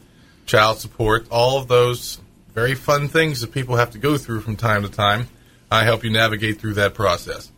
child 0.46 0.78
support, 0.78 1.26
all 1.30 1.58
of 1.58 1.68
those 1.68 2.20
very 2.54 2.74
fun 2.74 3.08
things 3.08 3.40
that 3.40 3.52
people 3.52 3.76
have 3.76 3.90
to 3.90 3.98
go 3.98 4.16
through 4.16 4.40
from 4.40 4.56
time 4.56 4.82
to 4.82 4.88
time. 4.88 5.28
I 5.70 5.84
help 5.84 6.04
you 6.04 6.10
navigate 6.10 6.60
through 6.60 6.74
that 6.74 6.94
process. 6.94 7.50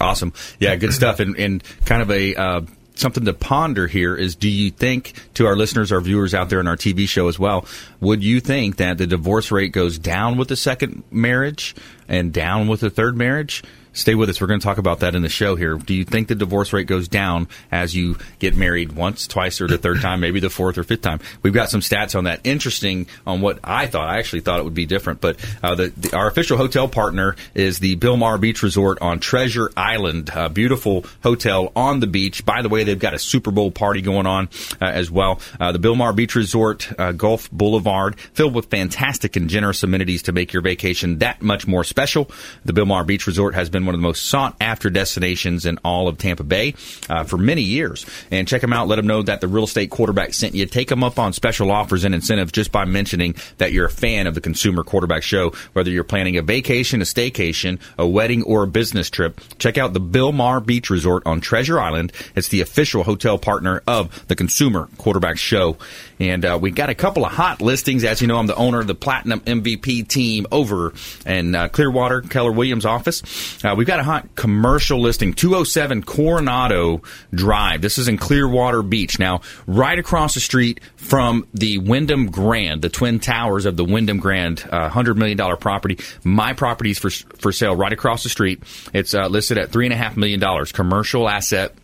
Awesome. 0.00 0.32
Yeah, 0.58 0.76
good 0.76 0.92
stuff. 0.92 1.20
And, 1.20 1.36
and 1.36 1.62
kind 1.84 2.02
of 2.02 2.10
a 2.10 2.34
uh, 2.34 2.60
something 2.94 3.24
to 3.24 3.32
ponder 3.32 3.86
here 3.86 4.14
is: 4.14 4.34
Do 4.34 4.48
you 4.48 4.70
think, 4.70 5.14
to 5.34 5.46
our 5.46 5.56
listeners, 5.56 5.92
our 5.92 6.00
viewers 6.00 6.34
out 6.34 6.50
there 6.50 6.60
in 6.60 6.66
our 6.66 6.76
TV 6.76 7.08
show 7.08 7.28
as 7.28 7.38
well, 7.38 7.64
would 8.00 8.22
you 8.22 8.40
think 8.40 8.76
that 8.76 8.98
the 8.98 9.06
divorce 9.06 9.50
rate 9.50 9.72
goes 9.72 9.98
down 9.98 10.36
with 10.36 10.48
the 10.48 10.56
second 10.56 11.04
marriage 11.10 11.74
and 12.08 12.32
down 12.32 12.68
with 12.68 12.80
the 12.80 12.90
third 12.90 13.16
marriage? 13.16 13.62
Stay 13.98 14.14
with 14.14 14.30
us. 14.30 14.40
We're 14.40 14.46
going 14.46 14.60
to 14.60 14.64
talk 14.64 14.78
about 14.78 15.00
that 15.00 15.16
in 15.16 15.22
the 15.22 15.28
show 15.28 15.56
here. 15.56 15.74
Do 15.74 15.92
you 15.92 16.04
think 16.04 16.28
the 16.28 16.36
divorce 16.36 16.72
rate 16.72 16.86
goes 16.86 17.08
down 17.08 17.48
as 17.72 17.96
you 17.96 18.16
get 18.38 18.54
married 18.54 18.92
once, 18.92 19.26
twice, 19.26 19.60
or 19.60 19.66
the 19.66 19.76
third 19.76 20.00
time, 20.00 20.20
maybe 20.20 20.38
the 20.38 20.48
fourth 20.48 20.78
or 20.78 20.84
fifth 20.84 21.02
time? 21.02 21.18
We've 21.42 21.52
got 21.52 21.68
some 21.68 21.80
stats 21.80 22.16
on 22.16 22.24
that. 22.24 22.40
Interesting 22.44 23.08
on 23.26 23.40
what 23.40 23.58
I 23.64 23.88
thought. 23.88 24.08
I 24.08 24.18
actually 24.18 24.42
thought 24.42 24.60
it 24.60 24.62
would 24.62 24.72
be 24.72 24.86
different, 24.86 25.20
but 25.20 25.36
uh, 25.64 25.74
the, 25.74 25.88
the, 25.96 26.16
our 26.16 26.28
official 26.28 26.56
hotel 26.56 26.86
partner 26.86 27.34
is 27.54 27.80
the 27.80 27.96
Bilmar 27.96 28.40
Beach 28.40 28.62
Resort 28.62 29.00
on 29.02 29.18
Treasure 29.18 29.72
Island. 29.76 30.30
Beautiful 30.54 31.04
hotel 31.24 31.72
on 31.74 31.98
the 31.98 32.06
beach. 32.06 32.46
By 32.46 32.62
the 32.62 32.68
way, 32.68 32.84
they've 32.84 32.98
got 32.98 33.14
a 33.14 33.18
Super 33.18 33.50
Bowl 33.50 33.72
party 33.72 34.00
going 34.00 34.26
on 34.26 34.48
uh, 34.80 34.84
as 34.84 35.10
well. 35.10 35.40
Uh, 35.58 35.72
the 35.72 35.80
Bilmar 35.80 36.14
Beach 36.14 36.36
Resort, 36.36 36.88
uh, 37.00 37.10
Gulf 37.10 37.50
Boulevard, 37.50 38.18
filled 38.20 38.54
with 38.54 38.66
fantastic 38.66 39.34
and 39.34 39.50
generous 39.50 39.82
amenities 39.82 40.22
to 40.22 40.32
make 40.32 40.52
your 40.52 40.62
vacation 40.62 41.18
that 41.18 41.42
much 41.42 41.66
more 41.66 41.82
special. 41.82 42.30
The 42.64 42.72
Bilmar 42.72 43.04
Beach 43.04 43.26
Resort 43.26 43.56
has 43.56 43.68
been 43.68 43.87
one 43.88 43.94
of 43.94 44.00
the 44.02 44.06
most 44.06 44.26
sought 44.26 44.54
after 44.60 44.90
destinations 44.90 45.64
in 45.64 45.78
all 45.82 46.08
of 46.08 46.18
Tampa 46.18 46.44
Bay 46.44 46.74
uh, 47.08 47.24
for 47.24 47.38
many 47.38 47.62
years. 47.62 48.04
And 48.30 48.46
check 48.46 48.60
them 48.60 48.74
out. 48.74 48.86
Let 48.86 48.96
them 48.96 49.06
know 49.06 49.22
that 49.22 49.40
the 49.40 49.48
real 49.48 49.64
estate 49.64 49.88
quarterback 49.88 50.34
sent 50.34 50.54
you. 50.54 50.66
Take 50.66 50.88
them 50.88 51.02
up 51.02 51.18
on 51.18 51.32
special 51.32 51.70
offers 51.70 52.04
and 52.04 52.14
incentives 52.14 52.52
just 52.52 52.70
by 52.70 52.84
mentioning 52.84 53.34
that 53.56 53.72
you're 53.72 53.86
a 53.86 53.90
fan 53.90 54.26
of 54.26 54.34
the 54.34 54.42
Consumer 54.42 54.84
Quarterback 54.84 55.22
Show. 55.22 55.52
Whether 55.72 55.90
you're 55.90 56.04
planning 56.04 56.36
a 56.36 56.42
vacation, 56.42 57.00
a 57.00 57.04
staycation, 57.04 57.80
a 57.96 58.06
wedding, 58.06 58.42
or 58.42 58.64
a 58.64 58.66
business 58.66 59.08
trip, 59.08 59.40
check 59.58 59.78
out 59.78 59.94
the 59.94 60.00
Bilmar 60.00 60.64
Beach 60.64 60.90
Resort 60.90 61.22
on 61.24 61.40
Treasure 61.40 61.80
Island. 61.80 62.12
It's 62.36 62.48
the 62.48 62.60
official 62.60 63.04
hotel 63.04 63.38
partner 63.38 63.82
of 63.86 64.28
the 64.28 64.36
Consumer 64.36 64.90
Quarterback 64.98 65.38
Show. 65.38 65.78
And 66.20 66.44
uh, 66.44 66.58
we 66.60 66.72
got 66.72 66.90
a 66.90 66.94
couple 66.94 67.24
of 67.24 67.32
hot 67.32 67.62
listings. 67.62 68.04
As 68.04 68.20
you 68.20 68.26
know, 68.26 68.36
I'm 68.36 68.46
the 68.46 68.56
owner 68.56 68.80
of 68.80 68.86
the 68.86 68.94
Platinum 68.94 69.40
MVP 69.40 70.08
team 70.08 70.46
over 70.52 70.92
in 71.24 71.54
uh, 71.54 71.68
Clearwater, 71.68 72.20
Keller 72.20 72.52
Williams 72.52 72.84
office. 72.84 73.22
Uh, 73.68 73.74
we've 73.74 73.86
got 73.86 74.00
a 74.00 74.02
hot 74.02 74.34
commercial 74.34 74.98
listing, 74.98 75.34
207 75.34 76.02
Coronado 76.02 77.02
Drive. 77.34 77.82
This 77.82 77.98
is 77.98 78.08
in 78.08 78.16
Clearwater 78.16 78.82
Beach. 78.82 79.18
Now, 79.18 79.42
right 79.66 79.98
across 79.98 80.32
the 80.32 80.40
street 80.40 80.80
from 80.96 81.46
the 81.52 81.76
Wyndham 81.76 82.30
Grand, 82.30 82.80
the 82.80 82.88
twin 82.88 83.20
towers 83.20 83.66
of 83.66 83.76
the 83.76 83.84
Wyndham 83.84 84.20
Grand, 84.20 84.66
uh, 84.72 84.88
$100 84.88 85.16
million 85.16 85.56
property. 85.58 85.98
My 86.24 86.54
property's 86.54 86.98
for, 86.98 87.10
for 87.10 87.52
sale 87.52 87.76
right 87.76 87.92
across 87.92 88.22
the 88.22 88.30
street. 88.30 88.62
It's 88.94 89.12
uh, 89.12 89.26
listed 89.26 89.58
at 89.58 89.70
$3.5 89.70 90.16
million. 90.16 90.64
Commercial 90.66 91.28
asset 91.28 91.74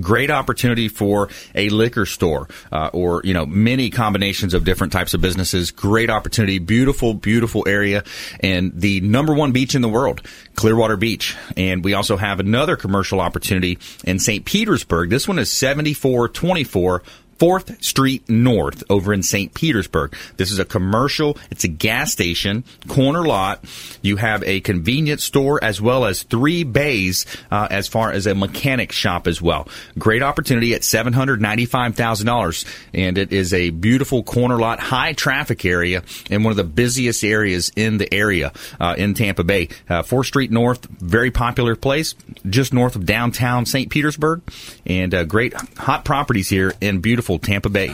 great 0.00 0.30
opportunity 0.30 0.88
for 0.88 1.28
a 1.54 1.68
liquor 1.68 2.06
store 2.06 2.48
uh, 2.72 2.90
or 2.92 3.20
you 3.24 3.34
know 3.34 3.46
many 3.46 3.90
combinations 3.90 4.54
of 4.54 4.64
different 4.64 4.92
types 4.92 5.14
of 5.14 5.20
businesses. 5.20 5.70
Great 5.70 6.10
opportunity 6.10 6.58
beautiful 6.58 7.14
beautiful 7.14 7.64
area 7.66 8.04
and 8.40 8.72
the 8.74 9.00
number 9.00 9.34
one 9.34 9.52
beach 9.52 9.74
in 9.74 9.82
the 9.82 9.88
world 9.88 10.20
clearwater 10.54 10.96
beach. 10.96 11.36
And 11.56 11.84
we 11.84 11.94
also 11.94 12.16
have 12.16 12.40
another 12.40 12.76
commercial 12.76 13.20
opportunity 13.20 13.78
in 14.04 14.18
st 14.18 14.44
petersburg. 14.44 15.10
This 15.10 15.28
one 15.28 15.38
is 15.38 15.50
7424 15.50 17.02
4th 17.38 17.82
Street 17.82 18.28
North 18.28 18.82
over 18.90 19.12
in 19.12 19.22
St. 19.22 19.54
Petersburg. 19.54 20.14
This 20.36 20.50
is 20.50 20.58
a 20.58 20.64
commercial, 20.64 21.38
it's 21.50 21.64
a 21.64 21.68
gas 21.68 22.12
station, 22.12 22.64
corner 22.88 23.24
lot. 23.24 23.64
You 24.02 24.16
have 24.16 24.42
a 24.44 24.60
convenience 24.60 25.24
store 25.24 25.62
as 25.62 25.80
well 25.80 26.04
as 26.04 26.22
three 26.22 26.64
bays 26.64 27.26
uh, 27.50 27.68
as 27.70 27.88
far 27.88 28.12
as 28.12 28.26
a 28.26 28.34
mechanic 28.34 28.92
shop 28.92 29.26
as 29.26 29.40
well. 29.40 29.68
Great 29.98 30.22
opportunity 30.22 30.74
at 30.74 30.82
$795,000 30.82 32.64
and 32.92 33.18
it 33.18 33.32
is 33.32 33.52
a 33.54 33.70
beautiful 33.70 34.22
corner 34.22 34.58
lot, 34.58 34.80
high 34.80 35.12
traffic 35.12 35.64
area 35.64 36.02
and 36.30 36.44
one 36.44 36.50
of 36.50 36.56
the 36.56 36.64
busiest 36.64 37.24
areas 37.24 37.70
in 37.76 37.98
the 37.98 38.12
area 38.12 38.52
uh, 38.80 38.94
in 38.96 39.14
Tampa 39.14 39.44
Bay. 39.44 39.68
Uh, 39.88 40.02
4th 40.02 40.26
Street 40.26 40.50
North, 40.50 40.84
very 40.86 41.30
popular 41.30 41.76
place 41.76 42.14
just 42.48 42.72
north 42.72 42.96
of 42.96 43.06
downtown 43.06 43.66
St. 43.66 43.90
Petersburg 43.90 44.42
and 44.86 45.14
uh, 45.14 45.24
great 45.24 45.54
hot 45.78 46.04
properties 46.04 46.48
here 46.48 46.74
in 46.80 47.00
beautiful 47.00 47.23
Tampa 47.38 47.70
Bay. 47.70 47.90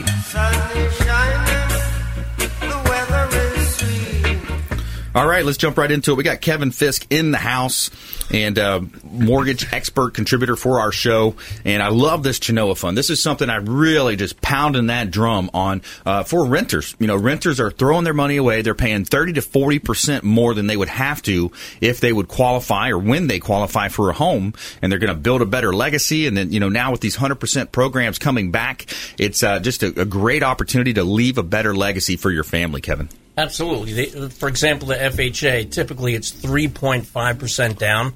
All 5.13 5.27
right, 5.27 5.43
let's 5.43 5.57
jump 5.57 5.77
right 5.77 5.91
into 5.91 6.11
it. 6.11 6.15
We 6.15 6.23
got 6.23 6.39
Kevin 6.39 6.71
Fiske 6.71 7.05
in 7.09 7.31
the 7.31 7.37
house 7.37 7.91
and 8.31 8.57
uh, 8.57 8.79
mortgage 9.03 9.73
expert 9.73 10.13
contributor 10.13 10.55
for 10.55 10.79
our 10.79 10.93
show. 10.93 11.35
And 11.65 11.83
I 11.83 11.89
love 11.89 12.23
this 12.23 12.39
Chenoa 12.39 12.77
fund. 12.77 12.97
This 12.97 13.09
is 13.09 13.21
something 13.21 13.49
I 13.49 13.57
really 13.57 14.15
just 14.15 14.39
pounding 14.39 14.87
that 14.87 15.11
drum 15.11 15.51
on 15.53 15.81
uh, 16.05 16.23
for 16.23 16.45
renters. 16.45 16.95
You 16.97 17.07
know, 17.07 17.17
renters 17.17 17.59
are 17.59 17.71
throwing 17.71 18.05
their 18.05 18.13
money 18.13 18.37
away. 18.37 18.61
They're 18.61 18.73
paying 18.73 19.03
30 19.03 19.33
to 19.33 19.41
40% 19.41 20.23
more 20.23 20.53
than 20.53 20.67
they 20.67 20.77
would 20.77 20.87
have 20.87 21.21
to 21.23 21.51
if 21.81 21.99
they 21.99 22.13
would 22.13 22.29
qualify 22.29 22.91
or 22.91 22.97
when 22.97 23.27
they 23.27 23.39
qualify 23.39 23.89
for 23.89 24.11
a 24.11 24.13
home. 24.13 24.53
And 24.81 24.89
they're 24.89 24.99
going 24.99 25.13
to 25.13 25.21
build 25.21 25.41
a 25.41 25.45
better 25.45 25.73
legacy. 25.73 26.25
And 26.25 26.37
then, 26.37 26.53
you 26.53 26.61
know, 26.61 26.69
now 26.69 26.89
with 26.91 27.01
these 27.01 27.17
100% 27.17 27.73
programs 27.73 28.17
coming 28.17 28.51
back, 28.51 28.85
it's 29.17 29.43
uh, 29.43 29.59
just 29.59 29.83
a, 29.83 29.87
a 29.99 30.05
great 30.05 30.41
opportunity 30.41 30.93
to 30.93 31.03
leave 31.03 31.37
a 31.37 31.43
better 31.43 31.75
legacy 31.75 32.15
for 32.15 32.31
your 32.31 32.45
family, 32.45 32.79
Kevin. 32.79 33.09
Absolutely. 33.37 33.93
They, 33.93 34.29
for 34.29 34.49
example, 34.49 34.89
the 34.89 34.95
FHA, 34.95 35.71
typically 35.71 36.15
it's 36.15 36.31
3.5% 36.31 37.77
down. 37.77 38.13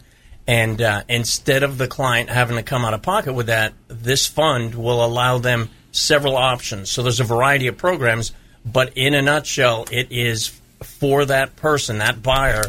And 0.47 0.81
uh, 0.81 1.03
instead 1.09 1.63
of 1.63 1.77
the 1.77 1.87
client 1.87 2.29
having 2.29 2.57
to 2.57 2.63
come 2.63 2.85
out 2.85 2.93
of 2.93 3.01
pocket 3.01 3.33
with 3.33 3.47
that, 3.47 3.73
this 3.87 4.27
fund 4.27 4.75
will 4.75 5.03
allow 5.03 5.39
them 5.39 5.69
several 5.91 6.35
options. 6.35 6.89
So 6.89 7.01
there's 7.01 7.19
a 7.19 7.25
variety 7.25 7.67
of 7.67 7.77
programs, 7.77 8.31
but 8.65 8.95
in 8.95 9.13
a 9.13 9.21
nutshell, 9.21 9.87
it 9.91 10.11
is 10.11 10.59
for 10.83 11.25
that 11.25 11.55
person, 11.55 11.97
that 11.97 12.21
buyer 12.21 12.65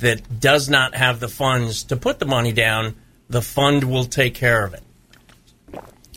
that 0.00 0.40
does 0.40 0.68
not 0.68 0.94
have 0.94 1.20
the 1.20 1.28
funds 1.28 1.84
to 1.84 1.96
put 1.96 2.18
the 2.18 2.26
money 2.26 2.52
down, 2.52 2.94
the 3.30 3.40
fund 3.40 3.84
will 3.84 4.04
take 4.04 4.34
care 4.34 4.64
of 4.64 4.74
it. 4.74 4.82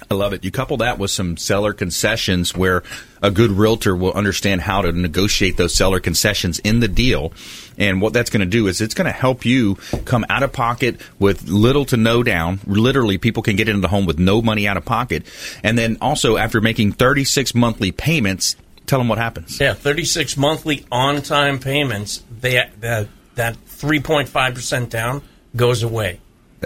I 0.10 0.14
love 0.14 0.34
it. 0.34 0.46
You 0.46 0.52
couple 0.52 0.78
that 0.78 0.98
with 1.00 1.12
some 1.12 1.36
seller 1.36 1.74
concessions 1.74 2.56
where 2.56 2.84
a 3.22 3.30
good 3.30 3.52
realtor 3.52 3.96
will 3.96 4.14
understand 4.14 4.62
how 4.62 4.82
to 4.82 4.92
negotiate 4.92 5.58
those 5.58 5.76
seller 5.76 6.00
concessions 6.00 6.60
in 6.60 6.80
the 6.80 6.88
deal. 6.88 7.34
And 7.78 8.02
what 8.02 8.14
that's 8.14 8.30
going 8.30 8.42
to 8.42 8.46
do 8.46 8.68
is 8.68 8.80
it's 8.80 8.94
going 8.94 9.06
to 9.06 9.12
help 9.12 9.46
you 9.46 9.76
come 10.06 10.26
out 10.30 10.44
of 10.44 10.54
pocket 10.54 11.02
with 11.20 11.48
little 11.48 11.84
to 11.86 11.98
no 11.98 12.24
down. 12.24 12.60
Literally, 12.66 13.18
people 13.18 13.44
can 13.44 13.58
get 13.58 13.68
into 13.68 13.82
the 13.82 13.90
home 13.90 14.06
with 14.06 14.18
no 14.18 14.42
money 14.42 14.68
out 14.68 14.78
of 14.78 14.86
pocket. 14.86 15.24
And 15.62 15.78
then 15.78 15.98
also, 16.00 16.38
after 16.38 16.62
making 16.62 16.94
36 16.94 17.54
monthly 17.54 17.92
payments, 17.92 18.56
tell 18.86 19.00
them 19.00 19.10
what 19.10 19.18
happens. 19.18 19.60
Yeah, 19.60 19.74
36 19.74 20.38
monthly 20.38 20.86
on 20.90 21.22
time 21.22 21.60
payments, 21.60 22.24
they, 22.40 22.60
uh, 22.60 22.66
that, 22.80 23.08
that 23.36 23.58
3.5% 23.66 24.90
down 24.90 25.22
goes 25.56 25.84
away. 25.84 26.22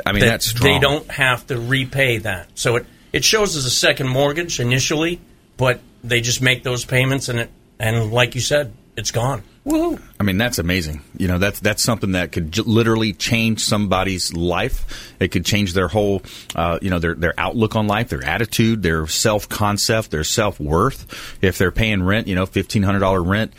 I 0.05 0.13
mean, 0.13 0.21
That 0.21 0.29
that's 0.29 0.45
strong. 0.45 0.71
They 0.71 0.79
don't 0.79 1.09
have 1.11 1.45
to 1.47 1.59
repay 1.59 2.19
that. 2.19 2.47
So 2.55 2.77
it, 2.77 2.85
it 3.13 3.23
shows 3.23 3.55
as 3.55 3.65
a 3.65 3.69
second 3.69 4.07
mortgage 4.07 4.59
initially, 4.59 5.19
but 5.57 5.81
they 6.03 6.21
just 6.21 6.41
make 6.41 6.63
those 6.63 6.85
payments 6.85 7.29
and 7.29 7.39
it, 7.39 7.51
and 7.79 8.11
like 8.11 8.35
you 8.35 8.41
said, 8.41 8.73
it's 8.95 9.11
gone. 9.11 9.43
I 10.21 10.23
mean, 10.23 10.37
that's 10.37 10.59
amazing. 10.59 11.01
You 11.17 11.27
know, 11.27 11.39
that's 11.39 11.59
that's 11.61 11.81
something 11.81 12.11
that 12.11 12.31
could 12.31 12.51
j- 12.51 12.61
literally 12.61 13.11
change 13.11 13.61
somebody's 13.61 14.31
life. 14.35 15.15
It 15.19 15.29
could 15.29 15.43
change 15.45 15.73
their 15.73 15.87
whole, 15.87 16.21
uh, 16.55 16.77
you 16.79 16.91
know, 16.91 16.99
their 16.99 17.15
their 17.15 17.33
outlook 17.39 17.75
on 17.75 17.87
life, 17.87 18.09
their 18.09 18.23
attitude, 18.23 18.83
their 18.83 19.07
self 19.07 19.49
concept, 19.49 20.11
their 20.11 20.23
self 20.23 20.59
worth. 20.59 21.39
If 21.41 21.57
they're 21.57 21.71
paying 21.71 22.03
rent, 22.03 22.27
you 22.27 22.35
know, 22.35 22.45
fifteen 22.45 22.83
hundred 22.83 22.99
dollar 22.99 23.23
rent, 23.23 23.51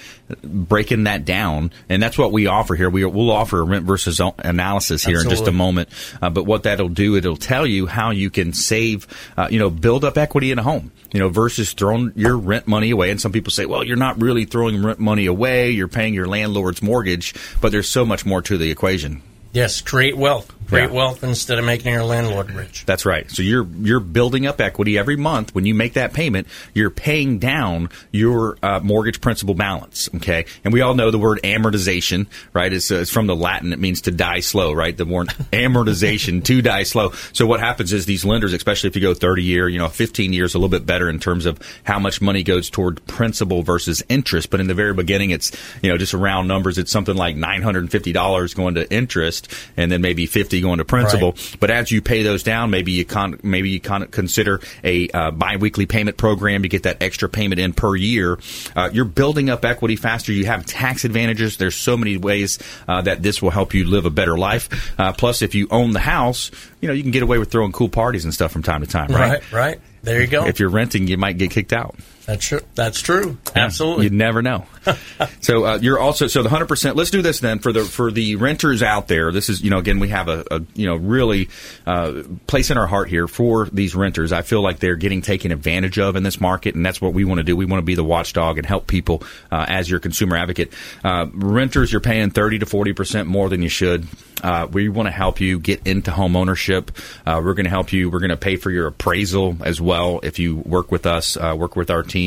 breaking 0.44 1.02
that 1.04 1.24
down, 1.24 1.72
and 1.88 2.00
that's 2.00 2.16
what 2.16 2.30
we 2.30 2.46
offer 2.46 2.76
here. 2.76 2.88
We 2.88 3.04
will 3.04 3.32
offer 3.32 3.58
a 3.58 3.64
rent 3.64 3.84
versus 3.84 4.20
o- 4.20 4.36
analysis 4.38 5.02
here 5.04 5.20
in 5.20 5.28
just 5.30 5.48
a 5.48 5.52
moment. 5.52 5.88
Uh, 6.22 6.30
but 6.30 6.44
what 6.44 6.62
that'll 6.62 6.90
do, 6.90 7.16
it'll 7.16 7.36
tell 7.36 7.66
you 7.66 7.86
how 7.86 8.12
you 8.12 8.30
can 8.30 8.52
save, 8.52 9.08
uh, 9.36 9.48
you 9.50 9.58
know, 9.58 9.68
build 9.68 10.04
up 10.04 10.16
equity 10.16 10.52
in 10.52 10.60
a 10.60 10.62
home, 10.62 10.92
you 11.12 11.18
know, 11.18 11.28
versus 11.28 11.72
throwing 11.72 12.12
your 12.14 12.36
rent 12.36 12.68
money 12.68 12.90
away. 12.90 13.10
And 13.10 13.20
some 13.20 13.32
people 13.32 13.50
say, 13.50 13.66
well, 13.66 13.82
you're 13.82 13.96
not 13.96 14.22
really 14.22 14.44
throwing 14.44 14.80
rent 14.80 15.00
money 15.00 15.26
away. 15.26 15.72
You're 15.72 15.88
paying 15.88 16.14
your 16.14 16.26
landlord's 16.52 16.82
mortgage, 16.82 17.34
but 17.60 17.72
there's 17.72 17.88
so 17.88 18.04
much 18.04 18.26
more 18.26 18.42
to 18.42 18.58
the 18.58 18.70
equation. 18.70 19.22
Yes, 19.52 19.80
create 19.80 20.16
wealth. 20.16 20.50
Create 20.68 20.88
Yeah. 20.88 20.96
wealth 20.96 21.22
instead 21.22 21.58
of 21.58 21.66
making 21.66 21.92
your 21.92 22.04
landlord 22.04 22.50
rich. 22.50 22.84
That's 22.86 23.04
right. 23.04 23.30
So 23.30 23.42
you're 23.42 23.66
you're 23.82 24.00
building 24.00 24.46
up 24.46 24.58
equity 24.58 24.96
every 24.96 25.16
month. 25.16 25.54
When 25.54 25.66
you 25.66 25.74
make 25.74 25.92
that 25.94 26.14
payment, 26.14 26.46
you're 26.72 26.88
paying 26.88 27.38
down 27.38 27.90
your 28.10 28.56
uh, 28.62 28.80
mortgage 28.82 29.20
principal 29.20 29.54
balance. 29.54 30.08
Okay, 30.16 30.46
and 30.64 30.72
we 30.72 30.80
all 30.80 30.94
know 30.94 31.10
the 31.10 31.18
word 31.18 31.40
amortization, 31.44 32.26
right? 32.54 32.72
It's, 32.72 32.90
uh, 32.90 32.94
it's 33.00 33.10
from 33.10 33.26
the 33.26 33.36
Latin. 33.36 33.74
It 33.74 33.80
means 33.80 34.00
to 34.02 34.10
die 34.12 34.40
slow, 34.40 34.72
right? 34.72 34.96
The 34.96 35.04
word 35.04 35.28
amortization 35.52 36.42
to 36.44 36.62
die 36.62 36.84
slow. 36.84 37.12
So 37.34 37.44
what 37.44 37.60
happens 37.60 37.92
is 37.92 38.06
these 38.06 38.24
lenders, 38.24 38.54
especially 38.54 38.88
if 38.88 38.96
you 38.96 39.02
go 39.02 39.12
30 39.12 39.42
year, 39.42 39.68
you 39.68 39.78
know, 39.78 39.88
15 39.88 40.32
years, 40.32 40.54
a 40.54 40.58
little 40.58 40.70
bit 40.70 40.86
better 40.86 41.10
in 41.10 41.18
terms 41.18 41.44
of 41.44 41.58
how 41.84 41.98
much 41.98 42.22
money 42.22 42.42
goes 42.42 42.70
toward 42.70 43.04
principal 43.06 43.62
versus 43.62 44.02
interest. 44.08 44.48
But 44.48 44.60
in 44.60 44.68
the 44.68 44.74
very 44.74 44.94
beginning, 44.94 45.30
it's 45.32 45.52
you 45.82 45.90
know 45.90 45.98
just 45.98 46.14
around 46.14 46.46
numbers. 46.48 46.78
It's 46.78 46.90
something 46.92 47.16
like 47.16 47.36
$950 47.36 48.54
going 48.54 48.76
to 48.76 48.90
interest, 48.90 49.41
and 49.76 49.90
then 49.90 50.00
maybe 50.00 50.26
50 50.26 50.60
going 50.60 50.78
to 50.78 50.84
principal. 50.84 51.32
Right. 51.32 51.56
But 51.60 51.70
as 51.70 51.90
you 51.90 52.02
pay 52.02 52.22
those 52.22 52.42
down, 52.42 52.70
maybe 52.70 52.92
you 52.92 53.04
con- 53.04 53.38
maybe 53.42 53.70
you 53.70 53.80
con- 53.80 54.08
consider 54.08 54.60
a 54.84 55.08
uh, 55.08 55.30
biweekly 55.30 55.86
payment 55.86 56.16
program 56.16 56.62
to 56.62 56.68
get 56.68 56.84
that 56.84 57.02
extra 57.02 57.28
payment 57.28 57.60
in 57.60 57.72
per 57.72 57.94
year. 57.96 58.38
Uh, 58.74 58.90
you're 58.92 59.04
building 59.04 59.50
up 59.50 59.64
equity 59.64 59.96
faster. 59.96 60.32
You 60.32 60.46
have 60.46 60.66
tax 60.66 61.04
advantages. 61.04 61.56
There's 61.56 61.76
so 61.76 61.96
many 61.96 62.16
ways 62.16 62.58
uh, 62.88 63.02
that 63.02 63.22
this 63.22 63.40
will 63.42 63.50
help 63.50 63.74
you 63.74 63.84
live 63.84 64.06
a 64.06 64.10
better 64.10 64.36
life. 64.38 64.98
Uh, 64.98 65.12
plus, 65.12 65.42
if 65.42 65.54
you 65.54 65.68
own 65.70 65.92
the 65.92 66.00
house, 66.00 66.50
you 66.80 66.88
know 66.88 66.94
you 66.94 67.02
can 67.02 67.12
get 67.12 67.22
away 67.22 67.38
with 67.38 67.50
throwing 67.50 67.72
cool 67.72 67.88
parties 67.88 68.24
and 68.24 68.34
stuff 68.34 68.52
from 68.52 68.62
time 68.62 68.80
to 68.80 68.86
time, 68.86 69.08
right? 69.08 69.30
Right, 69.30 69.52
right. 69.52 69.80
There 70.02 70.20
you 70.20 70.26
go. 70.26 70.46
If 70.46 70.58
you're 70.58 70.68
renting, 70.68 71.06
you 71.06 71.16
might 71.16 71.38
get 71.38 71.50
kicked 71.50 71.72
out. 71.72 71.94
That's 72.32 72.46
true. 72.46 72.60
That's 72.74 73.00
true. 73.02 73.36
Absolutely. 73.54 74.04
You 74.04 74.10
never 74.10 74.40
know. 74.40 74.64
so 75.42 75.66
uh, 75.66 75.78
you're 75.82 75.98
also 75.98 76.28
so 76.28 76.42
the 76.42 76.48
hundred 76.48 76.66
percent. 76.66 76.96
Let's 76.96 77.10
do 77.10 77.20
this 77.20 77.40
then 77.40 77.58
for 77.58 77.74
the 77.74 77.84
for 77.84 78.10
the 78.10 78.36
renters 78.36 78.82
out 78.82 79.06
there. 79.06 79.32
This 79.32 79.50
is 79.50 79.60
you 79.60 79.68
know 79.68 79.76
again 79.76 79.98
we 79.98 80.08
have 80.08 80.28
a, 80.28 80.42
a 80.50 80.62
you 80.74 80.86
know 80.86 80.96
really 80.96 81.50
uh, 81.86 82.22
place 82.46 82.70
in 82.70 82.78
our 82.78 82.86
heart 82.86 83.10
here 83.10 83.28
for 83.28 83.66
these 83.66 83.94
renters. 83.94 84.32
I 84.32 84.40
feel 84.40 84.62
like 84.62 84.78
they're 84.78 84.96
getting 84.96 85.20
taken 85.20 85.52
advantage 85.52 85.98
of 85.98 86.16
in 86.16 86.22
this 86.22 86.40
market, 86.40 86.74
and 86.74 86.86
that's 86.86 87.02
what 87.02 87.12
we 87.12 87.26
want 87.26 87.38
to 87.38 87.44
do. 87.44 87.54
We 87.54 87.66
want 87.66 87.80
to 87.80 87.84
be 87.84 87.96
the 87.96 88.04
watchdog 88.04 88.56
and 88.56 88.66
help 88.66 88.86
people 88.86 89.22
uh, 89.50 89.66
as 89.68 89.90
your 89.90 90.00
consumer 90.00 90.38
advocate. 90.38 90.72
Uh, 91.04 91.26
renters, 91.34 91.92
you're 91.92 92.00
paying 92.00 92.30
thirty 92.30 92.58
to 92.60 92.64
forty 92.64 92.94
percent 92.94 93.28
more 93.28 93.50
than 93.50 93.60
you 93.60 93.68
should. 93.68 94.08
Uh, 94.42 94.66
we 94.70 94.88
want 94.88 95.06
to 95.06 95.12
help 95.12 95.40
you 95.40 95.58
get 95.58 95.86
into 95.86 96.10
home 96.10 96.34
ownership. 96.34 96.90
Uh, 97.24 97.40
we're 97.44 97.54
going 97.54 97.64
to 97.64 97.70
help 97.70 97.92
you. 97.92 98.10
We're 98.10 98.18
going 98.18 98.30
to 98.30 98.36
pay 98.36 98.56
for 98.56 98.70
your 98.70 98.88
appraisal 98.88 99.56
as 99.64 99.80
well 99.80 100.20
if 100.22 100.38
you 100.38 100.56
work 100.56 100.90
with 100.90 101.06
us, 101.06 101.36
uh, 101.36 101.54
work 101.56 101.76
with 101.76 101.90
our 101.90 102.02
team, 102.02 102.21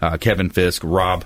uh, 0.00 0.16
Kevin 0.18 0.50
Fiske, 0.50 0.82
Rob 0.84 1.24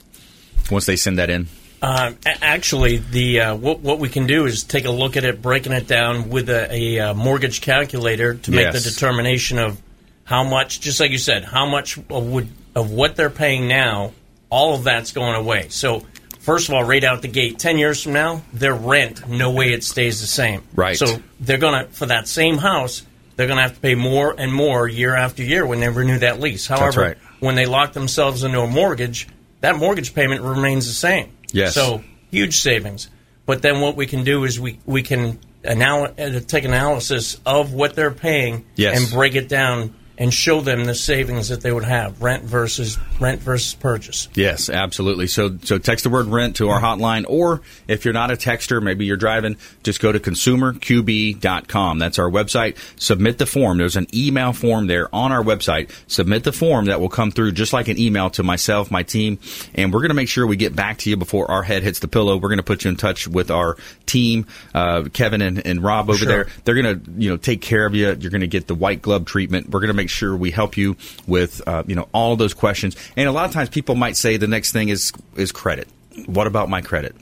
Once 0.71 0.87
they 0.87 0.97
send 0.97 1.19
that 1.19 1.31
in? 1.31 1.47
A- 1.83 2.15
actually, 2.27 2.97
the 2.97 3.41
uh, 3.41 3.55
what, 3.55 3.81
what 3.81 3.99
we 3.99 4.09
can 4.09 4.27
do 4.27 4.47
is 4.47 4.65
take 4.65 4.87
a 4.87 4.91
look 4.91 5.17
at 5.17 5.25
it, 5.25 5.43
breaking 5.43 5.73
it 5.73 5.87
down 5.87 6.31
with 6.31 6.49
a, 6.49 6.73
a 6.73 6.99
uh, 6.99 7.15
mortgage 7.15 7.61
calculator 7.61 8.35
to 8.35 8.51
make 8.51 8.73
the 8.73 8.81
determination 8.81 9.59
of 9.59 9.81
how 10.25 10.43
much. 10.43 10.81
Just 10.81 11.01
like 11.01 11.11
you 11.11 11.19
said, 11.19 11.45
how 11.45 11.67
much 11.67 11.99
would 12.09 12.49
of 12.75 12.91
what 12.91 13.17
they're 13.17 13.31
paying 13.31 13.69
now. 13.69 14.13
All 14.51 14.75
of 14.75 14.85
that's 14.85 15.13
going 15.13 15.35
away. 15.35 15.69
So, 15.71 16.05
first 16.41 16.69
of 16.69 16.75
all, 16.75 16.85
right 16.85 17.03
out 17.03 17.23
the 17.23 17.29
gate, 17.29 17.59
ten 17.59 17.79
years 17.79 18.03
from 18.03 18.13
now, 18.13 18.43
their 18.53 18.75
rent, 18.75 19.29
no 19.29 19.51
way 19.51 19.73
it 19.73 19.83
stays 19.85 20.21
the 20.21 20.27
same. 20.27 20.63
Right. 20.75 20.97
So 20.97 21.19
they're 21.41 21.59
gonna 21.59 21.89
for 21.91 22.07
that 22.07 22.29
same 22.29 22.59
house, 22.59 23.03
they're 23.37 23.49
gonna 23.49 23.63
have 23.63 23.75
to 23.75 23.81
pay 23.81 23.95
more 23.95 24.35
and 24.37 24.53
more 24.53 24.89
year 24.89 25.15
after 25.17 25.43
year 25.43 25.67
when 25.67 25.81
they 25.81 25.89
renew 25.89 26.19
that 26.19 26.41
lease. 26.41 26.67
However, 26.67 27.01
right. 27.01 27.17
when 27.41 27.55
they 27.57 27.67
lock 27.67 27.93
themselves 27.93 28.45
into 28.45 28.61
a 28.61 28.67
mortgage, 28.67 29.29
that 29.61 29.77
mortgage 29.77 30.15
payment 30.15 30.43
remains 30.43 30.87
the 30.87 30.95
same. 30.95 31.33
Yes. 31.53 31.75
So 31.75 32.03
huge 32.31 32.59
savings. 32.61 33.09
But 33.47 33.63
then 33.63 33.81
what 33.81 33.97
we 33.97 34.07
can 34.07 34.25
do 34.25 34.45
is 34.45 34.59
we 34.61 34.79
we 34.87 35.03
can 35.03 35.39
anal- 35.65 36.15
uh, 36.19 36.41
take 36.41 36.65
analysis 36.65 37.41
of 37.45 37.73
what 37.73 37.95
they're 37.95 38.11
paying 38.11 38.65
Yes. 38.77 39.01
and 39.01 39.11
break 39.13 39.35
it 39.35 39.49
down 39.49 39.95
and 40.19 40.33
show 40.33 40.61
them 40.61 40.85
the 40.85 40.95
savings 40.95 41.49
that 41.49 41.61
they 41.61 41.73
would 41.73 41.85
have 41.85 42.23
rent 42.23 42.43
versus 42.45 42.99
rent 43.21 43.41
versus 43.41 43.75
purchase. 43.75 44.29
Yes, 44.35 44.69
absolutely. 44.71 45.27
So 45.27 45.59
so 45.63 45.79
text 45.79 46.05
the 46.05 46.11
word 46.11 46.27
rent 46.27 46.57
to 46.57 46.69
our 46.69 46.81
hotline 46.81 47.25
or 47.29 47.61
if 47.89 48.05
you're 48.05 48.15
not 48.15 48.31
a 48.31 48.35
texter, 48.37 48.83
maybe 48.83 49.05
you're 49.05 49.17
driving, 49.17 49.57
just 49.83 50.01
go 50.01 50.13
to 50.13 50.19
consumerqb.com. 50.21 51.99
That's 51.99 52.19
our 52.19 52.31
website. 52.31 52.77
Submit 53.01 53.39
the 53.39 53.47
form. 53.47 53.79
There's 53.79 53.97
an 53.97 54.07
email 54.15 54.53
form 54.53 54.87
there 54.87 55.15
on 55.15 55.33
our 55.33 55.43
website. 55.43 55.91
Submit 56.07 56.45
the 56.45 56.53
form 56.53 56.87
that 56.87 57.01
will 57.01 57.09
come 57.09 57.31
through 57.31 57.53
just 57.53 57.73
like 57.73 57.89
an 57.89 57.99
email 57.99 58.31
to 58.31 58.43
myself, 58.43 58.91
my 58.91 59.03
team, 59.03 59.39
and 59.75 59.93
we're 59.93 60.01
going 60.01 60.09
to 60.11 60.15
make 60.15 60.29
sure 60.29 60.47
we 60.47 60.57
get 60.57 60.75
back 60.75 60.99
to 60.99 61.11
you 61.11 61.17
before 61.17 61.51
our 61.51 61.63
head 61.63 61.83
hits 61.83 61.99
the 62.01 62.09
pillow. 62.09 62.37
We're 62.37 62.49
going 62.49 62.59
to 62.59 62.63
put 62.65 62.85
you 62.85 62.91
in 62.91 62.97
touch 62.97 63.29
with 63.29 63.51
our 63.51 63.77
team, 64.07 64.47
uh, 64.75 65.05
Kevin 65.13 65.43
and, 65.43 65.65
and 65.67 65.83
Rob 65.83 66.09
over 66.09 66.19
Sure. 66.19 66.29
there. 66.29 66.47
They're 66.65 66.81
going 66.83 67.01
to, 67.05 67.11
you 67.21 67.31
know, 67.31 67.37
take 67.37 67.61
care 67.61 67.85
of 67.87 67.95
you. 67.95 68.07
You're 68.19 68.31
going 68.31 68.41
to 68.41 68.47
get 68.47 68.67
the 68.67 68.75
white 68.75 69.03
glove 69.03 69.25
treatment. 69.25 69.69
We're 69.71 69.81
going 69.81 69.89
to 69.89 69.95
make 69.95 70.06
sure 70.11 70.37
we 70.37 70.51
help 70.51 70.77
you 70.77 70.97
with, 71.27 71.67
uh, 71.67 71.83
you 71.87 71.95
know, 71.95 72.09
all 72.13 72.37
those 72.37 72.55
questions. 72.55 72.97
And 73.17 73.29
a 73.29 73.33
lot 73.33 73.47
of 73.47 73.53
times 73.53 73.69
people 73.69 73.95
might 73.95 74.17
say 74.17 74.37
the 74.37 74.47
next 74.47 74.73
thing 74.73 74.89
is 74.89 75.13
is 75.37 75.53
credit. 75.53 75.89
What 76.27 76.47
about 76.47 76.69
my 76.69 76.81
credit? 76.81 77.15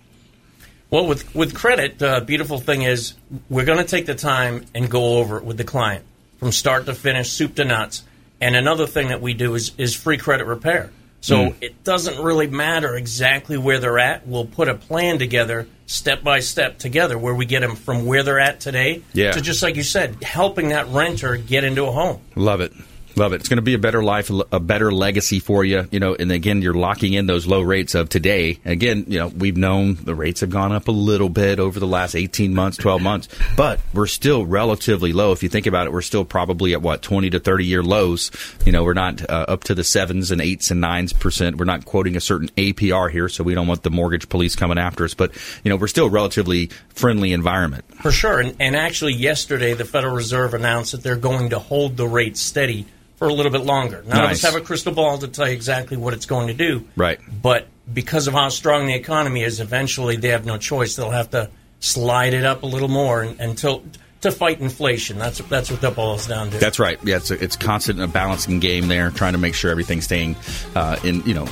Well, 0.90 1.06
with 1.06 1.34
with 1.34 1.54
credit, 1.54 1.98
the 1.98 2.22
beautiful 2.24 2.58
thing 2.58 2.82
is 2.82 3.14
we're 3.48 3.64
going 3.64 3.78
to 3.78 3.84
take 3.84 4.06
the 4.06 4.14
time 4.14 4.64
and 4.74 4.90
go 4.90 5.18
over 5.18 5.38
it 5.38 5.44
with 5.44 5.56
the 5.56 5.64
client 5.64 6.04
from 6.38 6.52
start 6.52 6.86
to 6.86 6.94
finish, 6.94 7.30
soup 7.30 7.56
to 7.56 7.64
nuts. 7.64 8.02
And 8.40 8.54
another 8.54 8.86
thing 8.86 9.08
that 9.08 9.20
we 9.20 9.34
do 9.34 9.54
is 9.54 9.72
is 9.78 9.94
free 9.94 10.18
credit 10.18 10.46
repair. 10.46 10.90
So 11.24 11.36
Mm. 11.38 11.54
it 11.62 11.84
doesn't 11.84 12.22
really 12.22 12.48
matter 12.48 12.94
exactly 12.96 13.56
where 13.56 13.78
they're 13.78 13.98
at. 13.98 14.26
We'll 14.28 14.44
put 14.44 14.68
a 14.68 14.74
plan 14.74 15.18
together, 15.18 15.66
step 15.86 16.22
by 16.22 16.40
step 16.40 16.76
together, 16.78 17.16
where 17.16 17.34
we 17.34 17.46
get 17.46 17.60
them 17.60 17.76
from 17.76 18.04
where 18.04 18.22
they're 18.22 18.38
at 18.40 18.60
today 18.60 19.00
Yeah. 19.14 19.32
to 19.32 19.40
just 19.40 19.62
like 19.62 19.74
you 19.76 19.84
said, 19.84 20.16
helping 20.22 20.68
that 20.68 20.86
renter 20.90 21.36
get 21.36 21.64
into 21.64 21.86
a 21.86 21.92
home. 21.92 22.18
Love 22.36 22.60
it. 22.60 22.74
Love 23.16 23.32
it. 23.32 23.36
It's 23.36 23.48
going 23.48 23.58
to 23.58 23.62
be 23.62 23.74
a 23.74 23.78
better 23.78 24.02
life, 24.02 24.30
a 24.50 24.58
better 24.58 24.92
legacy 24.92 25.38
for 25.38 25.64
you. 25.64 25.86
You 25.90 26.00
know, 26.00 26.14
and 26.14 26.32
again, 26.32 26.62
you're 26.62 26.74
locking 26.74 27.12
in 27.12 27.26
those 27.26 27.46
low 27.46 27.60
rates 27.60 27.94
of 27.94 28.08
today. 28.08 28.58
Again, 28.64 29.04
you 29.08 29.18
know, 29.18 29.28
we've 29.28 29.56
known 29.56 29.94
the 29.94 30.14
rates 30.14 30.40
have 30.40 30.50
gone 30.50 30.72
up 30.72 30.88
a 30.88 30.92
little 30.92 31.28
bit 31.28 31.60
over 31.60 31.78
the 31.78 31.86
last 31.86 32.16
18 32.16 32.54
months, 32.54 32.76
12 32.76 33.02
months, 33.02 33.28
but 33.56 33.80
we're 33.92 34.06
still 34.06 34.44
relatively 34.44 35.12
low. 35.12 35.32
If 35.32 35.42
you 35.42 35.48
think 35.48 35.66
about 35.66 35.86
it, 35.86 35.92
we're 35.92 36.02
still 36.02 36.24
probably 36.24 36.72
at 36.72 36.82
what 36.82 37.02
20 37.02 37.30
to 37.30 37.38
30 37.38 37.64
year 37.64 37.82
lows. 37.82 38.32
You 38.66 38.72
know, 38.72 38.82
we're 38.82 38.94
not 38.94 39.28
uh, 39.30 39.46
up 39.48 39.64
to 39.64 39.74
the 39.74 39.84
sevens 39.84 40.32
and 40.32 40.40
eights 40.40 40.70
and 40.72 40.80
nines 40.80 41.12
percent. 41.12 41.56
We're 41.56 41.66
not 41.66 41.84
quoting 41.84 42.16
a 42.16 42.20
certain 42.20 42.48
APR 42.56 43.10
here, 43.10 43.28
so 43.28 43.44
we 43.44 43.54
don't 43.54 43.68
want 43.68 43.84
the 43.84 43.90
mortgage 43.90 44.28
police 44.28 44.56
coming 44.56 44.78
after 44.78 45.04
us. 45.04 45.14
But 45.14 45.32
you 45.62 45.68
know, 45.68 45.76
we're 45.76 45.86
still 45.86 46.10
relatively 46.10 46.70
friendly 46.88 47.32
environment. 47.32 47.84
For 48.02 48.10
sure. 48.10 48.40
And, 48.40 48.56
and 48.58 48.74
actually, 48.74 49.14
yesterday, 49.14 49.74
the 49.74 49.84
Federal 49.84 50.16
Reserve 50.16 50.54
announced 50.54 50.92
that 50.92 51.02
they're 51.02 51.16
going 51.16 51.50
to 51.50 51.58
hold 51.60 51.96
the 51.96 52.08
rate 52.08 52.36
steady 52.36 52.86
for 53.24 53.30
a 53.30 53.32
little 53.32 53.52
bit 53.52 53.62
longer. 53.62 54.02
None 54.06 54.18
Nice. 54.18 54.24
of 54.24 54.30
us 54.32 54.52
have 54.52 54.62
a 54.62 54.64
crystal 54.64 54.92
ball 54.92 55.16
to 55.16 55.28
tell 55.28 55.48
you 55.48 55.54
exactly 55.54 55.96
what 55.96 56.12
it's 56.12 56.26
going 56.26 56.48
to 56.48 56.52
do. 56.52 56.86
Right. 56.94 57.18
But 57.40 57.68
because 57.90 58.26
of 58.26 58.34
how 58.34 58.50
strong 58.50 58.86
the 58.86 58.92
economy 58.92 59.42
is, 59.42 59.60
eventually 59.60 60.16
they 60.16 60.28
have 60.28 60.44
no 60.44 60.58
choice. 60.58 60.94
They'll 60.96 61.08
have 61.10 61.30
to 61.30 61.48
slide 61.80 62.34
it 62.34 62.44
up 62.44 62.64
a 62.64 62.66
little 62.66 62.88
more 62.88 63.22
and, 63.22 63.40
until 63.40 63.82
to 64.20 64.30
fight 64.30 64.60
inflation. 64.60 65.18
That's 65.18 65.38
that's 65.38 65.70
what 65.70 65.80
that 65.80 65.96
boils 65.96 66.26
down 66.26 66.50
to. 66.50 66.58
That's 66.58 66.78
right. 66.78 66.98
Yeah, 67.02 67.16
it's 67.16 67.30
a, 67.30 67.42
it's 67.42 67.56
constant 67.56 67.98
a 67.98 68.06
balancing 68.06 68.60
game 68.60 68.88
there, 68.88 69.08
trying 69.08 69.32
to 69.32 69.38
make 69.38 69.54
sure 69.54 69.70
everything's 69.70 70.04
staying 70.04 70.36
uh, 70.74 70.98
in 71.02 71.22
you 71.22 71.32
know 71.32 71.48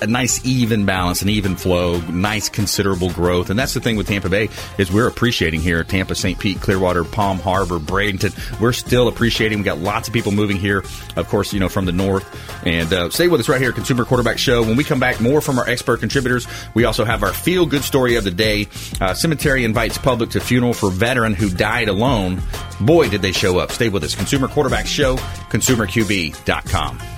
a, 0.00 0.06
nice 0.06 0.44
even 0.44 0.84
balance, 0.84 1.22
an 1.22 1.28
even 1.28 1.56
flow, 1.56 2.00
nice 2.02 2.48
considerable 2.48 3.10
growth, 3.10 3.50
and 3.50 3.58
that's 3.58 3.74
the 3.74 3.80
thing 3.80 3.96
with 3.96 4.08
Tampa 4.08 4.28
Bay 4.28 4.48
is 4.78 4.90
we're 4.90 5.08
appreciating 5.08 5.60
here, 5.60 5.84
Tampa, 5.84 6.14
St. 6.14 6.38
Pete, 6.38 6.60
Clearwater, 6.60 7.04
Palm 7.04 7.38
Harbor, 7.38 7.78
Bradenton. 7.78 8.60
We're 8.60 8.72
still 8.72 9.08
appreciating. 9.08 9.58
We 9.58 9.64
got 9.64 9.78
lots 9.78 10.08
of 10.08 10.14
people 10.14 10.32
moving 10.32 10.56
here, 10.56 10.84
of 11.16 11.28
course, 11.28 11.52
you 11.52 11.60
know 11.60 11.68
from 11.68 11.84
the 11.84 11.92
north. 11.92 12.26
And 12.66 12.92
uh, 12.92 13.10
stay 13.10 13.28
with 13.28 13.40
us 13.40 13.48
right 13.48 13.60
here, 13.60 13.72
Consumer 13.72 14.04
Quarterback 14.04 14.38
Show. 14.38 14.62
When 14.62 14.76
we 14.76 14.84
come 14.84 15.00
back, 15.00 15.20
more 15.20 15.40
from 15.40 15.58
our 15.58 15.68
expert 15.68 16.00
contributors. 16.00 16.46
We 16.74 16.84
also 16.84 17.04
have 17.04 17.22
our 17.22 17.32
feel 17.32 17.66
good 17.66 17.84
story 17.84 18.16
of 18.16 18.24
the 18.24 18.30
day. 18.30 18.68
Uh, 19.00 19.14
Cemetery 19.14 19.64
invites 19.64 19.98
public 19.98 20.30
to 20.30 20.40
funeral 20.40 20.74
for 20.74 20.90
veteran 20.90 21.34
who 21.34 21.48
died 21.48 21.88
alone. 21.88 22.40
Boy, 22.80 23.08
did 23.08 23.22
they 23.22 23.32
show 23.32 23.58
up. 23.58 23.72
Stay 23.72 23.88
with 23.88 24.04
us. 24.04 24.14
Consumer 24.14 24.48
Quarterback 24.48 24.86
Show, 24.86 25.16
consumerqb.com. 25.50 27.17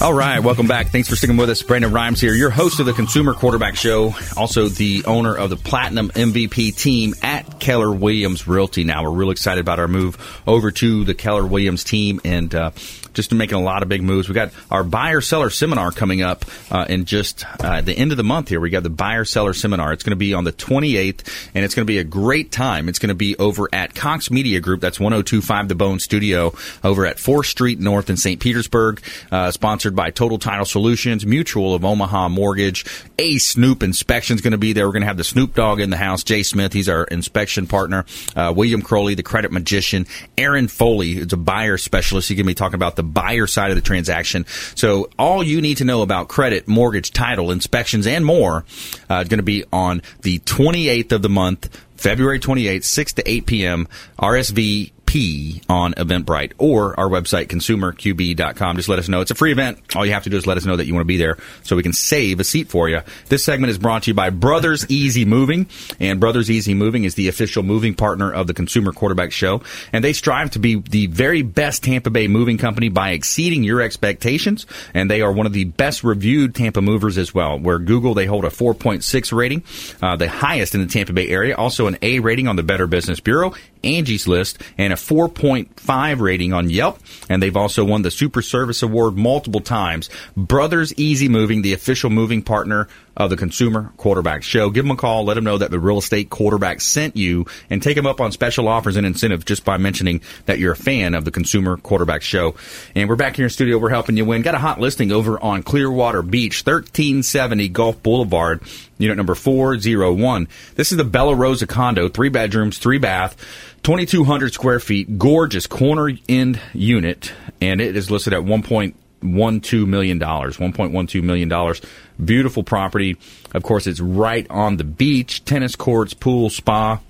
All 0.00 0.12
right, 0.12 0.40
welcome 0.40 0.66
back. 0.66 0.88
Thanks 0.88 1.08
for 1.08 1.14
sticking 1.14 1.36
with 1.36 1.48
us. 1.48 1.62
Brandon 1.62 1.92
Rhymes 1.92 2.20
here, 2.20 2.34
your 2.34 2.50
host 2.50 2.80
of 2.80 2.86
the 2.86 2.92
Consumer 2.92 3.34
Quarterback 3.34 3.76
Show, 3.76 4.14
also 4.36 4.66
the 4.66 5.04
owner 5.06 5.36
of 5.36 5.48
the 5.48 5.56
Platinum 5.56 6.08
MVP 6.08 6.76
team 6.76 7.14
at 7.22 7.60
Keller 7.60 7.92
Williams 7.92 8.48
Realty. 8.48 8.82
Now, 8.82 9.04
we're 9.04 9.10
real 9.10 9.30
excited 9.30 9.60
about 9.60 9.78
our 9.78 9.86
move 9.86 10.42
over 10.44 10.72
to 10.72 11.04
the 11.04 11.14
Keller 11.14 11.46
Williams 11.46 11.84
team 11.84 12.20
and 12.24 12.52
uh, 12.52 12.70
just 13.12 13.32
making 13.32 13.56
a 13.56 13.62
lot 13.62 13.82
of 13.82 13.88
big 13.88 14.02
moves. 14.02 14.28
We 14.28 14.34
got 14.34 14.52
our 14.70 14.84
buyer 14.84 15.20
seller 15.20 15.50
seminar 15.50 15.90
coming 15.90 16.22
up 16.22 16.44
uh, 16.70 16.86
in 16.88 17.04
just 17.04 17.44
uh, 17.60 17.80
the 17.80 17.92
end 17.94 18.10
of 18.10 18.16
the 18.16 18.24
month 18.24 18.48
here. 18.48 18.60
We 18.60 18.70
got 18.70 18.82
the 18.82 18.90
buyer 18.90 19.24
seller 19.24 19.54
seminar. 19.54 19.92
It's 19.92 20.02
going 20.02 20.12
to 20.12 20.16
be 20.16 20.34
on 20.34 20.44
the 20.44 20.52
28th, 20.52 21.50
and 21.54 21.64
it's 21.64 21.74
going 21.74 21.86
to 21.86 21.90
be 21.90 21.98
a 21.98 22.04
great 22.04 22.52
time. 22.52 22.88
It's 22.88 22.98
going 22.98 23.08
to 23.08 23.14
be 23.14 23.36
over 23.36 23.68
at 23.72 23.94
Cox 23.94 24.30
Media 24.30 24.60
Group. 24.60 24.80
That's 24.80 25.00
1025 25.00 25.68
The 25.68 25.74
Bone 25.74 25.98
Studio 25.98 26.54
over 26.82 27.06
at 27.06 27.16
4th 27.16 27.46
Street 27.46 27.80
North 27.80 28.10
in 28.10 28.16
St. 28.16 28.40
Petersburg, 28.40 29.02
uh, 29.30 29.50
sponsored 29.50 29.94
by 29.94 30.10
Total 30.10 30.38
Title 30.38 30.64
Solutions, 30.64 31.26
Mutual 31.26 31.74
of 31.74 31.84
Omaha 31.84 32.28
Mortgage. 32.28 32.84
A 33.18 33.38
Snoop 33.38 33.82
Inspection's 33.82 34.40
going 34.40 34.52
to 34.52 34.58
be 34.58 34.72
there. 34.72 34.86
We're 34.86 34.92
going 34.92 35.02
to 35.02 35.08
have 35.08 35.16
the 35.16 35.24
Snoop 35.24 35.54
Dogg 35.54 35.80
in 35.80 35.90
the 35.90 35.96
house. 35.96 36.24
Jay 36.24 36.42
Smith, 36.42 36.72
he's 36.72 36.88
our 36.88 37.04
inspection 37.04 37.66
partner. 37.66 38.04
Uh, 38.34 38.52
William 38.54 38.82
Crowley, 38.82 39.14
the 39.14 39.22
credit 39.22 39.52
magician. 39.52 40.06
Aaron 40.38 40.68
Foley, 40.68 41.12
who's 41.12 41.32
a 41.32 41.36
buyer 41.36 41.78
specialist. 41.78 42.28
He's 42.28 42.36
going 42.36 42.46
to 42.46 42.50
be 42.50 42.54
talking 42.54 42.74
about 42.74 42.96
the 42.96 43.01
buyer 43.02 43.46
side 43.46 43.70
of 43.70 43.76
the 43.76 43.82
transaction. 43.82 44.46
So 44.74 45.10
all 45.18 45.42
you 45.42 45.60
need 45.60 45.78
to 45.78 45.84
know 45.84 46.02
about 46.02 46.28
credit, 46.28 46.68
mortgage, 46.68 47.10
title, 47.10 47.50
inspections, 47.50 48.06
and 48.06 48.24
more 48.24 48.64
uh, 49.08 49.24
going 49.24 49.38
to 49.38 49.42
be 49.42 49.64
on 49.72 50.02
the 50.22 50.38
28th 50.40 51.12
of 51.12 51.22
the 51.22 51.28
month, 51.28 51.68
February 51.96 52.40
28th, 52.40 52.84
6 52.84 53.12
to 53.14 53.30
8 53.30 53.46
p.m. 53.46 53.88
RSVP 54.18 55.01
On 55.12 55.92
Eventbrite 55.92 56.52
or 56.56 56.98
our 56.98 57.06
website, 57.06 57.48
consumerqb.com. 57.48 58.76
Just 58.76 58.88
let 58.88 58.98
us 58.98 59.10
know. 59.10 59.20
It's 59.20 59.30
a 59.30 59.34
free 59.34 59.52
event. 59.52 59.78
All 59.94 60.06
you 60.06 60.12
have 60.12 60.22
to 60.24 60.30
do 60.30 60.38
is 60.38 60.46
let 60.46 60.56
us 60.56 60.64
know 60.64 60.76
that 60.76 60.86
you 60.86 60.94
want 60.94 61.02
to 61.02 61.08
be 61.08 61.18
there 61.18 61.36
so 61.64 61.76
we 61.76 61.82
can 61.82 61.92
save 61.92 62.40
a 62.40 62.44
seat 62.44 62.68
for 62.68 62.88
you. 62.88 63.00
This 63.28 63.44
segment 63.44 63.70
is 63.70 63.76
brought 63.76 64.04
to 64.04 64.10
you 64.10 64.14
by 64.14 64.30
Brothers 64.30 64.86
Easy 64.88 65.26
Moving. 65.26 65.66
And 66.00 66.18
Brothers 66.18 66.50
Easy 66.50 66.72
Moving 66.72 67.04
is 67.04 67.14
the 67.14 67.28
official 67.28 67.62
moving 67.62 67.94
partner 67.94 68.32
of 68.32 68.46
the 68.46 68.54
Consumer 68.54 68.92
Quarterback 68.92 69.32
Show. 69.32 69.62
And 69.92 70.02
they 70.02 70.14
strive 70.14 70.50
to 70.52 70.58
be 70.58 70.76
the 70.76 71.08
very 71.08 71.42
best 71.42 71.82
Tampa 71.82 72.08
Bay 72.08 72.26
moving 72.26 72.56
company 72.56 72.88
by 72.88 73.10
exceeding 73.10 73.64
your 73.64 73.82
expectations. 73.82 74.64
And 74.94 75.10
they 75.10 75.20
are 75.20 75.30
one 75.30 75.44
of 75.44 75.52
the 75.52 75.64
best 75.64 76.04
reviewed 76.04 76.54
Tampa 76.54 76.80
movers 76.80 77.18
as 77.18 77.34
well. 77.34 77.58
Where 77.58 77.78
Google, 77.78 78.14
they 78.14 78.24
hold 78.24 78.46
a 78.46 78.50
4.6 78.50 79.32
rating, 79.32 79.62
uh, 80.00 80.16
the 80.16 80.30
highest 80.30 80.74
in 80.74 80.80
the 80.80 80.86
Tampa 80.86 81.12
Bay 81.12 81.28
area. 81.28 81.54
Also 81.54 81.86
an 81.86 81.98
A 82.00 82.20
rating 82.20 82.48
on 82.48 82.56
the 82.56 82.62
Better 82.62 82.86
Business 82.86 83.20
Bureau, 83.20 83.54
Angie's 83.84 84.26
List, 84.26 84.58
and 84.78 84.92
a 84.92 84.96
4.5 85.02 86.20
rating 86.20 86.52
on 86.52 86.70
Yelp. 86.70 86.98
And 87.28 87.42
they've 87.42 87.56
also 87.56 87.84
won 87.84 88.02
the 88.02 88.10
Super 88.10 88.42
Service 88.42 88.82
Award 88.82 89.16
multiple 89.16 89.60
times. 89.60 90.08
Brothers 90.36 90.94
Easy 90.96 91.28
Moving, 91.28 91.62
the 91.62 91.72
official 91.72 92.10
moving 92.10 92.42
partner 92.42 92.88
of 93.16 93.30
the 93.30 93.36
Consumer 93.36 93.92
Quarterback 93.96 94.42
Show. 94.42 94.70
Give 94.70 94.84
them 94.84 94.92
a 94.92 94.96
call. 94.96 95.24
Let 95.24 95.34
them 95.34 95.44
know 95.44 95.58
that 95.58 95.70
the 95.70 95.78
real 95.78 95.98
estate 95.98 96.30
quarterback 96.30 96.80
sent 96.80 97.16
you 97.16 97.46
and 97.68 97.82
take 97.82 97.96
them 97.96 98.06
up 98.06 98.20
on 98.20 98.32
special 98.32 98.68
offers 98.68 98.96
and 98.96 99.06
incentives 99.06 99.44
just 99.44 99.64
by 99.64 99.76
mentioning 99.76 100.22
that 100.46 100.58
you're 100.58 100.72
a 100.72 100.76
fan 100.76 101.14
of 101.14 101.24
the 101.24 101.30
Consumer 101.30 101.76
Quarterback 101.76 102.22
Show. 102.22 102.54
And 102.94 103.08
we're 103.08 103.16
back 103.16 103.36
here 103.36 103.44
in 103.44 103.50
studio. 103.50 103.78
We're 103.78 103.90
helping 103.90 104.16
you 104.16 104.24
win. 104.24 104.42
Got 104.42 104.54
a 104.54 104.58
hot 104.58 104.80
listing 104.80 105.12
over 105.12 105.38
on 105.42 105.62
Clearwater 105.62 106.22
Beach, 106.22 106.64
1370 106.64 107.68
Gulf 107.68 108.02
Boulevard, 108.02 108.62
unit 108.98 109.16
number 109.16 109.34
401. 109.34 110.48
This 110.74 110.90
is 110.90 110.98
the 110.98 111.04
Bella 111.04 111.34
Rosa 111.34 111.66
condo, 111.66 112.08
three 112.08 112.30
bedrooms, 112.30 112.78
three 112.78 112.98
bath. 112.98 113.36
2,200 113.82 114.52
square 114.52 114.78
feet, 114.78 115.18
gorgeous 115.18 115.66
corner 115.66 116.10
end 116.28 116.60
unit, 116.72 117.32
and 117.60 117.80
it 117.80 117.96
is 117.96 118.10
listed 118.10 118.32
at 118.32 118.42
1.12 118.42 119.86
million 119.86 120.18
dollars. 120.18 120.56
1.12 120.58 121.22
million 121.22 121.48
dollars. 121.48 121.80
Beautiful 122.24 122.62
property. 122.62 123.16
Of 123.52 123.64
course, 123.64 123.88
it's 123.88 124.00
right 124.00 124.46
on 124.48 124.76
the 124.76 124.84
beach, 124.84 125.44
tennis 125.44 125.74
courts, 125.74 126.14
pool, 126.14 126.48
spa. 126.48 127.00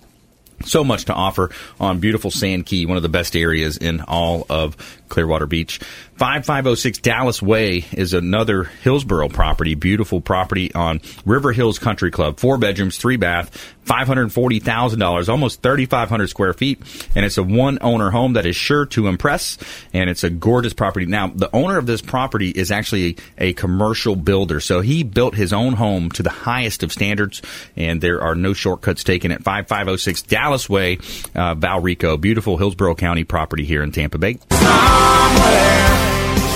So 0.64 0.84
much 0.84 1.06
to 1.06 1.12
offer 1.12 1.50
on 1.80 1.98
beautiful 1.98 2.30
Sand 2.30 2.66
Key, 2.66 2.86
one 2.86 2.96
of 2.96 3.02
the 3.02 3.08
best 3.08 3.34
areas 3.34 3.76
in 3.76 4.00
all 4.00 4.46
of 4.48 4.76
Clearwater 5.08 5.46
Beach. 5.46 5.78
5506 6.18 6.98
Dallas 6.98 7.42
Way 7.42 7.84
is 7.92 8.14
another 8.14 8.64
Hillsborough 8.64 9.28
property, 9.28 9.74
beautiful 9.74 10.20
property 10.20 10.72
on 10.72 11.00
River 11.26 11.52
Hills 11.52 11.80
Country 11.80 12.12
Club. 12.12 12.38
Four 12.38 12.58
bedrooms, 12.58 12.96
three 12.96 13.16
bath, 13.16 13.74
$540,000, 13.86 15.28
almost 15.28 15.62
3,500 15.62 16.28
square 16.28 16.52
feet. 16.52 16.80
And 17.14 17.24
it's 17.24 17.38
a 17.38 17.42
one 17.42 17.78
owner 17.80 18.10
home 18.10 18.34
that 18.34 18.46
is 18.46 18.56
sure 18.56 18.86
to 18.86 19.06
impress. 19.08 19.58
And 19.92 20.08
it's 20.08 20.24
a 20.24 20.30
gorgeous 20.30 20.72
property. 20.72 21.06
Now, 21.06 21.28
the 21.28 21.54
owner 21.54 21.78
of 21.78 21.86
this 21.86 22.00
property 22.00 22.50
is 22.50 22.70
actually 22.70 23.16
a, 23.38 23.52
commercial 23.52 24.16
builder. 24.16 24.60
So 24.60 24.80
he 24.80 25.02
built 25.02 25.34
his 25.34 25.52
own 25.52 25.74
home 25.74 26.10
to 26.12 26.22
the 26.22 26.30
highest 26.30 26.82
of 26.82 26.90
standards. 26.90 27.42
And 27.76 28.00
there 28.00 28.22
are 28.22 28.34
no 28.34 28.54
shortcuts 28.54 29.04
taken 29.04 29.30
at 29.30 29.42
5506 29.42 30.22
Dallas 30.22 30.68
Way, 30.68 30.96
uh, 31.34 31.54
Valrico. 31.54 32.20
Beautiful 32.20 32.56
Hillsborough 32.56 32.94
County 32.94 33.24
property 33.24 33.64
here 33.64 33.82
in 33.82 33.92
Tampa 33.92 34.18
Bay. 34.18 34.38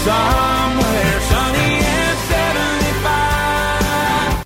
Somewhere 0.04 0.65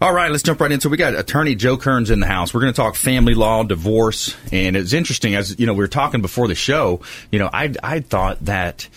All 0.02 0.14
right, 0.14 0.30
let's 0.30 0.42
jump 0.42 0.62
right 0.62 0.72
in. 0.72 0.80
So 0.80 0.88
we 0.88 0.96
got 0.96 1.14
attorney 1.14 1.54
Joe 1.54 1.76
Cairns 1.76 2.10
in 2.10 2.20
the 2.20 2.26
house. 2.26 2.54
We're 2.54 2.62
going 2.62 2.72
to 2.72 2.76
talk 2.76 2.94
family 2.94 3.34
law, 3.34 3.64
divorce, 3.64 4.34
and 4.50 4.74
it's 4.74 4.94
interesting 4.94 5.34
as 5.34 5.60
you 5.60 5.66
know 5.66 5.74
we 5.74 5.80
were 5.80 5.88
talking 5.88 6.22
before 6.22 6.48
the 6.48 6.54
show. 6.54 7.02
You 7.30 7.38
know, 7.38 7.50
I 7.52 7.74
I 7.82 8.00
thought 8.00 8.42
that 8.46 8.88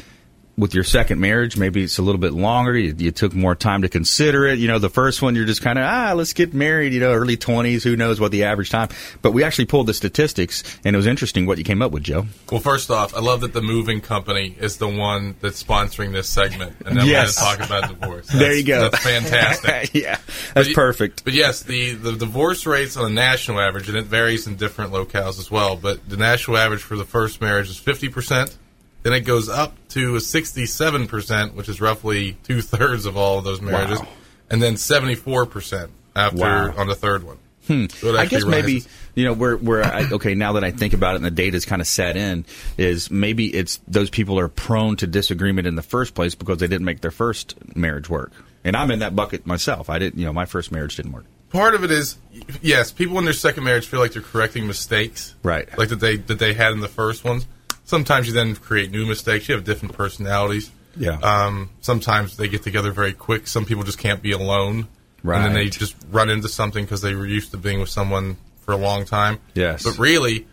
with 0.56 0.76
your 0.76 0.84
second 0.84 1.20
marriage, 1.20 1.58
maybe 1.58 1.84
it's 1.84 1.98
a 1.98 2.02
little 2.04 2.22
bit 2.22 2.32
longer. 2.34 2.78
You, 2.78 2.94
you 2.96 3.10
took 3.12 3.34
more 3.34 3.56
time 3.56 3.82
to 3.82 3.90
consider 3.90 4.46
it. 4.46 4.60
You 4.60 4.68
know, 4.68 4.78
the 4.78 4.90
first 4.90 5.22
one, 5.22 5.36
you're 5.36 5.46
just 5.46 5.64
kind 5.64 5.80
of, 5.80 5.86
ah, 5.86 6.14
let's 6.16 6.34
get 6.34 6.54
married, 6.54 6.94
you 6.94 7.00
know, 7.00 7.12
early 7.12 7.38
20s. 7.38 7.84
Who 7.84 7.96
knows 7.96 8.20
what 8.20 8.32
the 8.32 8.44
average 8.44 8.70
time. 8.70 8.90
But 9.24 9.32
we 9.32 9.44
actually 9.44 9.66
pulled 9.66 9.88
the 9.88 9.96
statistics, 9.96 10.64
and 10.86 10.96
it 10.96 10.98
was 10.98 11.08
interesting 11.08 11.48
what 11.48 11.58
you 11.58 11.64
came 11.64 11.82
up 11.82 11.92
with, 11.92 12.04
Joe. 12.04 12.28
Well, 12.52 12.62
first 12.62 12.92
off, 12.92 13.16
I 13.16 13.20
love 13.20 13.42
that 13.42 13.54
the 13.54 13.64
moving 13.64 14.00
company 14.00 14.56
is 14.60 14.78
the 14.78 14.88
one 14.88 15.36
that's 15.42 15.64
sponsoring 15.64 16.12
this 16.12 16.30
segment, 16.30 16.76
and 16.86 16.98
then 17.00 17.08
Yes. 17.08 17.42
we're 17.42 17.56
going 17.56 17.58
to 17.58 17.68
talk 17.68 17.80
about 17.88 18.00
divorce. 18.00 18.28
There 18.34 18.54
you 18.54 18.64
go. 18.64 18.90
That's 18.90 19.04
fantastic. 19.04 19.94
yeah, 20.04 20.20
that's 20.54 20.68
But- 20.70 20.76
perfect. 20.76 21.24
But 21.24 21.34
yes, 21.34 21.64
the, 21.64 21.94
the 21.94 22.14
divorce 22.14 22.66
rates 22.68 22.96
on 22.96 23.06
a 23.10 23.14
national 23.14 23.60
average, 23.60 23.90
and 23.90 23.98
it 23.98 24.06
varies 24.06 24.46
in 24.46 24.56
different 24.58 24.92
locales 24.94 25.40
as 25.40 25.50
well, 25.50 25.76
but 25.76 26.08
the 26.08 26.18
national 26.18 26.58
average 26.58 26.82
for 26.84 26.96
the 26.96 27.06
first 27.06 27.42
marriage 27.42 27.70
is 27.70 27.80
50%. 27.80 28.56
Then 29.04 29.14
it 29.14 29.22
goes 29.22 29.50
up 29.50 29.76
to 29.90 30.14
67%, 30.14 31.54
which 31.54 31.70
is 31.70 31.82
roughly 31.82 32.38
two 32.44 32.62
thirds 32.62 33.06
of 33.06 33.18
all 33.18 33.38
of 33.38 33.44
those 33.44 33.62
marriages. 33.62 34.00
Wow. 34.00 34.08
And 34.50 34.62
then 34.62 34.76
74% 34.76 35.90
after 36.16 36.38
Wow. 36.38 36.74
on 36.78 36.88
the 36.88 36.96
third 36.96 37.24
one. 37.24 37.38
Hmm. 37.68 37.86
So 37.88 38.18
I 38.18 38.26
guess 38.26 38.44
maybe 38.44 38.84
you 39.16 39.24
know 39.24 39.32
where 39.32 39.56
where 39.56 39.86
I, 39.86 40.04
okay 40.12 40.36
now 40.36 40.52
that 40.54 40.66
I 40.66 40.72
think 40.72 40.94
about 40.94 41.14
it 41.14 41.18
and 41.18 41.26
the 41.26 41.32
data's 41.32 41.64
kind 41.64 41.82
of 41.82 41.88
set 41.88 42.18
in 42.18 42.44
is 42.78 43.10
maybe 43.10 43.48
it's 43.48 43.80
those 43.88 44.10
people 44.10 44.38
are 44.38 44.50
prone 44.50 44.98
to 44.98 45.08
disagreement 45.08 45.66
in 45.66 45.76
the 45.76 45.82
first 45.82 46.14
place 46.14 46.36
because 46.36 46.58
they 46.58 46.68
didn't 46.68 46.84
make 46.84 47.00
their 47.00 47.10
first 47.10 47.56
marriage 47.74 48.10
work. 48.10 48.34
And 48.66 48.76
I'm 48.76 48.92
in 48.92 49.00
that 49.00 49.16
bucket 49.16 49.46
myself. 49.46 49.90
I 49.90 49.98
didn't, 49.98 50.20
you 50.20 50.26
know, 50.26 50.34
my 50.34 50.44
first 50.46 50.74
marriage 50.74 50.98
didn't 50.98 51.14
work. 51.14 51.24
part 51.52 51.74
of 51.74 51.86
it 51.86 51.92
is 51.92 52.18
yes, 52.62 52.92
people 52.92 53.18
in 53.18 53.24
their 53.24 53.34
second 53.34 53.64
marriage 53.64 53.88
feel 53.88 54.02
like 54.02 54.12
they're 54.12 54.22
correcting 54.22 54.68
mistakes, 54.68 55.34
Right. 55.42 55.66
Like 55.78 55.88
that 55.88 56.02
they 56.02 56.18
that 56.18 56.40
they 56.40 56.54
had 56.54 56.74
in 56.74 56.82
the 56.82 56.90
first 56.90 57.24
ones. 57.24 57.48
Sometimes 57.86 58.28
you 58.28 58.34
then 58.34 58.56
create 58.56 58.92
new 58.92 59.06
mistakes. 59.06 59.48
You 59.50 59.56
have 59.56 59.64
different 59.64 59.96
personalities. 59.96 60.72
Yeah. 60.96 61.18
Um, 61.22 61.70
sometimes 61.82 62.38
they 62.38 62.48
get 62.48 62.64
together 62.64 62.92
very 62.92 63.14
quick. 63.14 63.48
Some 63.48 63.66
people 63.66 63.84
just 63.84 63.98
can't 64.00 64.22
be 64.22 64.32
alone, 64.32 64.88
Right. 65.24 65.38
And 65.38 65.46
then 65.46 65.54
they 65.54 65.70
just 65.70 65.96
run 66.12 66.30
into 66.30 66.50
something 66.50 66.84
because 66.84 67.02
they 67.02 67.16
were 67.16 67.26
used 67.26 67.52
to 67.52 67.58
being 67.58 67.80
with 67.80 67.88
someone 67.90 68.36
for 68.60 68.74
a 68.74 68.78
long 68.78 69.06
time. 69.06 69.40
Yes. 69.54 69.84
But 69.84 69.98
really, 69.98 70.46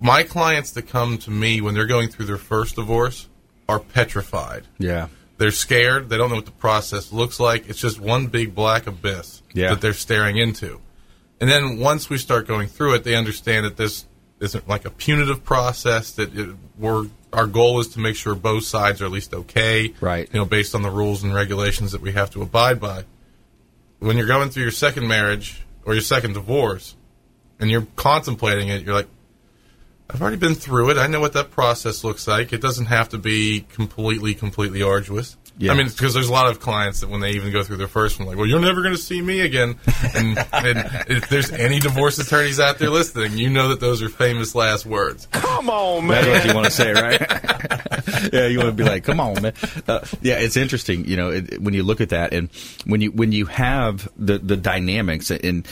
my 0.00 0.24
clients 0.24 0.72
that 0.72 0.88
come 0.88 1.18
to 1.18 1.30
me 1.30 1.60
when 1.60 1.74
they're 1.74 1.86
going 1.86 2.08
through 2.08 2.26
their 2.26 2.36
first 2.36 2.74
divorce 2.76 3.28
are 3.68 3.78
petrified. 3.78 4.64
Yeah. 4.78 5.06
They're 5.38 5.52
scared. 5.52 6.08
They 6.08 6.16
don't 6.16 6.30
know 6.30 6.36
what 6.36 6.46
the 6.46 6.50
process 6.52 7.12
looks 7.12 7.38
like. 7.38 7.68
It's 7.68 7.78
just 7.80 8.00
one 8.00 8.26
big 8.26 8.54
black 8.54 8.86
abyss 8.88 9.42
Yeah. 9.52 9.70
that 9.70 9.80
they're 9.80 9.92
staring 9.92 10.36
into. 10.36 10.80
And 11.40 11.48
then 11.48 11.78
once 11.78 12.08
we 12.10 12.18
start 12.18 12.48
going 12.48 12.68
through 12.68 12.94
it, 12.94 13.04
they 13.04 13.14
understand 13.14 13.66
that 13.66 13.76
this 13.76 14.04
isn't 14.40 14.68
like 14.68 14.84
a 14.84 14.90
punitive 14.90 15.44
process. 15.44 16.12
That 16.12 16.36
it, 16.36 16.56
we're 16.78 17.06
our 17.32 17.46
goal 17.46 17.80
is 17.80 17.88
to 17.88 18.00
make 18.00 18.16
sure 18.16 18.34
both 18.34 18.64
sides 18.64 19.02
are 19.02 19.06
at 19.06 19.10
least 19.10 19.34
okay, 19.34 19.92
Right. 20.00 20.28
You 20.32 20.40
know, 20.40 20.46
based 20.46 20.74
on 20.74 20.82
the 20.82 20.90
rules 20.90 21.22
and 21.22 21.34
regulations 21.34 21.92
that 21.92 22.00
we 22.00 22.12
have 22.12 22.30
to 22.30 22.42
abide 22.42 22.80
by. 22.80 23.04
When 23.98 24.16
you're 24.16 24.26
going 24.26 24.50
through 24.50 24.62
your 24.62 24.72
second 24.72 25.08
marriage 25.08 25.62
or 25.84 25.94
your 25.94 26.02
second 26.02 26.34
divorce, 26.34 26.94
and 27.58 27.70
you're 27.70 27.86
contemplating 27.96 28.68
it, 28.68 28.82
you're 28.82 28.94
like, 28.94 29.08
I've 30.08 30.22
already 30.22 30.36
been 30.36 30.54
through 30.54 30.90
it. 30.90 30.98
I 30.98 31.06
know 31.06 31.20
what 31.20 31.32
that 31.32 31.50
process 31.50 32.04
looks 32.04 32.28
like. 32.28 32.52
It 32.52 32.60
doesn't 32.60 32.86
have 32.86 33.08
to 33.10 33.18
be 33.18 33.66
completely, 33.72 34.34
completely 34.34 34.82
arduous. 34.82 35.36
Yeah. 35.58 35.72
I 35.72 35.76
mean, 35.76 35.88
because 35.88 36.12
there's 36.12 36.28
a 36.28 36.32
lot 36.32 36.50
of 36.50 36.60
clients 36.60 37.00
that 37.00 37.08
when 37.08 37.20
they 37.20 37.30
even 37.30 37.50
go 37.50 37.62
through 37.62 37.78
their 37.78 37.88
first 37.88 38.18
one, 38.18 38.28
like, 38.28 38.36
well, 38.36 38.46
you're 38.46 38.60
never 38.60 38.82
going 38.82 38.94
to 38.94 39.00
see 39.00 39.22
me 39.22 39.40
again. 39.40 39.76
And, 40.14 40.38
and 40.52 41.06
if 41.08 41.28
there's 41.30 41.50
any 41.50 41.78
divorce 41.78 42.18
attorneys 42.18 42.60
out 42.60 42.78
there 42.78 42.90
listening, 42.90 43.38
you 43.38 43.48
know 43.48 43.68
that 43.68 43.80
those 43.80 44.02
are 44.02 44.10
famous 44.10 44.54
last 44.54 44.84
words. 44.84 45.26
Come 45.32 45.70
on, 45.70 46.06
man. 46.06 46.24
That's 46.24 46.44
what 46.44 46.48
you 46.48 46.54
want 46.54 46.66
to 46.66 46.70
say, 46.70 46.92
right? 46.92 47.20
yeah, 48.32 48.46
you 48.46 48.58
want 48.58 48.70
to 48.70 48.74
be 48.74 48.84
like, 48.84 49.04
"Come 49.04 49.20
on, 49.20 49.40
man." 49.40 49.54
Uh, 49.86 50.00
yeah, 50.20 50.38
it's 50.38 50.56
interesting, 50.56 51.06
you 51.06 51.16
know, 51.16 51.30
it, 51.30 51.60
when 51.60 51.74
you 51.74 51.82
look 51.82 52.00
at 52.00 52.10
that, 52.10 52.32
and 52.32 52.50
when 52.84 53.00
you 53.00 53.10
when 53.12 53.32
you 53.32 53.46
have 53.46 54.08
the 54.16 54.38
the 54.38 54.56
dynamics, 54.56 55.30
and 55.30 55.66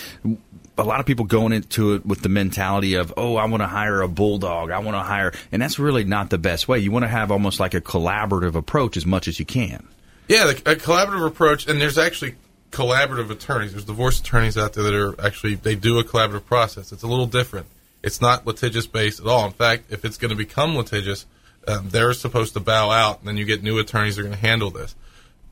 a 0.77 0.83
lot 0.83 1.01
of 1.01 1.07
people 1.07 1.25
going 1.25 1.53
into 1.53 1.95
it 1.95 2.07
with 2.07 2.23
the 2.23 2.29
mentality 2.29 2.95
of, 2.95 3.13
"Oh, 3.17 3.37
I 3.37 3.45
want 3.47 3.63
to 3.63 3.67
hire 3.67 4.03
a 4.03 4.09
bulldog. 4.09 4.71
I 4.71 4.79
want 4.79 4.97
to 4.97 5.03
hire," 5.03 5.33
and 5.53 5.63
that's 5.63 5.79
really 5.79 6.05
not 6.05 6.31
the 6.31 6.39
best 6.39 6.69
way. 6.69 6.79
You 6.79 6.91
want 6.91 7.05
to 7.05 7.09
have 7.09 7.31
almost 7.31 7.61
like 7.61 7.75
a 7.75 7.81
collaborative 7.81 8.55
approach 8.55 8.97
as 8.97 9.07
much 9.07 9.29
as 9.29 9.39
you 9.39 9.45
can. 9.45 9.87
Yeah, 10.29 10.51
a 10.51 10.55
collaborative 10.55 11.27
approach, 11.27 11.69
and 11.69 11.81
there's 11.81 11.99
actually 11.99 12.35
collaborative 12.71 13.31
attorneys. 13.31 13.73
There's 13.73 13.85
divorce 13.85 14.21
attorneys 14.21 14.59
out 14.59 14.73
there 14.73 14.85
that 14.85 14.95
are 14.95 15.21
actually 15.25 15.55
they 15.55 15.77
do 15.77 15.99
a 15.99 16.05
collaborative 16.05 16.47
process. 16.47 16.93
It's 16.93 17.03
a 17.03 17.07
little 17.07 17.27
different. 17.27 17.67
It's 18.03 18.21
not 18.21 18.47
litigious 18.47 18.87
based 18.87 19.21
at 19.21 19.27
all. 19.27 19.47
In 19.47 19.53
fact, 19.53 19.85
if 19.91 20.05
it's 20.05 20.19
going 20.19 20.31
to 20.31 20.37
become 20.37 20.77
litigious, 20.77 21.25
um, 21.69 21.89
they're 21.89 22.13
supposed 22.13 22.55
to 22.55 22.61
bow 22.61 22.91
out, 22.91 23.21
and 23.21 23.29
then 23.29 23.37
you 23.37 23.45
get 23.45 23.63
new 23.63 23.79
attorneys 23.79 24.17
that 24.17 24.23
are 24.23 24.25
going 24.25 24.35
to 24.35 24.47
handle 24.47 24.71
this. 24.71 24.95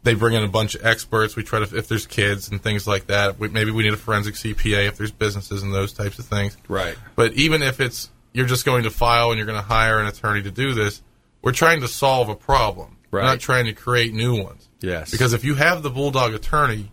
They 0.04 0.14
bring 0.14 0.34
in 0.34 0.42
a 0.42 0.48
bunch 0.48 0.74
of 0.74 0.84
experts. 0.84 1.36
We 1.36 1.44
try 1.44 1.64
to, 1.64 1.76
if 1.76 1.86
there's 1.86 2.06
kids 2.06 2.48
and 2.50 2.60
things 2.60 2.86
like 2.88 3.06
that, 3.06 3.38
we, 3.38 3.48
maybe 3.48 3.70
we 3.70 3.84
need 3.84 3.92
a 3.92 3.96
forensic 3.96 4.34
CPA 4.34 4.88
if 4.88 4.96
there's 4.96 5.12
businesses 5.12 5.62
and 5.62 5.72
those 5.72 5.92
types 5.92 6.18
of 6.18 6.24
things. 6.26 6.56
Right. 6.68 6.96
But 7.14 7.34
even 7.34 7.62
if 7.62 7.78
it's 7.80 8.10
you're 8.32 8.46
just 8.46 8.64
going 8.64 8.82
to 8.84 8.90
file 8.90 9.30
and 9.30 9.36
you're 9.38 9.46
going 9.46 9.60
to 9.60 9.66
hire 9.66 10.00
an 10.00 10.06
attorney 10.06 10.42
to 10.42 10.50
do 10.50 10.74
this, 10.74 11.02
we're 11.42 11.52
trying 11.52 11.82
to 11.82 11.88
solve 11.88 12.28
a 12.28 12.34
problem. 12.34 12.96
We're 13.10 13.22
not 13.22 13.40
trying 13.40 13.66
to 13.66 13.74
create 13.74 14.12
new 14.14 14.42
ones. 14.42 14.68
Yes. 14.80 15.10
Because 15.10 15.34
if 15.34 15.44
you 15.44 15.54
have 15.54 15.82
the 15.82 15.90
bulldog 15.90 16.32
attorney, 16.34 16.90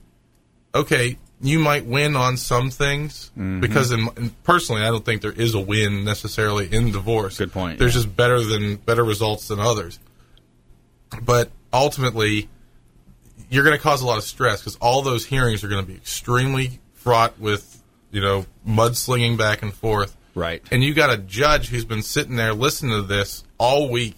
okay, 0.75 1.17
you 1.41 1.59
might 1.59 1.85
win 1.85 2.15
on 2.17 2.35
some 2.35 2.69
things 2.69 3.31
Mhm. 3.37 3.61
because, 3.61 3.91
in, 3.91 4.09
in- 4.17 4.31
personally, 4.43 4.81
I 4.81 4.87
don't 4.87 5.05
think 5.05 5.21
there 5.21 5.31
is 5.31 5.55
a 5.55 5.59
win 5.61 6.03
necessarily 6.03 6.67
in 6.71 6.91
divorce. 6.91 7.37
Good 7.37 7.53
point, 7.53 7.79
There's 7.79 7.95
yeah. 7.95 8.01
just 8.03 8.15
better 8.17 8.41
than 8.43 8.75
better 8.75 9.03
results 9.05 9.47
than 9.47 9.59
others. 9.59 9.97
But 11.23 11.49
ultimately, 11.71 12.49
you're 13.49 13.63
going 13.63 13.75
to 13.75 13.81
cause 13.81 14.01
a 14.01 14.05
lot 14.05 14.17
of 14.17 14.23
stress 14.23 14.61
because 14.61 14.75
all 14.77 15.01
those 15.01 15.25
hearings 15.25 15.63
are 15.63 15.67
going 15.67 15.83
to 15.83 15.87
be 15.87 15.95
extremely 15.95 16.79
fraught 16.93 17.39
with, 17.39 17.81
you 18.11 18.21
know, 18.21 18.45
mudslinging 18.67 19.37
back 19.37 19.61
and 19.61 19.73
forth. 19.73 20.15
Right. 20.35 20.61
And 20.71 20.83
you 20.83 20.93
got 20.93 21.09
a 21.09 21.17
judge 21.17 21.69
who's 21.69 21.85
been 21.85 22.03
sitting 22.03 22.35
there 22.35 22.53
listening 22.53 22.91
to 22.91 23.01
this 23.01 23.43
all 23.57 23.89
week, 23.89 24.15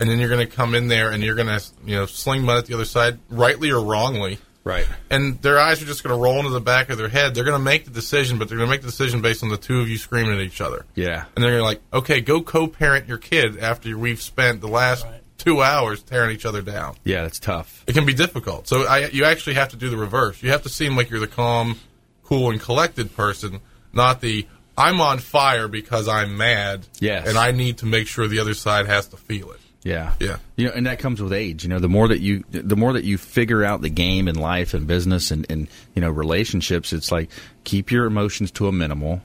and 0.00 0.10
then 0.10 0.18
you're 0.18 0.28
going 0.28 0.46
to 0.46 0.52
come 0.52 0.74
in 0.74 0.88
there 0.88 1.10
and 1.10 1.22
you're 1.22 1.34
going 1.36 1.46
to, 1.46 1.64
you 1.84 1.96
know, 1.96 2.06
sling 2.06 2.42
mud 2.42 2.58
at 2.58 2.66
the 2.66 2.74
other 2.74 2.84
side, 2.84 3.18
rightly 3.28 3.70
or 3.70 3.82
wrongly. 3.82 4.38
Right. 4.64 4.86
And 5.08 5.40
their 5.40 5.58
eyes 5.58 5.80
are 5.82 5.86
just 5.86 6.02
going 6.02 6.14
to 6.14 6.22
roll 6.22 6.38
into 6.40 6.50
the 6.50 6.60
back 6.60 6.90
of 6.90 6.98
their 6.98 7.08
head. 7.08 7.34
They're 7.34 7.44
going 7.44 7.58
to 7.58 7.64
make 7.64 7.86
the 7.86 7.90
decision, 7.90 8.38
but 8.38 8.48
they're 8.48 8.58
going 8.58 8.68
to 8.68 8.70
make 8.70 8.82
the 8.82 8.88
decision 8.88 9.22
based 9.22 9.42
on 9.42 9.48
the 9.48 9.56
two 9.56 9.80
of 9.80 9.88
you 9.88 9.96
screaming 9.96 10.34
at 10.34 10.40
each 10.40 10.60
other. 10.60 10.84
Yeah. 10.94 11.24
And 11.34 11.42
they're 11.42 11.62
like, 11.62 11.80
okay, 11.90 12.20
go 12.20 12.42
co-parent 12.42 13.08
your 13.08 13.16
kid 13.16 13.58
after 13.58 13.96
we've 13.96 14.20
spent 14.20 14.60
the 14.60 14.68
last 14.68 15.06
two 15.38 15.62
hours 15.62 16.02
tearing 16.02 16.34
each 16.34 16.44
other 16.44 16.60
down. 16.60 16.96
Yeah, 17.04 17.22
that's 17.22 17.38
tough. 17.38 17.84
It 17.86 17.94
can 17.94 18.04
be 18.04 18.14
difficult. 18.14 18.68
So 18.68 18.82
I, 18.82 19.06
you 19.06 19.24
actually 19.24 19.54
have 19.54 19.70
to 19.70 19.76
do 19.76 19.88
the 19.88 19.96
reverse. 19.96 20.42
You 20.42 20.50
have 20.50 20.62
to 20.64 20.68
seem 20.68 20.96
like 20.96 21.08
you're 21.08 21.20
the 21.20 21.26
calm, 21.26 21.78
cool, 22.24 22.50
and 22.50 22.60
collected 22.60 23.16
person, 23.16 23.60
not 23.92 24.20
the 24.20 24.46
I'm 24.76 25.00
on 25.00 25.18
fire 25.18 25.66
because 25.66 26.06
I'm 26.06 26.36
mad. 26.36 26.86
Yes. 27.00 27.26
And 27.26 27.36
I 27.36 27.50
need 27.50 27.78
to 27.78 27.86
make 27.86 28.06
sure 28.06 28.28
the 28.28 28.38
other 28.38 28.54
side 28.54 28.86
has 28.86 29.08
to 29.08 29.16
feel 29.16 29.50
it. 29.50 29.60
Yeah. 29.82 30.12
Yeah. 30.20 30.36
You 30.56 30.66
know, 30.66 30.72
and 30.74 30.86
that 30.86 31.00
comes 31.00 31.20
with 31.20 31.32
age. 31.32 31.64
You 31.64 31.70
know, 31.70 31.80
the 31.80 31.88
more 31.88 32.08
that 32.08 32.20
you, 32.20 32.44
the 32.50 32.76
more 32.76 32.92
that 32.92 33.04
you 33.04 33.18
figure 33.18 33.64
out 33.64 33.80
the 33.80 33.88
game 33.88 34.28
in 34.28 34.36
life 34.36 34.74
and 34.74 34.86
business 34.86 35.30
and, 35.30 35.46
and 35.50 35.66
you 35.94 36.02
know 36.02 36.10
relationships, 36.10 36.92
it's 36.92 37.10
like 37.10 37.30
keep 37.64 37.90
your 37.90 38.06
emotions 38.06 38.50
to 38.52 38.68
a 38.68 38.72
minimal. 38.72 39.20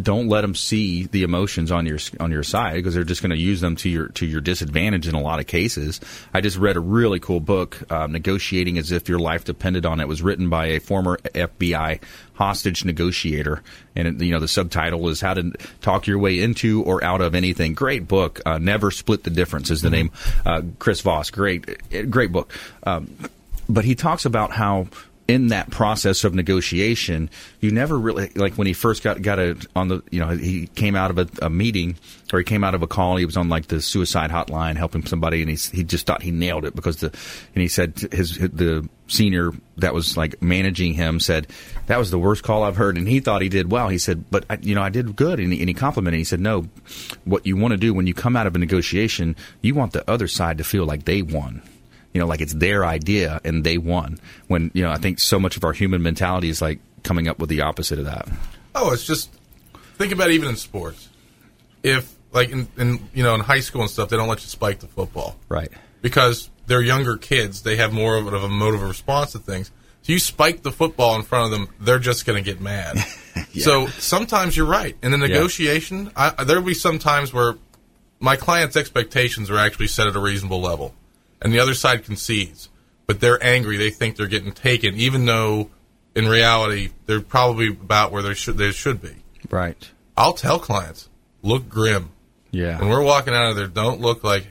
Don't 0.00 0.28
let 0.28 0.42
them 0.42 0.54
see 0.54 1.04
the 1.04 1.22
emotions 1.22 1.72
on 1.72 1.86
your 1.86 1.98
on 2.20 2.30
your 2.30 2.42
side 2.42 2.74
because 2.74 2.94
they're 2.94 3.04
just 3.04 3.22
going 3.22 3.30
to 3.30 3.38
use 3.38 3.60
them 3.60 3.76
to 3.76 3.88
your 3.88 4.08
to 4.08 4.26
your 4.26 4.40
disadvantage 4.40 5.08
in 5.08 5.14
a 5.14 5.20
lot 5.20 5.40
of 5.40 5.46
cases. 5.46 6.00
I 6.34 6.40
just 6.40 6.58
read 6.58 6.76
a 6.76 6.80
really 6.80 7.18
cool 7.18 7.40
book, 7.40 7.78
uh, 7.90 8.06
"Negotiating 8.06 8.78
as 8.78 8.92
if 8.92 9.08
your 9.08 9.18
life 9.18 9.44
depended 9.44 9.86
on 9.86 10.00
it." 10.00 10.04
It 10.04 10.08
was 10.08 10.22
written 10.22 10.48
by 10.50 10.66
a 10.66 10.80
former 10.80 11.18
FBI 11.34 12.00
hostage 12.34 12.84
negotiator, 12.84 13.62
and 13.94 14.08
it, 14.08 14.24
you 14.24 14.32
know 14.32 14.40
the 14.40 14.48
subtitle 14.48 15.08
is 15.08 15.20
"How 15.20 15.34
to 15.34 15.52
Talk 15.80 16.06
Your 16.06 16.18
Way 16.18 16.40
Into 16.40 16.82
or 16.82 17.02
Out 17.02 17.20
of 17.20 17.34
Anything." 17.34 17.74
Great 17.74 18.06
book. 18.06 18.40
Uh, 18.44 18.58
Never 18.58 18.90
split 18.90 19.24
the 19.24 19.30
difference 19.30 19.70
is 19.70 19.82
the 19.82 19.90
name. 19.90 20.10
Uh, 20.44 20.62
Chris 20.78 21.00
Voss, 21.00 21.30
great, 21.30 22.10
great 22.10 22.32
book. 22.32 22.52
Um, 22.82 23.10
but 23.68 23.84
he 23.84 23.94
talks 23.94 24.24
about 24.24 24.52
how 24.52 24.88
in 25.28 25.48
that 25.48 25.70
process 25.70 26.24
of 26.24 26.34
negotiation, 26.34 27.28
you 27.60 27.70
never 27.70 27.98
really 27.98 28.30
like 28.36 28.54
when 28.54 28.66
he 28.66 28.72
first 28.72 29.02
got 29.02 29.20
got 29.22 29.38
a 29.38 29.56
on 29.74 29.88
the 29.88 30.02
you 30.10 30.20
know 30.20 30.28
he 30.28 30.68
came 30.68 30.94
out 30.94 31.10
of 31.10 31.18
a, 31.18 31.46
a 31.46 31.50
meeting 31.50 31.96
or 32.32 32.38
he 32.38 32.44
came 32.44 32.62
out 32.62 32.74
of 32.74 32.82
a 32.82 32.86
call. 32.86 33.16
He 33.16 33.24
was 33.24 33.36
on 33.36 33.48
like 33.48 33.66
the 33.66 33.80
suicide 33.80 34.30
hotline 34.30 34.76
helping 34.76 35.04
somebody, 35.04 35.42
and 35.42 35.50
he 35.50 35.56
he 35.56 35.82
just 35.82 36.06
thought 36.06 36.22
he 36.22 36.30
nailed 36.30 36.64
it 36.64 36.76
because 36.76 36.98
the 36.98 37.06
and 37.54 37.62
he 37.62 37.68
said 37.68 37.98
his 38.12 38.38
the 38.38 38.88
senior 39.08 39.50
that 39.76 39.94
was 39.94 40.16
like 40.16 40.40
managing 40.42 40.92
him 40.92 41.20
said 41.20 41.46
that 41.86 41.98
was 41.98 42.10
the 42.10 42.18
worst 42.18 42.44
call 42.44 42.62
I've 42.62 42.76
heard, 42.76 42.96
and 42.96 43.08
he 43.08 43.20
thought 43.20 43.42
he 43.42 43.48
did 43.48 43.70
well. 43.70 43.88
He 43.88 43.98
said, 43.98 44.24
but 44.30 44.44
I, 44.48 44.58
you 44.62 44.74
know 44.76 44.82
I 44.82 44.90
did 44.90 45.16
good, 45.16 45.40
and 45.40 45.52
he, 45.52 45.60
and 45.60 45.68
he 45.68 45.74
complimented. 45.74 46.18
He 46.18 46.24
said, 46.24 46.40
no, 46.40 46.68
what 47.24 47.46
you 47.46 47.56
want 47.56 47.72
to 47.72 47.78
do 47.78 47.92
when 47.92 48.06
you 48.06 48.14
come 48.14 48.36
out 48.36 48.46
of 48.46 48.54
a 48.54 48.58
negotiation, 48.58 49.34
you 49.60 49.74
want 49.74 49.92
the 49.92 50.08
other 50.08 50.28
side 50.28 50.58
to 50.58 50.64
feel 50.64 50.84
like 50.84 51.04
they 51.04 51.22
won 51.22 51.62
you 52.12 52.20
know, 52.20 52.26
like 52.26 52.40
it's 52.40 52.54
their 52.54 52.84
idea 52.84 53.40
and 53.44 53.64
they 53.64 53.78
won. 53.78 54.18
When 54.48 54.70
you 54.74 54.82
know, 54.82 54.90
I 54.90 54.96
think 54.96 55.18
so 55.18 55.38
much 55.38 55.56
of 55.56 55.64
our 55.64 55.72
human 55.72 56.02
mentality 56.02 56.48
is 56.48 56.60
like 56.62 56.78
coming 57.02 57.28
up 57.28 57.38
with 57.38 57.48
the 57.48 57.62
opposite 57.62 57.98
of 57.98 58.04
that. 58.06 58.28
Oh, 58.74 58.92
it's 58.92 59.04
just 59.04 59.30
think 59.96 60.12
about 60.12 60.30
even 60.30 60.48
in 60.48 60.56
sports. 60.56 61.08
If 61.82 62.12
like 62.32 62.50
in, 62.50 62.68
in 62.76 63.08
you 63.14 63.22
know 63.22 63.34
in 63.34 63.40
high 63.40 63.60
school 63.60 63.82
and 63.82 63.90
stuff, 63.90 64.08
they 64.08 64.16
don't 64.16 64.28
let 64.28 64.42
you 64.42 64.48
spike 64.48 64.80
the 64.80 64.88
football, 64.88 65.36
Right. 65.48 65.70
Because 66.02 66.50
they're 66.66 66.82
younger 66.82 67.16
kids, 67.16 67.62
they 67.62 67.76
have 67.76 67.92
more 67.92 68.16
of 68.16 68.26
a 68.32 68.48
motive 68.48 68.82
response 68.82 69.32
to 69.32 69.38
things. 69.38 69.70
So 70.02 70.12
you 70.12 70.18
spike 70.20 70.62
the 70.62 70.70
football 70.70 71.16
in 71.16 71.22
front 71.22 71.46
of 71.52 71.58
them, 71.58 71.68
they're 71.80 71.98
just 71.98 72.26
going 72.26 72.42
to 72.42 72.48
get 72.48 72.60
mad. 72.60 72.96
So 73.58 73.86
sometimes 73.86 74.54
you're 74.54 74.66
right. 74.66 74.96
In 75.02 75.14
a 75.14 75.16
negotiation, 75.16 76.10
I, 76.14 76.44
there'll 76.44 76.62
be 76.62 76.74
some 76.74 76.98
times 76.98 77.32
where 77.32 77.56
my 78.20 78.36
client's 78.36 78.76
expectations 78.76 79.50
are 79.50 79.56
actually 79.56 79.86
set 79.86 80.06
at 80.06 80.14
a 80.14 80.20
reasonable 80.20 80.60
level, 80.60 80.94
and 81.42 81.52
the 81.52 81.58
other 81.58 81.74
side 81.74 82.04
concedes, 82.04 82.68
but 83.06 83.20
they're 83.20 83.42
angry. 83.44 83.76
They 83.76 83.90
think 83.90 84.16
they're 84.16 84.26
getting 84.26 84.52
taken, 84.52 84.94
even 84.96 85.26
though 85.26 85.70
in 86.14 86.26
reality 86.28 86.90
they're 87.06 87.20
probably 87.20 87.68
about 87.68 88.12
where 88.12 88.22
they 88.22 88.34
should 88.34 88.56
they 88.56 88.72
should 88.72 89.00
be. 89.02 89.14
Right. 89.50 89.90
I'll 90.16 90.32
tell 90.32 90.58
clients, 90.58 91.08
look 91.42 91.68
grim. 91.68 92.10
Yeah. 92.50 92.78
When 92.80 92.88
we're 92.88 93.02
walking 93.02 93.34
out 93.34 93.50
of 93.50 93.56
there, 93.56 93.66
don't 93.66 94.00
look 94.00 94.24
like 94.24 94.46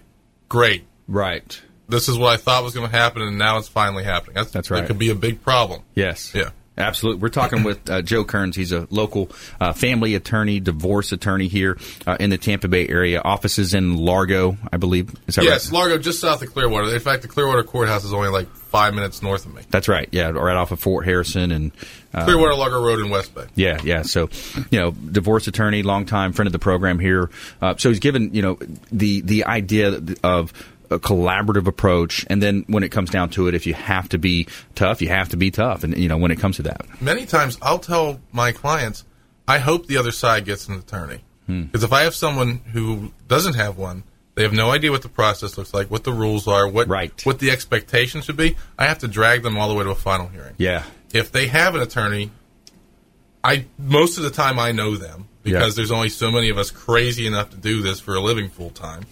great. 0.47 0.85
Right. 1.07 1.59
This 1.87 2.07
is 2.07 2.17
what 2.17 2.33
I 2.33 2.37
thought 2.37 2.63
was 2.63 2.73
going 2.73 2.89
to 2.89 2.95
happen, 2.95 3.21
and 3.21 3.37
now 3.37 3.57
it's 3.57 3.67
finally 3.67 4.03
happening. 4.03 4.35
That's, 4.35 4.51
That's 4.51 4.69
That 4.69 4.75
right. 4.75 4.87
could 4.87 4.97
be 4.97 5.09
a 5.09 5.15
big 5.15 5.41
problem. 5.41 5.81
Yes. 5.93 6.33
Yeah. 6.33 6.49
Absolutely. 6.77 7.21
We're 7.21 7.29
talking 7.29 7.63
with 7.63 7.89
uh, 7.89 8.01
Joe 8.01 8.23
Cairns. 8.23 8.55
He's 8.55 8.71
a 8.71 8.87
local 8.89 9.29
uh, 9.59 9.73
family 9.73 10.15
attorney, 10.15 10.59
divorce 10.59 11.11
attorney 11.11 11.47
here 11.47 11.77
uh, 12.05 12.17
in 12.19 12.29
the 12.29 12.37
Tampa 12.37 12.67
Bay 12.67 12.87
area. 12.87 13.21
Offices 13.21 13.73
in 13.73 13.95
Largo, 13.97 14.57
I 14.71 14.77
believe. 14.77 15.13
Is 15.27 15.35
that 15.35 15.45
yes, 15.45 15.71
right? 15.71 15.79
Largo, 15.79 15.97
just 15.97 16.19
south 16.19 16.41
of 16.41 16.51
Clearwater. 16.53 16.93
In 16.93 16.99
fact, 16.99 17.21
the 17.21 17.27
Clearwater 17.27 17.63
courthouse 17.63 18.03
is 18.03 18.13
only 18.13 18.29
like 18.29 18.49
five 18.49 18.93
minutes 18.93 19.21
north 19.21 19.45
of 19.45 19.55
me. 19.55 19.61
That's 19.69 19.87
right. 19.87 20.09
Yeah, 20.11 20.29
right 20.31 20.57
off 20.57 20.71
of 20.71 20.79
Fort 20.81 21.05
Harrison 21.05 21.51
and 21.51 21.71
uh, 22.13 22.25
Clearwater 22.25 22.55
Largo 22.55 22.83
Road 22.83 22.99
in 22.99 23.09
West 23.09 23.33
Bay. 23.33 23.45
Yeah, 23.55 23.79
yeah. 23.83 24.01
So, 24.01 24.29
you 24.69 24.79
know, 24.79 24.91
divorce 24.91 25.47
attorney, 25.47 25.81
longtime 25.81 26.33
friend 26.33 26.47
of 26.47 26.53
the 26.53 26.59
program 26.59 26.99
here. 26.99 27.29
Uh, 27.61 27.75
so 27.77 27.89
he's 27.89 27.99
given, 27.99 28.33
you 28.33 28.41
know, 28.41 28.57
the 28.91 29.21
the 29.21 29.45
idea 29.45 30.01
of 30.23 30.51
a 30.91 30.99
collaborative 30.99 31.67
approach, 31.67 32.25
and 32.29 32.41
then 32.41 32.63
when 32.67 32.83
it 32.83 32.89
comes 32.89 33.09
down 33.09 33.29
to 33.31 33.47
it, 33.47 33.53
if 33.55 33.65
you 33.65 33.73
have 33.73 34.09
to 34.09 34.17
be 34.17 34.47
tough, 34.75 35.01
you 35.01 35.09
have 35.09 35.29
to 35.29 35.37
be 35.37 35.51
tough, 35.51 35.83
and 35.83 35.97
you 35.97 36.07
know, 36.09 36.17
when 36.17 36.31
it 36.31 36.39
comes 36.39 36.55
to 36.57 36.63
that, 36.63 36.81
Many 37.01 37.25
times 37.25 37.57
I'll 37.61 37.79
tell 37.79 38.19
my 38.31 38.51
clients, 38.51 39.03
I 39.47 39.59
hope 39.59 39.87
the 39.87 39.97
other 39.97 40.11
side 40.11 40.45
gets 40.45 40.67
an 40.67 40.75
attorney. 40.77 41.19
Hmm. 41.47 41.63
Because 41.63 41.83
if 41.83 41.93
I 41.93 42.01
have 42.03 42.15
someone 42.15 42.61
who 42.73 43.11
doesn't 43.27 43.53
have 43.55 43.77
one, 43.77 44.03
they 44.33 44.43
have 44.43 44.53
no 44.53 44.71
idea 44.71 44.91
what 44.91 45.01
the 45.03 45.09
process 45.09 45.57
looks 45.57 45.73
like, 45.73 45.89
what 45.91 46.03
the 46.03 46.11
rules 46.11 46.47
are, 46.47 46.67
what 46.67 46.87
what 47.23 47.39
the 47.39 47.51
expectation 47.51 48.21
should 48.21 48.35
be. 48.37 48.55
I 48.79 48.85
have 48.85 48.99
to 48.99 49.07
drag 49.07 49.43
them 49.43 49.55
all 49.57 49.69
the 49.69 49.75
way 49.75 49.83
to 49.83 49.91
a 49.91 49.95
final 49.95 50.27
hearing. 50.27 50.55
yeah, 50.57 50.83
If 51.13 51.31
they 51.31 51.47
have 51.47 51.75
an 51.75 51.81
attorney, 51.81 52.31
I 53.43 53.65
most 53.77 54.17
of 54.17 54.23
the 54.23 54.31
time 54.31 54.57
I 54.59 54.71
know 54.71 54.95
them 54.97 55.27
because 55.43 55.73
Yeah. 55.73 55.75
there's 55.75 55.91
only 55.91 56.09
so 56.09 56.31
many 56.31 56.49
of 56.49 56.57
us 56.57 56.71
crazy 56.71 57.27
enough 57.27 57.51
to 57.51 57.57
do 57.57 57.81
this 57.81 57.99
for 57.99 58.15
a 58.15 58.19
living 58.19 58.49
full 58.49 58.71
time. 58.71 59.03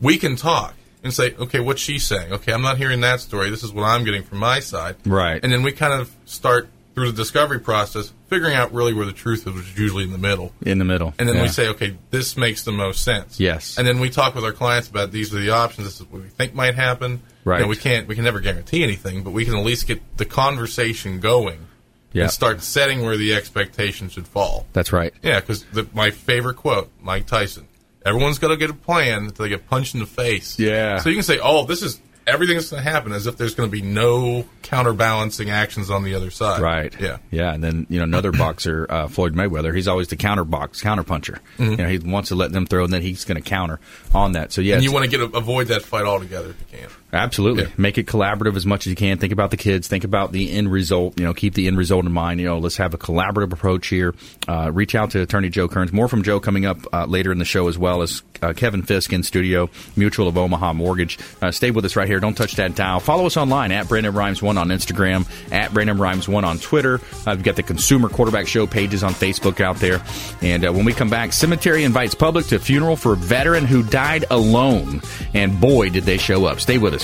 We 0.00 0.16
can 0.16 0.36
talk 0.36 0.74
and 1.04 1.12
say, 1.12 1.34
okay, 1.34 1.60
what's 1.60 1.80
she 1.82 1.98
saying? 1.98 2.32
Okay, 2.32 2.52
I'm 2.52 2.62
not 2.62 2.78
hearing 2.78 3.00
that 3.02 3.20
story. 3.20 3.50
This 3.50 3.62
is 3.62 3.72
what 3.72 3.84
I'm 3.84 4.04
getting 4.04 4.22
from 4.24 4.38
my 4.38 4.60
side. 4.60 4.96
Right. 5.06 5.38
And 5.42 5.52
then 5.52 5.62
we 5.62 5.70
kind 5.72 5.92
of 6.00 6.10
start 6.24 6.68
through 6.94 7.10
the 7.10 7.16
discovery 7.16 7.58
process, 7.58 8.12
figuring 8.28 8.54
out 8.54 8.72
really 8.72 8.94
where 8.94 9.04
the 9.04 9.12
truth 9.12 9.46
is, 9.46 9.52
which 9.52 9.64
is 9.68 9.76
usually 9.78 10.04
in 10.04 10.12
the 10.12 10.18
middle. 10.18 10.52
in 10.62 10.78
the 10.78 10.84
middle, 10.84 11.12
And 11.18 11.28
then 11.28 11.36
Yeah. 11.36 11.42
we 11.42 11.48
say, 11.48 11.68
okay, 11.68 11.96
this 12.10 12.36
makes 12.36 12.62
the 12.62 12.70
most 12.72 13.02
sense. 13.04 13.38
Yes. 13.40 13.76
And 13.78 13.86
then 13.86 13.98
we 14.00 14.10
talk 14.10 14.34
with 14.36 14.44
our 14.44 14.52
clients 14.52 14.88
about 14.88 15.10
these 15.10 15.34
are 15.34 15.38
the 15.40 15.50
options. 15.50 15.86
This 15.88 16.00
is 16.00 16.06
what 16.10 16.22
we 16.22 16.28
think 16.28 16.54
might 16.54 16.76
happen. 16.76 17.20
Right. 17.44 17.58
You 17.58 17.64
know, 17.64 17.68
we 17.68 17.76
can't, 17.76 18.06
we 18.06 18.14
can 18.14 18.22
never 18.24 18.38
guarantee 18.40 18.82
anything, 18.84 19.22
but 19.24 19.32
we 19.32 19.44
can 19.44 19.56
at 19.56 19.64
least 19.64 19.86
get 19.88 20.00
the 20.18 20.24
conversation 20.24 21.18
going 21.20 21.66
Yeah. 22.12 22.22
and 22.24 22.32
start 22.32 22.62
setting 22.62 23.04
where 23.04 23.16
the 23.16 23.34
expectation 23.34 24.08
should 24.08 24.28
fall. 24.28 24.66
that's 24.72 24.92
right. 24.92 25.12
Yeah, 25.22 25.40
because 25.40 25.64
my 25.92 26.10
favorite 26.12 26.56
quote, 26.56 26.90
Mike 27.02 27.26
Tyson. 27.26 27.66
Everyone's 28.04 28.38
got 28.38 28.48
to 28.48 28.56
get 28.56 28.70
a 28.70 28.74
plan 28.74 29.24
until 29.24 29.44
they 29.44 29.48
get 29.48 29.68
punched 29.68 29.94
in 29.94 30.00
the 30.00 30.06
face. 30.06 30.58
Yeah. 30.58 30.98
So 30.98 31.08
you 31.08 31.16
can 31.16 31.22
say, 31.24 31.38
oh, 31.42 31.64
this 31.64 31.82
is 31.82 32.00
everything 32.26 32.56
that's 32.56 32.70
going 32.70 32.82
to 32.82 32.90
happen 32.90 33.12
as 33.12 33.26
if 33.26 33.36
there's 33.36 33.54
going 33.54 33.68
to 33.68 33.72
be 33.72 33.82
no 33.82 34.44
counterbalancing 34.62 35.50
actions 35.50 35.90
on 35.90 36.04
the 36.04 36.14
other 36.14 36.30
side. 36.30 36.60
Right. 36.60 36.94
Yeah. 37.00 37.18
Yeah. 37.30 37.52
And 37.52 37.62
then, 37.62 37.86
you 37.90 37.98
know, 37.98 38.04
another 38.04 38.32
boxer, 38.32 38.86
uh, 38.88 39.08
Floyd 39.08 39.34
Mayweather, 39.34 39.74
he's 39.74 39.88
always 39.88 40.08
the 40.08 40.16
counterbox, 40.16 40.82
counterpuncher. 40.82 40.82
counter 40.82 41.02
puncher. 41.04 41.40
Mhm. 41.58 41.70
You 41.70 41.76
know, 41.78 41.88
he 41.88 41.98
wants 41.98 42.28
to 42.30 42.34
let 42.34 42.52
them 42.52 42.66
throw 42.66 42.84
and 42.84 42.92
then 42.92 43.02
he's 43.02 43.24
going 43.24 43.42
to 43.42 43.48
counter 43.48 43.80
on 44.14 44.32
that. 44.32 44.52
So, 44.52 44.60
yeah. 44.60 44.74
and 44.74 44.84
you 44.84 44.92
want 44.92 45.04
to 45.04 45.10
get 45.10 45.20
a, 45.20 45.36
avoid 45.36 45.68
that 45.68 45.82
fight 45.82 46.04
altogether 46.04 46.50
if 46.50 46.60
you 46.72 46.78
can. 46.78 46.88
Absolutely. 47.14 47.68
Make 47.76 47.96
it 47.96 48.06
collaborative 48.06 48.56
as 48.56 48.66
much 48.66 48.86
as 48.86 48.90
you 48.90 48.96
can. 48.96 49.18
Think 49.18 49.32
about 49.32 49.52
the 49.52 49.56
kids. 49.56 49.86
Think 49.86 50.02
about 50.02 50.32
the 50.32 50.50
end 50.50 50.70
result. 50.70 51.18
You 51.18 51.24
know, 51.24 51.32
keep 51.32 51.54
the 51.54 51.68
end 51.68 51.78
result 51.78 52.04
in 52.04 52.10
mind. 52.10 52.40
You 52.40 52.46
know, 52.46 52.58
let's 52.58 52.76
have 52.78 52.92
a 52.92 52.98
collaborative 52.98 53.52
approach 53.52 53.86
here. 53.86 54.16
Uh, 54.48 54.72
reach 54.72 54.96
out 54.96 55.12
to 55.12 55.22
Attorney 55.22 55.48
Joe 55.48 55.68
Cairns. 55.68 55.92
More 55.92 56.08
from 56.08 56.24
Joe 56.24 56.40
coming 56.40 56.66
up 56.66 56.78
uh, 56.92 57.06
later 57.06 57.30
in 57.30 57.38
the 57.38 57.44
show 57.44 57.68
as 57.68 57.78
well 57.78 58.02
as 58.02 58.22
uh, 58.42 58.52
Kevin 58.52 58.82
Fiske 58.82 59.12
in 59.12 59.22
studio, 59.22 59.70
Mutual 59.94 60.26
of 60.26 60.36
Omaha 60.36 60.72
Mortgage. 60.72 61.20
Uh, 61.40 61.52
stay 61.52 61.70
with 61.70 61.84
us 61.84 61.94
right 61.94 62.08
here. 62.08 62.18
Don't 62.18 62.34
touch 62.34 62.56
that 62.56 62.74
dial. 62.74 62.98
Follow 62.98 63.26
us 63.26 63.36
online 63.36 63.70
at 63.70 63.88
Brandon 63.88 64.12
Rhymes 64.12 64.42
One 64.42 64.58
on 64.58 64.68
Instagram, 64.68 65.24
at 65.52 65.72
Brandon 65.72 65.96
Rhymes 65.96 66.28
One 66.28 66.44
on 66.44 66.58
Twitter. 66.58 66.96
Uh, 67.24 67.34
we've 67.36 67.44
got 67.44 67.54
the 67.54 67.62
Consumer 67.62 68.08
Quarterback 68.08 68.48
Show 68.48 68.66
pages 68.66 69.04
on 69.04 69.12
Facebook 69.12 69.60
out 69.60 69.76
there. 69.76 70.02
And 70.42 70.66
uh, 70.66 70.72
when 70.72 70.84
we 70.84 70.92
come 70.92 71.10
back, 71.10 71.32
Cemetery 71.32 71.84
invites 71.84 72.16
public 72.16 72.46
to 72.46 72.58
funeral 72.58 72.96
for 72.96 73.14
veteran 73.14 73.66
who 73.66 73.84
died 73.84 74.24
alone. 74.30 75.00
And 75.32 75.60
boy, 75.60 75.90
did 75.90 76.02
they 76.02 76.18
show 76.18 76.46
up. 76.46 76.58
Stay 76.58 76.76
with 76.76 76.92
us. 76.92 77.03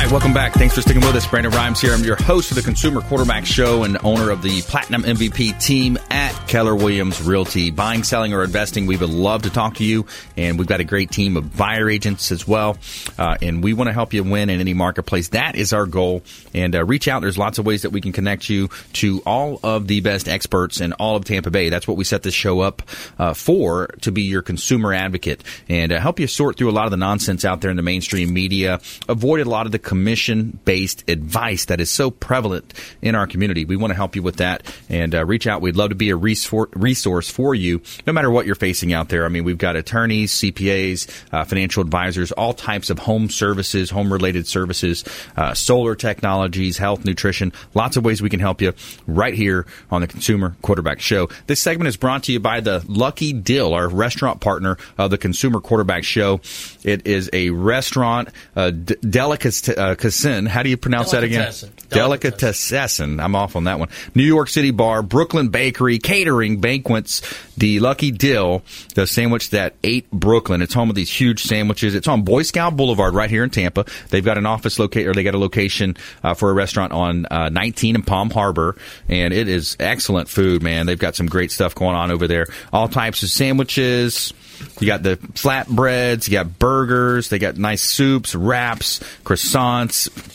Right, 0.00 0.10
welcome 0.10 0.32
back. 0.32 0.54
Thanks 0.54 0.74
for 0.74 0.80
sticking 0.80 1.02
with 1.02 1.14
us. 1.14 1.26
Brandon 1.26 1.52
Rhymes 1.52 1.78
here. 1.78 1.92
I'm 1.92 2.02
your 2.02 2.16
host 2.16 2.50
of 2.50 2.56
the 2.56 2.62
Consumer 2.62 3.02
Quarterback 3.02 3.44
Show 3.44 3.84
and 3.84 3.98
owner 4.02 4.30
of 4.30 4.40
the 4.40 4.62
Platinum 4.62 5.02
MVP 5.02 5.62
team 5.62 5.98
at 6.10 6.32
Keller 6.48 6.74
Williams 6.74 7.20
Realty. 7.20 7.70
Buying, 7.70 8.02
selling, 8.02 8.32
or 8.32 8.42
investing, 8.42 8.86
we 8.86 8.96
would 8.96 9.10
love 9.10 9.42
to 9.42 9.50
talk 9.50 9.74
to 9.74 9.84
you. 9.84 10.06
And 10.38 10.58
we've 10.58 10.66
got 10.66 10.80
a 10.80 10.84
great 10.84 11.10
team 11.10 11.36
of 11.36 11.54
buyer 11.54 11.90
agents 11.90 12.32
as 12.32 12.48
well. 12.48 12.78
Uh, 13.18 13.36
and 13.42 13.62
we 13.62 13.74
want 13.74 13.88
to 13.88 13.92
help 13.92 14.14
you 14.14 14.24
win 14.24 14.48
in 14.48 14.58
any 14.58 14.72
marketplace. 14.72 15.28
That 15.28 15.54
is 15.54 15.74
our 15.74 15.84
goal. 15.84 16.22
And 16.54 16.74
uh, 16.74 16.82
reach 16.86 17.06
out. 17.06 17.20
There's 17.20 17.36
lots 17.36 17.58
of 17.58 17.66
ways 17.66 17.82
that 17.82 17.90
we 17.90 18.00
can 18.00 18.12
connect 18.12 18.48
you 18.48 18.70
to 18.94 19.20
all 19.26 19.60
of 19.62 19.86
the 19.86 20.00
best 20.00 20.28
experts 20.30 20.80
in 20.80 20.94
all 20.94 21.16
of 21.16 21.26
Tampa 21.26 21.50
Bay. 21.50 21.68
That's 21.68 21.86
what 21.86 21.98
we 21.98 22.04
set 22.04 22.22
this 22.22 22.32
show 22.32 22.60
up 22.60 22.80
uh, 23.18 23.34
for 23.34 23.88
to 24.00 24.10
be 24.10 24.22
your 24.22 24.40
consumer 24.40 24.94
advocate 24.94 25.44
and 25.68 25.92
uh, 25.92 26.00
help 26.00 26.18
you 26.18 26.26
sort 26.26 26.56
through 26.56 26.70
a 26.70 26.72
lot 26.72 26.86
of 26.86 26.90
the 26.90 26.96
nonsense 26.96 27.44
out 27.44 27.60
there 27.60 27.70
in 27.70 27.76
the 27.76 27.82
mainstream 27.82 28.32
media. 28.32 28.80
Avoid 29.06 29.40
a 29.40 29.44
lot 29.44 29.66
of 29.66 29.72
the 29.72 29.89
commission 29.90 30.56
based 30.64 31.02
advice 31.10 31.64
that 31.64 31.80
is 31.80 31.90
so 31.90 32.12
prevalent 32.12 32.72
in 33.02 33.16
our 33.16 33.26
community. 33.26 33.64
We 33.64 33.74
want 33.74 33.90
to 33.90 33.96
help 33.96 34.14
you 34.14 34.22
with 34.22 34.36
that 34.36 34.62
and 34.88 35.12
uh, 35.16 35.26
reach 35.26 35.48
out. 35.48 35.62
We'd 35.62 35.74
love 35.74 35.88
to 35.88 35.96
be 35.96 36.10
a 36.10 36.16
resource 36.16 37.28
for 37.28 37.54
you 37.56 37.82
no 38.06 38.12
matter 38.12 38.30
what 38.30 38.46
you're 38.46 38.54
facing 38.54 38.92
out 38.92 39.08
there. 39.08 39.24
I 39.24 39.28
mean, 39.30 39.42
we've 39.42 39.58
got 39.58 39.74
attorneys, 39.74 40.32
CPAs, 40.32 41.10
uh, 41.32 41.42
financial 41.42 41.82
advisors, 41.82 42.30
all 42.30 42.54
types 42.54 42.88
of 42.88 43.00
home 43.00 43.28
services, 43.30 43.90
home 43.90 44.12
related 44.12 44.46
services, 44.46 45.02
uh, 45.36 45.54
solar 45.54 45.96
technologies, 45.96 46.78
health, 46.78 47.04
nutrition, 47.04 47.52
lots 47.74 47.96
of 47.96 48.04
ways 48.04 48.22
we 48.22 48.30
can 48.30 48.38
help 48.38 48.62
you 48.62 48.72
right 49.08 49.34
here 49.34 49.66
on 49.90 50.02
the 50.02 50.06
Consumer 50.06 50.54
Quarterback 50.62 51.00
Show. 51.00 51.28
This 51.48 51.60
segment 51.60 51.88
is 51.88 51.96
brought 51.96 52.22
to 52.24 52.32
you 52.32 52.38
by 52.38 52.60
the 52.60 52.84
Lucky 52.86 53.32
Dill, 53.32 53.74
our 53.74 53.88
restaurant 53.88 54.40
partner 54.40 54.78
of 54.96 55.10
the 55.10 55.18
Consumer 55.18 55.60
Quarterback 55.60 56.04
Show. 56.04 56.40
It 56.84 57.08
is 57.08 57.28
a 57.32 57.50
restaurant, 57.50 58.28
uh, 58.54 58.70
d- 58.70 58.94
delicatessen. 59.80 60.46
How 60.46 60.62
do 60.62 60.70
you 60.70 60.76
pronounce 60.76 61.10
that 61.12 61.24
again? 61.24 61.52
Delicatessen. 61.88 63.20
I'm 63.20 63.34
off 63.34 63.56
on 63.56 63.64
that 63.64 63.78
one. 63.78 63.88
New 64.14 64.24
York 64.24 64.48
City 64.48 64.70
bar, 64.70 65.02
Brooklyn 65.02 65.48
bakery, 65.48 65.98
catering, 65.98 66.60
banquets. 66.60 67.22
The 67.56 67.78
Lucky 67.78 68.10
Dill, 68.10 68.62
the 68.94 69.06
sandwich 69.06 69.50
that 69.50 69.74
ate 69.84 70.10
Brooklyn. 70.10 70.62
It's 70.62 70.72
home 70.72 70.88
of 70.88 70.96
these 70.96 71.10
huge 71.10 71.42
sandwiches. 71.42 71.94
It's 71.94 72.08
on 72.08 72.22
Boy 72.22 72.42
Scout 72.42 72.74
Boulevard 72.74 73.14
right 73.14 73.28
here 73.28 73.44
in 73.44 73.50
Tampa. 73.50 73.84
They've 74.08 74.24
got 74.24 74.38
an 74.38 74.46
office 74.46 74.78
locate 74.78 75.06
or 75.06 75.12
they 75.12 75.22
got 75.22 75.34
a 75.34 75.38
location 75.38 75.96
uh, 76.22 76.32
for 76.32 76.50
a 76.50 76.54
restaurant 76.54 76.92
on 76.92 77.26
uh, 77.30 77.50
19 77.50 77.96
in 77.96 78.02
Palm 78.02 78.30
Harbor, 78.30 78.76
and 79.08 79.34
it 79.34 79.46
is 79.46 79.76
excellent 79.78 80.30
food, 80.30 80.62
man. 80.62 80.86
They've 80.86 80.98
got 80.98 81.16
some 81.16 81.26
great 81.26 81.50
stuff 81.50 81.74
going 81.74 81.96
on 81.96 82.10
over 82.10 82.26
there. 82.26 82.46
All 82.72 82.88
types 82.88 83.22
of 83.22 83.28
sandwiches. 83.28 84.32
You 84.78 84.86
got 84.86 85.02
the 85.02 85.16
flatbreads, 85.16 86.28
you 86.28 86.32
got 86.32 86.58
burgers, 86.58 87.28
they 87.28 87.38
got 87.38 87.56
nice 87.56 87.82
soups, 87.82 88.34
wraps, 88.34 89.00
croissants, 89.24 89.69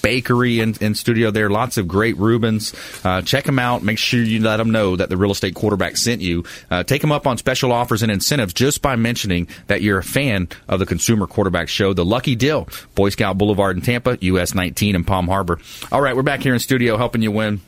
bakery 0.02 0.60
in, 0.60 0.76
in 0.82 0.96
studio 0.96 1.32
there. 1.32 1.50
Lots 1.50 1.78
of 1.78 1.88
great 1.88 2.18
Rubens. 2.18 2.74
Uh, 3.04 3.22
check 3.22 3.46
them 3.46 3.60
out. 3.60 3.84
Make 3.84 3.98
sure 3.98 4.22
you 4.22 4.42
let 4.42 4.58
them 4.58 4.72
know 4.72 4.96
that 4.96 5.10
the 5.10 5.18
real 5.18 5.32
estate 5.32 5.56
quarterback 5.56 5.98
sent 5.98 6.22
you. 6.22 6.44
Uh, 6.72 6.84
take 6.84 7.02
them 7.02 7.12
up 7.12 7.28
on 7.28 7.38
special 7.38 7.72
offers 7.72 8.02
and 8.04 8.12
incentives 8.12 8.54
just 8.54 8.82
by 8.82 8.96
mentioning 8.96 9.48
that 9.68 9.82
you're 9.82 10.00
a 10.00 10.04
fan 10.04 10.48
of 10.68 10.80
the 10.80 10.86
Consumer 10.86 11.28
Quarterback 11.28 11.70
Show. 11.70 11.94
The 11.94 12.06
Lucky 12.06 12.36
Dill, 12.36 12.68
Boy 12.96 13.10
Scout 13.10 13.38
Boulevard 13.38 13.76
in 13.76 13.82
Tampa, 13.82 14.18
US 14.22 14.56
19 14.56 14.96
in 14.96 15.04
Palm 15.04 15.28
Harbor. 15.28 15.60
All 15.92 16.02
right, 16.02 16.16
we're 16.16 16.24
back 16.24 16.42
here 16.42 16.54
in 16.54 16.60
studio 16.60 16.98
helping 16.98 17.22
you 17.22 17.32
win. 17.32 17.62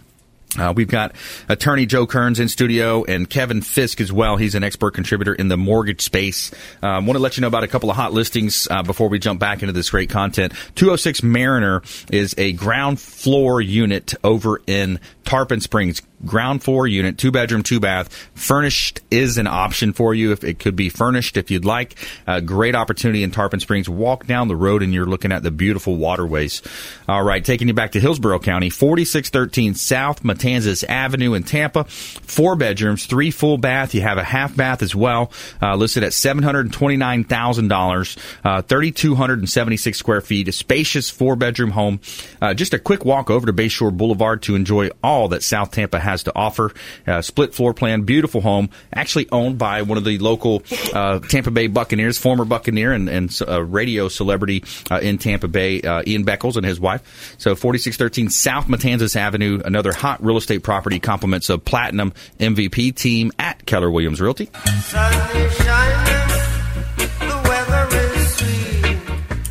Uh, 0.57 0.73
we've 0.75 0.87
got 0.87 1.13
attorney 1.49 1.85
Joe 1.85 2.07
Cairns 2.07 2.39
in 2.39 2.47
studio 2.47 3.03
and 3.03 3.29
Kevin 3.29 3.61
Fiske 3.61 4.01
as 4.01 4.11
well. 4.11 4.37
He's 4.37 4.55
an 4.55 4.63
expert 4.63 4.91
contributor 4.91 5.33
in 5.33 5.47
the 5.47 5.57
mortgage 5.57 6.01
space. 6.01 6.51
Um, 6.81 7.05
want 7.05 7.17
to 7.17 7.21
let 7.21 7.37
you 7.37 7.41
know 7.41 7.47
about 7.47 7.63
a 7.63 7.67
couple 7.67 7.89
of 7.89 7.95
hot 7.95 8.13
listings 8.13 8.67
uh, 8.69 8.83
before 8.83 9.09
we 9.09 9.19
jump 9.19 9.39
back 9.39 9.61
into 9.61 9.73
this 9.73 9.89
great 9.89 10.09
content. 10.09 10.53
206 10.75 11.23
Mariner 11.23 11.81
is 12.11 12.33
a 12.37 12.53
ground 12.53 12.99
floor 12.99 13.61
unit 13.61 14.13
over 14.23 14.61
in 14.67 14.99
Tarpon 15.23 15.61
Springs 15.61 16.01
ground 16.25 16.63
floor 16.63 16.87
unit, 16.87 17.17
two 17.17 17.31
bedroom, 17.31 17.63
two 17.63 17.79
bath. 17.79 18.13
Furnished 18.35 19.01
is 19.11 19.37
an 19.37 19.47
option 19.47 19.93
for 19.93 20.13
you. 20.13 20.31
If 20.31 20.43
it 20.43 20.59
could 20.59 20.75
be 20.75 20.89
furnished, 20.89 21.37
if 21.37 21.51
you'd 21.51 21.65
like, 21.65 21.95
a 22.25 22.41
great 22.41 22.75
opportunity 22.75 23.23
in 23.23 23.31
Tarpon 23.31 23.59
Springs. 23.59 23.87
Walk 23.87 24.25
down 24.25 24.47
the 24.47 24.55
road 24.55 24.83
and 24.83 24.93
you're 24.93 25.05
looking 25.05 25.31
at 25.31 25.43
the 25.43 25.51
beautiful 25.51 25.95
waterways. 25.95 26.61
All 27.07 27.23
right, 27.23 27.43
taking 27.43 27.67
you 27.67 27.73
back 27.73 27.91
to 27.93 27.99
Hillsborough 27.99 28.39
County, 28.39 28.69
4613 28.69 29.75
South 29.75 30.23
Matanzas 30.23 30.83
Avenue 30.87 31.33
in 31.33 31.43
Tampa. 31.43 31.83
Four 31.85 32.55
bedrooms, 32.55 33.05
three 33.05 33.31
full 33.31 33.57
bath. 33.57 33.93
You 33.93 34.01
have 34.01 34.17
a 34.17 34.23
half 34.23 34.55
bath 34.55 34.81
as 34.81 34.95
well, 34.95 35.31
uh, 35.61 35.75
listed 35.75 36.03
at 36.03 36.13
seven 36.13 36.43
hundred 36.43 36.71
twenty-nine 36.73 37.23
thousand 37.23 37.67
dollars, 37.67 38.17
uh, 38.43 38.61
thirty-two 38.61 39.15
hundred 39.15 39.39
and 39.39 39.49
seventy-six 39.49 39.97
square 39.97 40.21
feet. 40.21 40.47
A 40.47 40.51
spacious 40.51 41.09
four 41.09 41.35
bedroom 41.35 41.71
home. 41.71 41.99
Uh, 42.41 42.53
just 42.53 42.73
a 42.73 42.79
quick 42.79 43.05
walk 43.05 43.29
over 43.29 43.45
to 43.45 43.53
Bayshore 43.53 43.95
Boulevard 43.95 44.41
to 44.43 44.55
enjoy 44.55 44.89
all 45.03 45.27
that 45.29 45.43
South 45.43 45.71
Tampa 45.71 45.99
has 46.07 46.23
to 46.23 46.31
offer. 46.35 46.73
Uh, 47.05 47.21
split 47.21 47.53
floor 47.53 47.73
plan, 47.73 48.03
beautiful 48.03 48.41
home, 48.41 48.69
actually 48.93 49.27
owned 49.31 49.57
by 49.57 49.81
one 49.81 49.97
of 49.97 50.05
the 50.05 50.17
local 50.17 50.63
uh, 50.93 51.19
Tampa 51.19 51.51
Bay 51.51 51.67
Buccaneers, 51.67 52.17
former 52.17 52.45
Buccaneer 52.45 52.93
and, 52.93 53.09
and 53.09 53.31
radio 53.73 54.07
celebrity 54.07 54.63
uh, 54.89 54.99
in 54.99 55.17
Tampa 55.17 55.47
Bay, 55.47 55.81
uh, 55.81 56.01
Ian 56.07 56.25
Beckles 56.25 56.55
and 56.55 56.65
his 56.65 56.79
wife. 56.79 57.35
So 57.37 57.55
4613 57.55 58.29
South 58.29 58.67
Matanzas 58.67 59.15
Avenue, 59.15 59.61
another 59.63 59.93
hot 59.93 60.23
real 60.23 60.37
estate 60.37 60.63
property, 60.63 60.99
compliments 60.99 61.49
of 61.49 61.63
Platinum 61.65 62.13
MVP 62.39 62.95
team 62.95 63.31
at 63.37 63.65
Keller 63.65 63.91
Williams 63.91 64.21
Realty. 64.21 64.49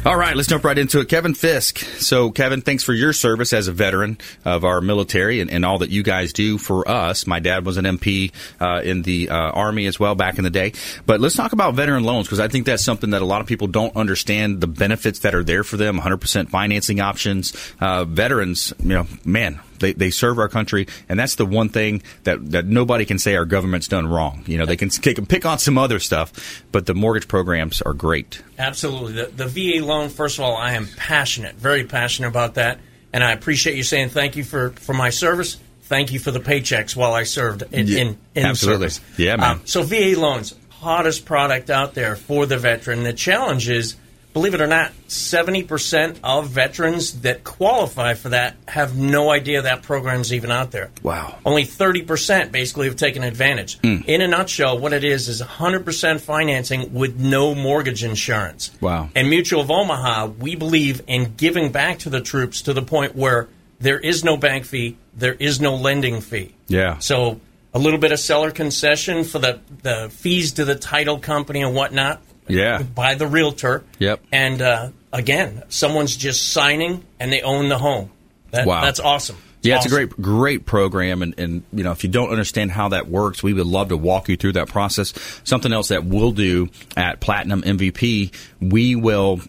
All 0.07 0.17
right, 0.17 0.37
let's 0.37 0.49
jump 0.49 0.63
right 0.63 0.79
into 0.79 1.01
it. 1.01 1.09
Kevin 1.09 1.35
Fiske. 1.35 1.79
So, 1.79 2.31
Kevin, 2.31 2.61
thanks 2.61 2.85
for 2.85 2.93
your 2.93 3.13
service 3.13 3.53
as 3.53 3.67
a 3.67 3.73
veteran 3.73 4.19
of 4.45 4.65
our 4.65 4.81
military 4.81 5.41
and, 5.41 5.51
and 5.51 5.65
all 5.65 5.79
that 5.79 5.91
you 5.91 6.05
guys 6.05 6.33
do 6.33 6.59
for 6.59 6.89
us. 6.89 7.27
My 7.27 7.41
dad 7.41 7.67
was 7.67 7.77
an 7.77 7.87
MP 7.87 8.31
uh, 8.61 8.83
in 8.83 9.03
the 9.03 9.31
uh, 9.31 9.35
Army 9.35 9.87
as 9.87 9.99
well 9.99 10.15
back 10.15 10.39
in 10.39 10.45
the 10.45 10.51
day. 10.51 10.75
But 11.07 11.19
let's 11.19 11.35
talk 11.35 11.53
about 11.53 11.75
veteran 11.75 12.05
loans 12.05 12.29
because 12.29 12.39
I 12.39 12.47
think 12.47 12.67
that's 12.67 12.85
something 12.85 13.11
that 13.11 13.21
a 13.21 13.25
lot 13.25 13.41
of 13.41 13.49
people 13.49 13.67
don't 13.67 13.97
understand 13.97 14.61
the 14.61 14.69
benefits 14.69 15.19
that 15.21 15.35
are 15.35 15.43
there 15.43 15.65
for 15.65 15.77
them 15.77 15.99
100% 15.99 16.51
financing 16.51 17.01
options. 17.01 17.53
Uh, 17.81 18.05
veterans, 18.05 18.73
you 18.79 18.91
know, 18.91 19.09
man, 19.25 19.59
they, 19.79 19.93
they 19.93 20.11
serve 20.11 20.39
our 20.39 20.49
country, 20.49 20.87
and 21.09 21.19
that's 21.19 21.35
the 21.37 21.47
one 21.47 21.69
thing 21.69 22.03
that, 22.25 22.51
that 22.53 22.67
nobody 22.67 23.05
can 23.05 23.19
say 23.19 23.37
our 23.37 23.45
government's 23.45 23.89
done 23.89 24.07
wrong. 24.07 24.45
You 24.47 24.59
know, 24.59 24.67
they 24.67 24.77
can, 24.77 24.91
they 25.03 25.15
can 25.15 25.27
pick 25.27 25.45
on 25.47 25.59
some 25.59 25.79
other 25.79 25.99
stuff, 25.99 26.63
but 26.73 26.87
the 26.87 26.95
mortgage 26.95 27.29
programs 27.29 27.83
are 27.83 27.93
great. 27.93 28.43
Absolutely. 28.59 29.13
The, 29.13 29.27
the 29.27 29.47
VA 29.81 29.85
loan, 29.85 30.09
first 30.09 30.39
of 30.39 30.45
all, 30.45 30.57
I 30.57 30.73
am 30.73 30.89
passionate, 30.97 31.57
very 31.57 31.85
passionate 31.85 32.29
about 32.29 32.55
that, 32.55 32.81
and 33.13 33.23
I 33.25 33.33
appreciate 33.33 33.77
you 33.77 33.83
saying 33.83 34.11
thank 34.11 34.37
you 34.37 34.45
for, 34.45 34.71
for 34.71 34.93
my 34.93 35.11
service. 35.11 35.59
Thank 35.83 36.13
you 36.13 36.19
for 36.19 36.33
the 36.33 36.41
paychecks 36.41 36.97
while 36.97 37.13
I 37.13 37.23
served 37.23 37.63
in, 37.73 37.87
Yeah, 37.87 37.99
in, 37.99 38.19
in 38.35 38.47
absolutely. 38.47 38.89
service. 38.89 39.19
Yeah, 39.19 39.37
man. 39.37 39.51
Um, 39.53 39.61
so 39.67 39.83
VA 39.83 40.15
loans, 40.19 40.53
hottest 40.69 41.25
product 41.25 41.71
out 41.71 41.95
there 41.95 42.17
for 42.17 42.45
the 42.47 42.59
veteran. 42.59 43.05
The 43.05 43.13
challenge 43.13 43.69
is 43.69 43.95
believe 44.37 44.53
it 44.53 44.61
or 44.61 44.67
not, 44.67 44.93
70% 45.09 46.19
of 46.23 46.51
veterans 46.51 47.23
that 47.23 47.43
qualify 47.43 48.13
for 48.13 48.29
that 48.29 48.55
have 48.69 48.95
no 48.95 49.31
idea 49.31 49.63
that 49.63 49.83
program's 49.83 50.31
even 50.31 50.51
out 50.51 50.73
there. 50.73 50.91
Wow. 51.03 51.39
Only 51.47 51.65
30% 51.65 52.53
basically 52.53 52.87
have 52.87 52.97
taken 52.97 53.25
advantage. 53.25 53.79
Hmm. 53.79 54.01
In 54.07 54.21
a 54.21 54.29
nutshell, 54.29 54.79
what 54.79 54.93
it 54.93 55.05
is 55.05 55.29
is 55.29 55.41
100% 55.41 56.21
financing 56.21 56.93
with 56.93 57.19
no 57.19 57.55
mortgage 57.55 58.05
insurance. 58.05 58.73
Wow. 58.79 59.09
And 59.15 59.31
Mutual 59.31 59.63
of 59.63 59.71
Omaha, 59.71 60.27
we 60.27 60.55
believe 60.55 61.01
in 61.07 61.37
giving 61.37 61.73
back 61.73 62.01
to 62.01 62.11
the 62.11 62.21
troops 62.21 62.61
to 62.63 62.75
the 62.75 62.83
point 62.83 63.17
where 63.17 63.49
there 63.81 63.99
is 63.99 64.23
no 64.23 64.37
bank 64.37 64.67
fee, 64.67 64.99
there 65.15 65.33
is 65.33 65.63
no 65.63 65.77
lending 65.77 66.21
fee. 66.21 66.55
Yeah. 66.69 66.99
So 66.99 67.41
a 67.73 67.79
little 67.79 67.99
bit 67.99 68.13
of 68.13 68.21
seller 68.21 68.51
concession 68.51 69.25
for 69.25 69.39
the, 69.39 69.61
the 69.81 70.11
fees 70.11 70.53
to 70.53 70.67
the 70.67 70.75
title 70.75 71.21
company 71.21 71.63
and 71.63 71.75
whatnot 71.75 72.21
Yeah. 72.49 72.83
by 72.83 73.15
the 73.15 73.27
realtor. 73.27 73.85
Yep. 73.99 74.23
And 74.33 74.63
uh, 74.63 74.91
again, 75.13 75.63
someone's 75.69 76.17
just 76.17 76.53
signing 76.53 77.05
and 77.19 77.33
they 77.33 77.43
own 77.43 77.69
the 77.69 77.79
home. 77.79 78.11
That, 78.51 78.67
Wow. 78.67 78.83
That's 78.83 79.01
awesome. 79.01 79.37
Yeah, 79.63 79.77
it's 79.77 79.87
a 79.87 79.89
great, 79.89 80.11
great 80.11 80.65
program, 80.65 81.23
and, 81.23 81.35
and 81.39 81.65
you 81.73 81.83
know 81.83 81.91
if 81.91 82.05
you 82.05 82.11
don't 82.11 82.31
understand 82.31 82.71
how 82.71 82.91
that 82.91 83.09
works, 83.09 83.43
we 83.43 83.53
would 83.53 83.67
love 83.67 83.89
to 83.89 83.97
walk 83.97 84.29
you 84.29 84.37
through 84.37 84.53
that 84.53 84.69
process. 84.69 85.13
Something 85.43 85.73
else 85.73 85.89
that 85.89 86.05
we'll 86.05 86.31
do 86.31 86.69
at 86.97 87.21
Platinum 87.21 87.63
MVP, 87.63 88.33
we 88.61 88.95
will 88.95 89.41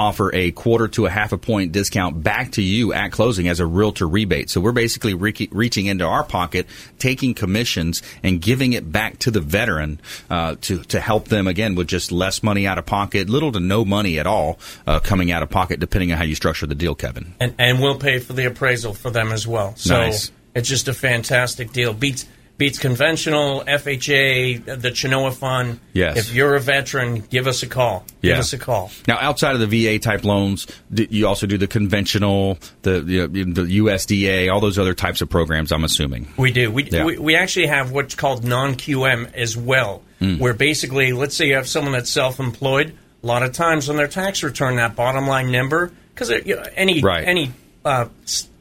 offer 0.00 0.34
a 0.34 0.50
quarter 0.52 0.88
to 0.88 1.04
a 1.04 1.10
half 1.10 1.32
a 1.32 1.38
point 1.38 1.72
discount 1.72 2.22
back 2.22 2.52
to 2.52 2.62
you 2.62 2.92
at 2.94 3.12
closing 3.12 3.48
as 3.48 3.60
a 3.60 3.66
realtor 3.66 4.08
rebate. 4.08 4.48
So 4.48 4.58
we're 4.60 4.72
basically 4.72 5.12
re- 5.12 5.48
reaching 5.52 5.86
into 5.86 6.04
our 6.06 6.24
pocket, 6.24 6.66
taking 6.98 7.34
commissions 7.34 8.02
and 8.22 8.40
giving 8.40 8.72
it 8.72 8.90
back 8.90 9.18
to 9.20 9.30
the 9.30 9.40
veteran 9.40 10.00
uh, 10.30 10.56
to 10.62 10.82
to 10.84 11.00
help 11.00 11.28
them 11.28 11.46
again 11.46 11.74
with 11.74 11.86
just 11.86 12.10
less 12.10 12.42
money 12.42 12.66
out 12.66 12.78
of 12.78 12.86
pocket, 12.86 13.28
little 13.28 13.52
to 13.52 13.60
no 13.60 13.84
money 13.84 14.18
at 14.18 14.26
all 14.26 14.58
uh, 14.86 15.00
coming 15.00 15.30
out 15.30 15.42
of 15.42 15.50
pocket, 15.50 15.80
depending 15.80 16.12
on 16.12 16.18
how 16.18 16.24
you 16.24 16.34
structure 16.34 16.66
the 16.66 16.74
deal, 16.74 16.94
Kevin. 16.94 17.34
and 17.38 17.54
and 17.58 17.80
we'll 17.80 17.98
pay 17.98 18.18
for 18.18 18.32
the 18.32 18.46
appraisal 18.46 18.94
for 18.94 19.10
them 19.10 19.30
as 19.32 19.46
well. 19.46 19.74
So 19.76 19.96
Nice. 19.98 20.32
it's 20.54 20.68
just 20.68 20.88
a 20.88 20.94
fantastic 20.94 21.72
deal. 21.72 21.92
Beats 21.92 22.24
beats 22.60 22.78
conventional 22.78 23.62
FHA, 23.66 24.64
the 24.80 24.90
Chenoa 24.90 25.32
Fund. 25.32 25.80
Yes. 25.94 26.18
If 26.18 26.34
you're 26.34 26.54
a 26.54 26.60
veteran, 26.60 27.20
give 27.22 27.46
us 27.46 27.62
a 27.62 27.66
call. 27.66 28.04
Give 28.22 28.38
us 28.38 28.52
a 28.52 28.58
call. 28.58 28.90
Now, 29.08 29.16
outside 29.18 29.54
of 29.54 29.60
the 29.60 29.86
VA 29.86 29.98
type 29.98 30.24
loans, 30.24 30.66
you 30.94 31.26
also 31.26 31.46
do 31.46 31.56
the 31.58 31.66
conventional, 31.66 32.58
the 32.82 33.00
you 33.00 33.26
know, 33.46 33.54
the 33.64 33.78
USDA, 33.78 34.52
all 34.52 34.60
those 34.60 34.78
other 34.78 34.94
types 34.94 35.22
of 35.22 35.30
programs. 35.30 35.72
I'm 35.72 35.84
assuming. 35.84 36.28
We 36.36 36.52
do. 36.52 36.70
We, 36.70 36.84
Yeah. 36.84 37.04
we, 37.04 37.18
we 37.18 37.34
actually 37.34 37.66
have 37.68 37.90
what's 37.92 38.14
called 38.14 38.44
non 38.44 38.74
QM 38.74 39.32
as 39.34 39.56
well, 39.56 40.02
Mm. 40.20 40.38
where 40.38 40.52
basically, 40.52 41.14
let's 41.14 41.34
say 41.34 41.46
you 41.46 41.54
have 41.54 41.66
someone 41.66 41.92
that's 41.94 42.10
self 42.10 42.38
employed. 42.40 42.92
A 43.22 43.26
lot 43.26 43.42
of 43.42 43.52
times 43.52 43.88
on 43.88 43.96
their 43.96 44.06
tax 44.08 44.42
return, 44.42 44.76
that 44.76 44.94
bottom 44.94 45.26
line 45.26 45.50
number, 45.50 45.92
because 46.14 46.28
you 46.44 46.56
know, 46.56 46.62
any 46.76 47.00
Right. 47.00 47.26
any 47.26 47.52
uh, 47.86 48.06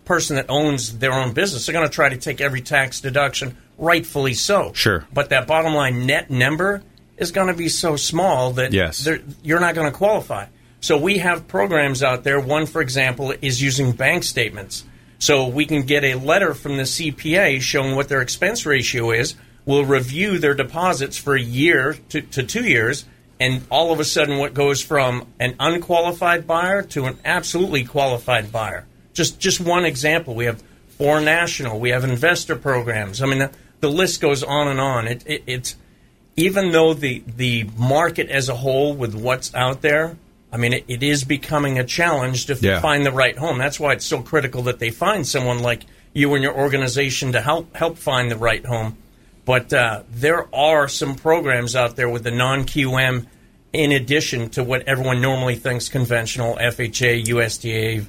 person 0.05 0.37
that 0.37 0.45
owns 0.49 0.97
their 0.99 1.11
own 1.11 1.33
business, 1.33 1.65
they're 1.65 1.73
going 1.73 1.85
to 1.87 1.93
try 1.93 2.07
to 2.09 2.15
take 2.17 2.39
every 2.41 2.61
tax 2.61 3.01
deduction, 3.01 3.57
rightfully 3.79 4.33
so. 4.33 4.71
Sure. 4.73 5.05
But 5.13 5.29
that 5.29 5.47
bottom 5.47 5.73
line 5.73 6.05
net 6.05 6.29
number 6.29 6.83
is 7.17 7.31
going 7.31 7.47
to 7.47 7.53
be 7.53 7.69
so 7.69 7.95
small 7.95 8.51
that 8.53 8.71
Yes. 8.73 9.07
you're 9.43 9.59
not 9.59 9.75
going 9.75 9.91
to 9.91 9.97
qualify. 9.97 10.45
So 10.81 10.97
we 10.97 11.17
have 11.17 11.47
programs 11.47 12.01
out 12.03 12.23
there. 12.23 12.39
One, 12.39 12.65
for 12.65 12.81
example, 12.81 13.33
is 13.41 13.61
using 13.61 13.91
bank 13.91 14.23
statements. 14.23 14.85
So 15.17 15.47
we 15.47 15.65
can 15.65 15.81
get 15.81 16.05
a 16.05 16.15
letter 16.15 16.53
from 16.53 16.77
the 16.77 16.83
CPA 16.83 17.61
showing 17.61 17.95
what 17.95 18.07
their 18.07 18.21
expense 18.21 18.65
ratio 18.65 19.11
is. 19.11 19.35
We'll 19.65 19.83
review 19.83 20.39
their 20.39 20.53
deposits 20.53 21.17
for 21.17 21.35
a 21.35 21.41
year 21.41 21.97
to, 22.09 22.21
to 22.21 22.43
two 22.43 22.63
years, 22.63 23.03
and 23.41 23.61
all 23.69 23.91
of 23.91 23.99
a 23.99 24.05
sudden, 24.05 24.37
what 24.37 24.53
goes 24.53 24.81
from 24.81 25.27
an 25.39 25.55
unqualified 25.59 26.47
buyer 26.47 26.81
to 26.83 27.05
an 27.05 27.17
absolutely 27.25 27.83
qualified 27.83 28.51
buyer. 28.51 28.85
Just 29.13 29.39
just 29.39 29.59
one 29.59 29.83
example. 29.83 30.33
We 30.35 30.45
have 30.45 30.63
foreign 30.97 31.25
national. 31.25 31.79
We 31.79 31.89
have 31.89 32.05
investor 32.05 32.55
programs. 32.55 33.21
I 33.21 33.25
mean, 33.25 33.49
the, 33.79 33.89
list 33.89 34.21
goes 34.21 34.43
on 34.43 34.67
and 34.67 34.79
on. 34.79 35.07
It, 35.07 35.23
it, 35.25 35.43
it's 35.47 35.75
even 36.35 36.71
though 36.71 36.93
the 36.93 37.23
the 37.35 37.65
market 37.77 38.29
as 38.29 38.49
a 38.49 38.55
whole 38.55 38.93
with 38.93 39.13
what's 39.15 39.53
out 39.55 39.81
there, 39.81 40.17
I 40.51 40.57
mean, 40.57 40.73
it, 40.73 40.85
it 40.87 41.03
is 41.03 41.23
becoming 41.23 41.77
a 41.79 41.83
challenge 41.83 42.45
to 42.47 42.55
Yeah. 42.55 42.79
find 42.79 43.05
the 43.05 43.11
right 43.11 43.37
home. 43.37 43.57
That's 43.57 43.79
why 43.79 43.93
it's 43.93 44.05
so 44.05 44.21
critical 44.21 44.63
that 44.63 44.79
they 44.79 44.89
find 44.89 45.27
someone 45.27 45.59
like 45.59 45.81
you 46.13 46.33
and 46.33 46.43
your 46.43 46.55
organization 46.57 47.33
to 47.33 47.41
help 47.41 47.75
help 47.75 47.97
find 47.97 48.31
the 48.31 48.37
right 48.37 48.65
home. 48.65 48.97
But 49.45 49.73
uh, 49.73 50.03
there 50.11 50.53
are 50.53 50.87
some 50.87 51.15
programs 51.15 51.75
out 51.75 51.95
there 51.95 52.09
with 52.09 52.23
the 52.23 52.31
non 52.31 52.63
QM, 52.65 53.25
in 53.73 53.91
addition 53.91 54.49
to 54.51 54.63
what 54.63 54.83
everyone 54.87 55.21
normally 55.21 55.55
thinks 55.55 55.89
conventional 55.89 56.55
FHA, 56.55 57.25
USDA, 57.25 58.05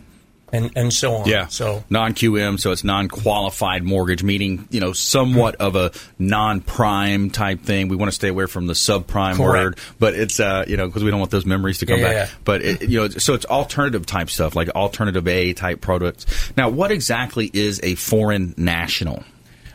and 0.53 0.71
and 0.77 0.93
so 0.93 1.15
on. 1.15 1.29
Yeah. 1.29 1.47
So 1.49 1.85
non 1.91 2.15
QM, 2.15 2.59
so 2.61 2.73
it's 2.73 2.85
non 2.85 3.09
qualified 3.09 3.83
mortgage, 3.83 4.23
meaning 4.23 4.67
you 4.71 4.81
know 4.81 4.93
somewhat 4.93 5.57
of 5.57 5.77
a 5.77 5.93
non 6.19 6.61
prime 6.61 7.31
type 7.31 7.61
thing. 7.63 7.89
We 7.89 7.97
want 7.97 8.11
to 8.11 8.15
stay 8.15 8.29
away 8.29 8.47
from 8.47 8.67
the 8.67 8.73
subprime 8.75 9.37
Correct. 9.37 9.39
word, 9.39 9.79
but 9.99 10.15
it's 10.15 10.41
uh, 10.41 10.65
you 10.67 10.77
know 10.77 10.87
because 10.87 11.05
we 11.05 11.11
don't 11.11 11.21
want 11.21 11.31
those 11.31 11.47
memories 11.47 11.79
to 11.79 11.87
come 11.87 11.99
Yeah, 12.01 12.05
back. 12.07 12.15
yeah. 12.15 12.35
But 12.45 12.63
it, 12.63 12.83
you 12.89 13.01
know, 13.01 13.09
so 13.09 13.35
it's 13.35 13.47
alternative 13.47 14.07
type 14.07 14.31
stuff 14.31 14.57
like 14.57 14.69
alternative 14.71 15.27
A 15.29 15.53
type 15.53 15.81
products. 15.81 16.27
Now, 16.57 16.69
what 16.69 16.91
exactly 16.91 17.51
is 17.53 17.81
a 17.83 17.95
foreign 17.95 18.55
national? 18.57 19.25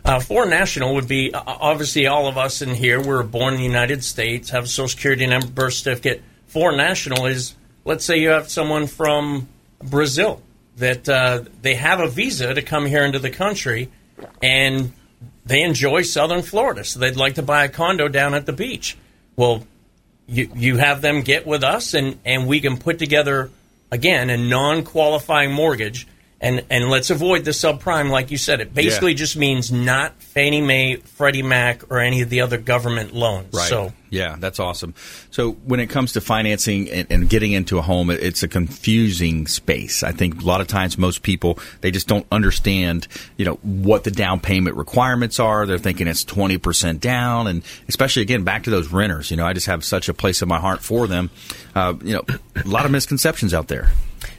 Uh, 0.03 0.19
foreign 0.19 0.51
national 0.51 0.93
would 0.93 1.07
be 1.07 1.33
uh, 1.33 1.41
obviously 1.47 2.05
all 2.05 2.27
of 2.27 2.38
us 2.38 2.61
in 2.61 2.69
here. 2.75 3.01
We're 3.01 3.23
born 3.23 3.55
in 3.55 3.59
the 3.59 3.65
United 3.65 4.03
States, 4.03 4.51
have 4.51 4.65
a 4.65 4.67
social 4.67 4.89
security 4.89 5.25
number, 5.25 5.47
birth 5.47 5.73
certificate. 5.73 6.21
Foreign 6.45 6.77
national 6.77 7.25
is, 7.25 7.55
let's 7.85 8.05
say 8.05 8.17
you 8.19 8.29
have 8.29 8.47
someone 8.49 8.85
from 8.85 9.47
Brazil 9.83 10.41
that 10.77 11.07
uh, 11.07 11.43
they 11.61 11.75
have 11.75 11.99
a 11.99 12.07
visa 12.07 12.53
to 12.53 12.61
come 12.61 12.85
here 12.85 13.05
into 13.05 13.19
the 13.19 13.29
country, 13.29 13.89
and 14.41 14.93
they 15.45 15.61
enjoy 15.61 16.01
Southern 16.01 16.41
Florida, 16.41 16.83
so 16.83 16.99
they'd 16.99 17.15
like 17.15 17.35
to 17.35 17.43
buy 17.43 17.65
a 17.65 17.69
condo 17.69 18.07
down 18.07 18.33
at 18.33 18.45
the 18.45 18.53
beach. 18.53 18.97
Well, 19.35 19.65
you 20.27 20.49
you 20.55 20.77
have 20.77 21.01
them 21.01 21.21
get 21.21 21.45
with 21.45 21.63
us, 21.63 21.93
and 21.93 22.19
and 22.25 22.47
we 22.47 22.59
can 22.59 22.77
put 22.77 22.99
together 22.99 23.51
again 23.91 24.29
a 24.29 24.38
non-qualifying 24.38 25.51
mortgage. 25.51 26.07
And, 26.45 26.63
and 26.69 26.89
let's 26.91 27.10
avoid 27.10 27.43
the 27.43 27.51
subprime, 27.51 28.12
like 28.12 28.29
you 28.29 28.38
said. 28.38 28.62
It 28.62 28.71
basically 28.73 29.13
Yeah. 29.13 29.17
just 29.17 29.36
means 29.36 29.71
not 29.71 30.13
Fannie 30.21 30.62
Mae, 30.62 30.97
Freddie 30.97 31.41
Mac, 31.41 31.91
or 31.91 31.97
any 31.99 32.21
of 32.21 32.29
the 32.29 32.41
other 32.41 32.58
government 32.60 33.15
loans. 33.15 33.51
Right. 33.51 33.67
So 33.67 33.93
yeah, 34.12 34.36
that's 34.39 34.60
awesome. 34.60 34.93
So 35.31 35.53
when 35.65 35.79
it 35.79 35.88
comes 35.88 36.13
to 36.13 36.21
financing 36.21 36.88
and, 36.91 37.08
and 37.10 37.27
getting 37.29 37.51
into 37.51 37.79
a 37.79 37.81
home, 37.81 38.12
it's 38.12 38.43
a 38.43 38.47
confusing 38.47 39.47
space. 39.47 40.03
I 40.03 40.12
think 40.12 40.39
a 40.41 40.45
lot 40.45 40.62
of 40.62 40.67
times 40.67 40.97
most 40.99 41.23
people 41.23 41.58
they 41.81 41.89
just 41.89 42.08
don't 42.08 42.27
understand, 42.31 43.08
you 43.38 43.45
know, 43.45 43.55
what 43.63 44.03
the 44.03 44.12
down 44.12 44.39
payment 44.39 44.75
requirements 44.75 45.39
are. 45.39 45.65
They're 45.65 45.79
thinking 45.79 46.08
it's 46.08 46.23
twenty 46.23 46.60
percent 46.60 47.01
down, 47.01 47.47
and 47.47 47.63
especially 47.89 48.21
again 48.21 48.43
back 48.43 48.63
to 48.65 48.69
those 48.69 48.89
renters. 48.91 49.31
You 49.31 49.38
know, 49.38 49.47
I 49.47 49.53
just 49.53 49.65
have 49.65 49.84
such 49.84 50.10
a 50.10 50.13
place 50.13 50.43
in 50.43 50.47
my 50.47 50.60
heart 50.60 50.81
for 50.84 51.08
them. 51.08 51.31
Uh, 51.73 51.95
you 52.03 52.13
know, 52.13 52.23
a 52.55 52.67
lot 52.67 52.86
of 52.86 52.91
misconceptions 52.91 53.51
out 53.53 53.67
there. 53.67 53.89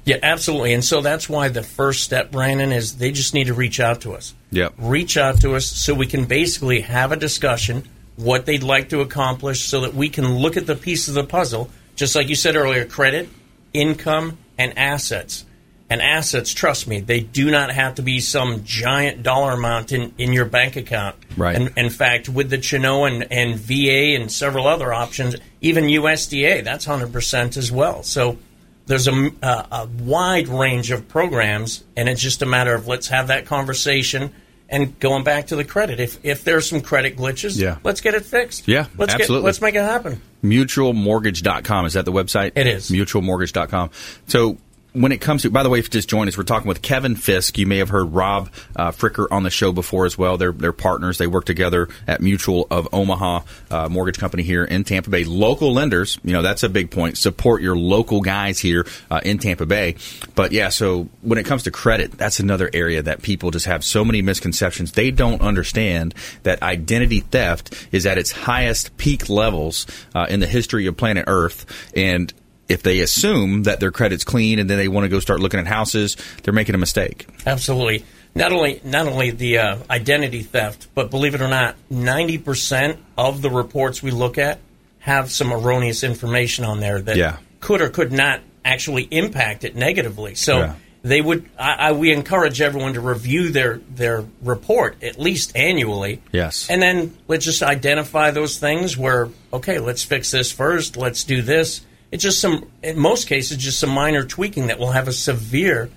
Yeah, 0.06 0.18
absolutely. 0.22 0.72
And 0.72 0.84
so 0.84 1.00
that's 1.00 1.28
why 1.28 1.48
the 1.48 1.64
first 1.64 2.04
step, 2.04 2.30
Brandon, 2.30 2.70
is 2.70 2.96
they 2.96 3.10
just 3.10 3.34
need 3.34 3.48
to 3.48 3.54
reach 3.54 3.80
out 3.80 4.02
to 4.02 4.14
us. 4.14 4.34
Yep. 4.52 4.74
Reach 4.78 5.16
out 5.16 5.40
to 5.40 5.56
us 5.56 5.66
so 5.66 5.94
we 5.94 6.06
can 6.06 6.26
basically 6.26 6.80
have 6.82 7.10
a 7.10 7.16
discussion, 7.16 7.82
what 8.14 8.46
they'd 8.46 8.62
like 8.62 8.88
to 8.90 9.00
accomplish, 9.00 9.64
so 9.64 9.80
that 9.80 9.94
we 9.94 10.08
can 10.08 10.36
look 10.36 10.56
at 10.56 10.66
the 10.66 10.76
pieces 10.76 11.08
of 11.08 11.14
the 11.16 11.24
puzzle, 11.24 11.70
just 11.96 12.14
like 12.14 12.28
you 12.28 12.36
said 12.36 12.54
earlier 12.54 12.84
credit, 12.84 13.28
income, 13.72 14.38
and 14.56 14.78
assets. 14.78 15.44
And 15.90 16.00
assets, 16.00 16.54
trust 16.54 16.86
me, 16.86 17.00
they 17.00 17.20
do 17.20 17.50
not 17.50 17.70
have 17.72 17.96
to 17.96 18.02
be 18.02 18.20
some 18.20 18.64
giant 18.64 19.24
dollar 19.24 19.52
amount 19.52 19.92
in, 19.92 20.12
in 20.18 20.32
your 20.32 20.44
bank 20.44 20.76
account. 20.76 21.16
Right. 21.36 21.54
And 21.56 21.72
in 21.76 21.90
fact, 21.90 22.28
with 22.28 22.48
the 22.50 22.58
Chenoa 22.58 23.12
and, 23.12 23.32
and 23.32 23.58
VA 23.58 24.20
and 24.20 24.30
several 24.30 24.66
other 24.66 24.92
options, 24.92 25.36
even 25.60 25.84
USDA, 25.84 26.64
that's 26.64 26.86
100% 26.86 27.56
as 27.56 27.70
well. 27.70 28.02
So 28.02 28.38
there's 28.86 29.08
a, 29.08 29.30
a, 29.42 29.66
a 29.72 29.88
wide 30.00 30.48
range 30.48 30.90
of 30.90 31.08
programs, 31.08 31.84
and 31.96 32.08
it's 32.08 32.20
just 32.20 32.42
a 32.42 32.46
matter 32.46 32.74
of 32.74 32.86
let's 32.86 33.08
have 33.08 33.28
that 33.28 33.46
conversation. 33.46 34.32
And 34.68 34.98
going 34.98 35.22
back 35.22 35.48
to 35.48 35.56
the 35.56 35.64
credit, 35.64 36.00
if 36.00 36.18
if 36.24 36.42
there's 36.42 36.68
some 36.68 36.80
credit 36.80 37.16
glitches, 37.16 37.56
Yeah. 37.56 37.78
let's 37.84 38.00
get 38.00 38.14
it 38.14 38.24
fixed. 38.24 38.66
Yeah, 38.66 38.86
let's 38.98 39.14
absolutely. 39.14 39.42
Get, 39.42 39.44
let's 39.46 39.60
make 39.60 39.74
it 39.76 39.82
happen. 39.82 40.20
mutualmortgage.com 40.42 41.86
is 41.86 41.92
that 41.92 42.04
the 42.04 42.12
website 42.12 42.52
It 42.56 42.66
is. 42.66 42.90
mutualmortgage.com 42.90 43.90
so 44.26 44.58
when 44.96 45.12
it 45.12 45.20
comes 45.20 45.42
to 45.42 45.50
by 45.50 45.62
the 45.62 45.68
way 45.68 45.78
if 45.78 45.86
you 45.86 45.90
just 45.90 46.08
joined 46.08 46.28
us 46.28 46.38
we're 46.38 46.44
talking 46.44 46.68
with 46.68 46.82
kevin 46.82 47.16
fiske. 47.16 47.58
You 47.58 47.66
may 47.66 47.78
have 47.78 47.90
heard 47.90 48.12
rob 48.12 48.50
uh, 48.74 48.90
fricker 48.92 49.26
on 49.30 49.42
the 49.42 49.50
show 49.50 49.72
before 49.72 50.06
as 50.06 50.16
well. 50.16 50.36
They're, 50.36 50.52
they're 50.52 50.72
partners. 50.72 51.18
They 51.18 51.26
work 51.26 51.44
together 51.44 51.88
at 52.06 52.20
mutual 52.20 52.66
of 52.70 52.88
omaha 52.92 53.42
uh, 53.70 53.88
mortgage 53.88 54.18
company 54.18 54.42
here 54.42 54.64
in 54.64 54.84
tampa 54.84 55.10
bay. 55.10 55.24
Local 55.24 55.72
lenders 55.72 56.18
you 56.24 56.32
know 56.32 56.42
that's 56.42 56.62
a 56.62 56.68
big 56.68 56.90
point. 56.90 57.18
Support 57.18 57.62
your 57.62 57.76
local 57.76 58.20
guys 58.20 58.58
here 58.58 58.86
uh, 59.10 59.20
in 59.22 59.38
tampa 59.38 59.66
bay. 59.66 59.96
But 60.34 60.52
yeah 60.52 60.70
so 60.70 61.08
when 61.20 61.38
it 61.38 61.44
comes 61.44 61.64
to 61.64 61.70
credit 61.70 62.12
that's 62.12 62.40
another 62.40 62.70
area 62.72 63.02
that 63.02 63.22
people 63.22 63.50
just 63.50 63.66
have 63.66 63.84
so 63.84 64.04
many 64.04 64.22
misconceptions. 64.22 64.92
They 64.92 65.10
don't 65.10 65.42
understand 65.42 66.14
that 66.42 66.62
identity 66.62 67.20
theft 67.20 67.88
is 67.92 68.06
at 68.06 68.18
its 68.18 68.32
highest 68.32 68.96
peak 68.96 69.28
levels 69.28 69.86
uh, 70.14 70.26
in 70.28 70.40
the 70.40 70.46
history 70.46 70.86
of 70.86 70.96
planet 70.96 71.24
earth. 71.26 71.66
And 71.94 72.32
if 72.68 72.82
they 72.82 73.00
assume 73.00 73.62
that 73.64 73.80
their 73.80 73.90
credit's 73.90 74.24
clean 74.24 74.58
and 74.58 74.68
then 74.68 74.78
they 74.78 74.88
want 74.88 75.04
to 75.04 75.08
go 75.08 75.20
start 75.20 75.40
looking 75.40 75.60
at 75.60 75.66
houses, 75.66 76.16
they're 76.42 76.54
making 76.54 76.74
a 76.74 76.78
mistake. 76.78 77.26
Absolutely. 77.46 78.04
Not 78.34 78.52
only 78.52 78.80
not 78.84 79.06
only 79.06 79.30
the 79.30 79.58
uh, 79.58 79.78
identity 79.88 80.42
theft, 80.42 80.88
but 80.94 81.10
believe 81.10 81.34
it 81.34 81.40
or 81.40 81.48
not, 81.48 81.76
ninety 81.88 82.36
percent 82.38 82.98
of 83.16 83.40
the 83.40 83.48
reports 83.50 84.02
we 84.02 84.10
look 84.10 84.36
at 84.36 84.58
have 84.98 85.30
some 85.30 85.52
erroneous 85.52 86.02
information 86.02 86.64
on 86.64 86.80
there 86.80 87.00
that 87.00 87.16
Yeah. 87.16 87.36
could 87.60 87.80
or 87.80 87.88
could 87.88 88.12
not 88.12 88.40
actually 88.64 89.04
impact 89.10 89.62
it 89.64 89.74
negatively. 89.76 90.34
So 90.34 90.58
Yeah. 90.58 90.74
they 91.02 91.22
would. 91.22 91.48
I, 91.58 91.72
I, 91.74 91.92
we 91.92 92.12
encourage 92.12 92.60
everyone 92.60 92.92
to 92.94 93.00
review 93.00 93.50
their 93.50 93.78
their 93.94 94.24
report 94.42 95.02
at 95.02 95.18
least 95.18 95.56
annually. 95.56 96.20
Yes. 96.32 96.68
And 96.68 96.82
then 96.82 97.16
let's 97.28 97.44
just 97.46 97.62
identify 97.62 98.32
those 98.32 98.58
things 98.58 98.98
where, 98.98 99.30
okay, 99.52 99.78
let's 99.78 100.02
fix 100.04 100.30
this 100.32 100.52
first. 100.52 100.98
Let's 100.98 101.24
do 101.24 101.40
this. 101.40 101.80
It's 102.10 102.22
just 102.22 102.40
some, 102.40 102.70
in 102.82 102.98
most 102.98 103.26
cases, 103.26 103.56
just 103.56 103.78
some 103.78 103.90
minor 103.90 104.24
tweaking 104.24 104.68
that 104.68 104.78
will 104.78 104.92
have 104.92 105.08
a 105.08 105.12
severe 105.12 105.90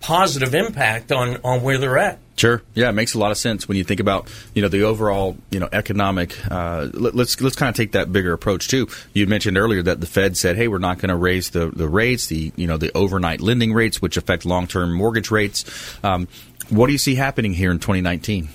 positive 0.00 0.54
impact 0.54 1.10
on, 1.12 1.38
on 1.42 1.62
where 1.62 1.78
they're 1.78 1.98
at. 1.98 2.18
Sure. 2.36 2.62
Yeah, 2.74 2.90
it 2.90 2.92
makes 2.92 3.14
a 3.14 3.18
lot 3.18 3.30
of 3.30 3.38
sense 3.38 3.66
when 3.66 3.78
you 3.78 3.84
think 3.84 3.98
about 3.98 4.30
you 4.54 4.60
know 4.60 4.68
the 4.68 4.82
overall 4.82 5.38
you 5.50 5.58
know 5.58 5.70
economic. 5.72 6.36
Uh, 6.50 6.88
let, 6.92 7.14
let's 7.14 7.40
let's 7.40 7.56
kind 7.56 7.70
of 7.70 7.74
take 7.74 7.92
that 7.92 8.12
bigger 8.12 8.34
approach 8.34 8.68
too. 8.68 8.88
You 9.14 9.26
mentioned 9.26 9.56
earlier 9.56 9.82
that 9.82 10.02
the 10.02 10.06
Fed 10.06 10.36
said, 10.36 10.56
"Hey, 10.56 10.68
we're 10.68 10.76
not 10.76 10.98
going 10.98 11.08
to 11.08 11.16
raise 11.16 11.50
the 11.50 11.70
the 11.70 11.88
rates, 11.88 12.26
the 12.26 12.52
you 12.54 12.66
know 12.66 12.76
the 12.76 12.94
overnight 12.94 13.40
lending 13.40 13.72
rates, 13.72 14.02
which 14.02 14.18
affect 14.18 14.44
long 14.44 14.66
term 14.66 14.92
mortgage 14.92 15.30
rates." 15.30 15.64
Um, 16.04 16.28
what 16.68 16.88
do 16.88 16.92
you 16.92 16.98
see 16.98 17.14
happening 17.14 17.54
here 17.54 17.70
in 17.70 17.78
2019? 17.78 18.48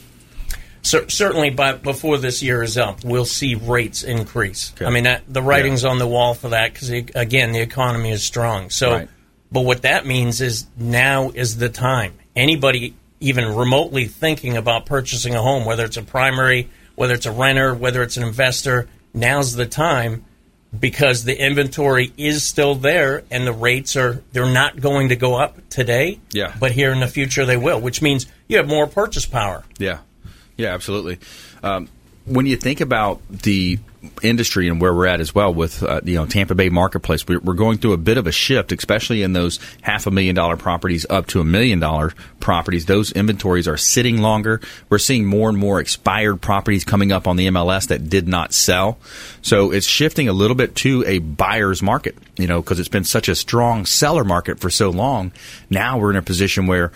Cer- 0.84 1.10
certainly, 1.10 1.50
by 1.52 1.74
before 1.74 2.18
this 2.18 2.42
year 2.42 2.64
is 2.64 2.78
up, 2.78 3.04
we'll 3.04 3.26
see 3.26 3.56
rates 3.56 4.04
increase. 4.04 4.72
Okay. 4.76 4.86
I 4.86 4.90
mean, 4.90 5.04
that, 5.04 5.24
the 5.28 5.42
writing's 5.42 5.86
on 5.86 6.00
the 6.00 6.08
wall 6.08 6.34
for 6.34 6.50
that 6.50 6.74
because 6.74 6.90
again, 6.90 7.52
the 7.52 7.60
economy 7.62 8.12
is 8.12 8.24
strong. 8.24 8.70
So, 8.70 8.92
Right. 8.92 9.10
but 9.52 9.62
what 9.62 9.84
that 9.84 10.06
means 10.06 10.42
is 10.42 10.66
now 10.78 11.30
is 11.34 11.58
the 11.58 11.70
time. 11.70 12.14
Anybody 12.36 12.96
even 13.20 13.56
remotely 13.56 14.06
thinking 14.08 14.58
about 14.58 14.86
purchasing 14.88 15.36
a 15.36 15.42
home, 15.42 15.66
whether 15.66 15.86
it's 15.86 15.98
a 15.98 16.02
primary, 16.02 16.70
whether 16.96 17.14
it's 17.14 17.28
a 17.28 17.32
renter, 17.32 17.76
whether 17.76 18.02
it's 18.02 18.18
an 18.18 18.24
investor, 18.24 18.88
now's 19.14 19.54
the 19.54 19.68
time 19.68 20.26
because 20.78 21.26
the 21.26 21.38
inventory 21.40 22.12
is 22.18 22.44
still 22.44 22.76
there 22.76 23.24
and 23.30 23.46
the 23.46 23.52
rates 23.52 23.96
are 23.98 24.24
they're 24.32 24.46
not 24.52 24.80
going 24.80 25.10
to 25.10 25.16
go 25.16 25.36
up 25.36 25.58
today. 25.70 26.20
Yeah. 26.32 26.54
But 26.60 26.72
here 26.72 26.92
in 26.92 27.00
the 27.02 27.08
future 27.08 27.46
they 27.46 27.58
will, 27.58 27.80
which 27.80 28.02
means 28.02 28.26
you 28.48 28.58
have 28.58 28.68
more 28.68 28.88
purchase 28.88 29.26
power. 29.26 29.64
Yeah, 29.78 30.00
yeah, 30.58 30.74
absolutely. 30.74 31.20
Um, 31.64 31.90
when 32.26 32.46
you 32.46 32.56
think 32.56 32.82
about 32.82 33.22
the 33.30 33.80
industry 34.24 34.68
and 34.68 34.82
where 34.82 34.94
we're 34.94 35.06
at 35.06 35.20
as 35.20 35.34
well 35.34 35.54
with 35.54 35.84
uh, 35.84 36.02
you 36.04 36.16
know 36.16 36.26
Tampa 36.26 36.56
Bay 36.56 36.70
marketplace, 36.70 37.28
we're, 37.28 37.40
we're 37.40 37.54
going 37.54 37.78
through 37.78 37.94
a 37.94 37.98
bit 37.98 38.18
of 38.18 38.28
a 38.28 38.32
shift, 38.32 38.72
especially 38.72 39.22
in 39.22 39.34
those 39.34 39.60
half 39.82 40.08
a 40.08 40.12
million 40.12 40.36
dollar 40.36 40.58
properties 40.58 41.06
up 41.10 41.28
to 41.28 41.40
a 41.40 41.44
million 41.44 41.80
dollar 41.80 42.14
properties. 42.40 42.86
Those 42.86 43.12
inventories 43.12 43.68
are 43.68 43.78
sitting 43.78 44.20
longer. 44.20 44.62
We're 44.90 45.00
seeing 45.00 45.26
more 45.26 45.50
and 45.50 45.58
more 45.58 45.80
expired 45.80 46.42
properties 46.42 46.84
coming 46.84 47.12
up 47.12 47.28
on 47.28 47.36
the 47.36 47.48
MLS 47.48 47.88
that 47.88 48.10
did 48.10 48.28
not 48.28 48.54
sell. 48.54 48.98
So 49.42 49.72
it's 49.72 49.88
shifting 49.88 50.28
a 50.28 50.34
little 50.34 50.56
bit 50.56 50.76
to 50.78 51.04
a 51.06 51.20
buyer's 51.20 51.82
market, 51.82 52.18
you 52.38 52.48
know, 52.48 52.62
because 52.62 52.80
it's 52.80 52.90
been 52.90 53.04
such 53.04 53.30
a 53.30 53.36
strong 53.36 53.86
seller 53.86 54.24
market 54.24 54.60
for 54.60 54.70
so 54.70 54.90
long. 54.90 55.32
Now 55.70 56.00
we're 56.00 56.12
in 56.12 56.18
a 56.18 56.24
position 56.24 56.68
where 56.68 56.92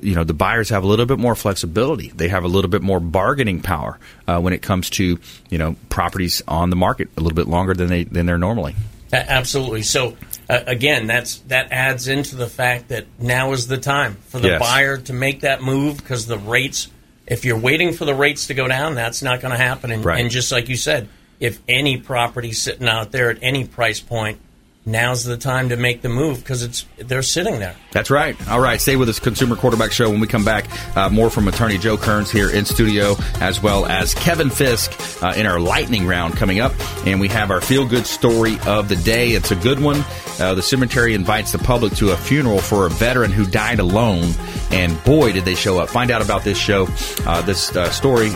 the, 0.00 0.06
you 0.06 0.14
know 0.14 0.24
the 0.24 0.34
buyers 0.34 0.68
have 0.70 0.82
a 0.82 0.86
little 0.86 1.06
bit 1.06 1.18
more 1.18 1.34
flexibility. 1.34 2.08
They 2.08 2.28
have 2.28 2.44
a 2.44 2.48
little 2.48 2.70
bit 2.70 2.82
more 2.82 3.00
bargaining 3.00 3.60
power 3.62 3.98
uh, 4.26 4.40
when 4.40 4.52
it 4.52 4.62
comes 4.62 4.90
to 4.90 5.18
you 5.50 5.58
know 5.58 5.76
properties 5.88 6.42
on 6.48 6.70
the 6.70 6.76
market 6.76 7.08
a 7.16 7.20
little 7.20 7.36
bit 7.36 7.46
longer 7.48 7.74
than 7.74 7.88
they 7.88 8.04
than 8.04 8.26
they're 8.26 8.38
normally. 8.38 8.74
Absolutely. 9.12 9.82
So 9.82 10.16
uh, 10.48 10.60
again, 10.66 11.06
that's 11.06 11.38
that 11.48 11.70
adds 11.70 12.08
into 12.08 12.36
the 12.36 12.48
fact 12.48 12.88
that 12.88 13.06
now 13.18 13.52
is 13.52 13.66
the 13.66 13.78
time 13.78 14.16
for 14.28 14.40
the 14.40 14.48
Yes. 14.48 14.60
buyer 14.60 14.96
to 14.98 15.12
make 15.12 15.40
that 15.40 15.62
move 15.62 15.98
because 15.98 16.26
the 16.26 16.38
rates. 16.38 16.88
If 17.26 17.44
you're 17.44 17.58
waiting 17.58 17.92
for 17.92 18.04
the 18.04 18.14
rates 18.14 18.48
to 18.48 18.54
go 18.54 18.66
down, 18.66 18.94
that's 18.96 19.22
not 19.22 19.40
going 19.40 19.52
to 19.52 19.56
happen. 19.58 19.92
And, 19.92 20.04
Right. 20.04 20.20
and 20.20 20.28
just 20.30 20.50
like 20.50 20.68
you 20.68 20.76
said, 20.76 21.08
if 21.38 21.60
any 21.68 21.96
property 21.96 22.52
sitting 22.52 22.88
out 22.88 23.12
there 23.12 23.30
at 23.30 23.38
any 23.42 23.64
price 23.64 24.00
point, 24.00 24.38
now's 24.84 25.24
the 25.24 25.36
time 25.36 25.68
to 25.68 25.76
make 25.76 26.02
the 26.02 26.08
move 26.08 26.38
because 26.38 26.62
it's 26.62 26.86
they're 26.98 27.22
sitting 27.22 27.58
there. 27.58 27.76
That's 27.92 28.10
right. 28.10 28.36
All 28.48 28.60
right, 28.60 28.80
stay 28.80 28.96
with 28.96 29.08
us, 29.08 29.18
Consumer 29.18 29.56
Quarterback 29.56 29.92
Show. 29.92 30.10
When 30.10 30.20
we 30.20 30.26
come 30.26 30.44
back, 30.44 30.66
uh, 30.96 31.08
more 31.08 31.30
from 31.30 31.48
attorney 31.48 31.78
Joe 31.78 31.96
Cairns 31.96 32.30
here 32.30 32.50
in 32.50 32.64
studio, 32.64 33.16
as 33.40 33.62
well 33.62 33.86
as 33.86 34.14
Kevin 34.14 34.50
Fiske 34.50 35.22
uh, 35.22 35.34
in 35.36 35.46
our 35.46 35.60
lightning 35.60 36.06
round 36.06 36.36
coming 36.36 36.60
up. 36.60 36.72
And 37.06 37.20
we 37.20 37.28
have 37.28 37.50
our 37.50 37.60
feel 37.60 37.86
good 37.86 38.06
story 38.06 38.58
of 38.66 38.88
the 38.88 38.96
day. 38.96 39.32
It's 39.32 39.50
a 39.50 39.56
good 39.56 39.80
one. 39.80 40.04
Uh, 40.40 40.54
the 40.54 40.62
cemetery 40.62 41.14
invites 41.14 41.52
the 41.52 41.58
public 41.58 41.94
to 41.94 42.10
a 42.10 42.16
funeral 42.16 42.58
for 42.58 42.86
a 42.86 42.90
veteran 42.90 43.30
who 43.30 43.46
died 43.46 43.78
alone. 43.78 44.32
And 44.70 45.02
boy, 45.04 45.32
did 45.32 45.44
they 45.44 45.54
show 45.54 45.78
up. 45.78 45.88
Find 45.88 46.10
out 46.10 46.22
about 46.22 46.42
this 46.42 46.58
show, 46.58 46.88
uh, 47.26 47.42
this 47.42 47.74
uh, 47.76 47.90
story, 47.90 48.30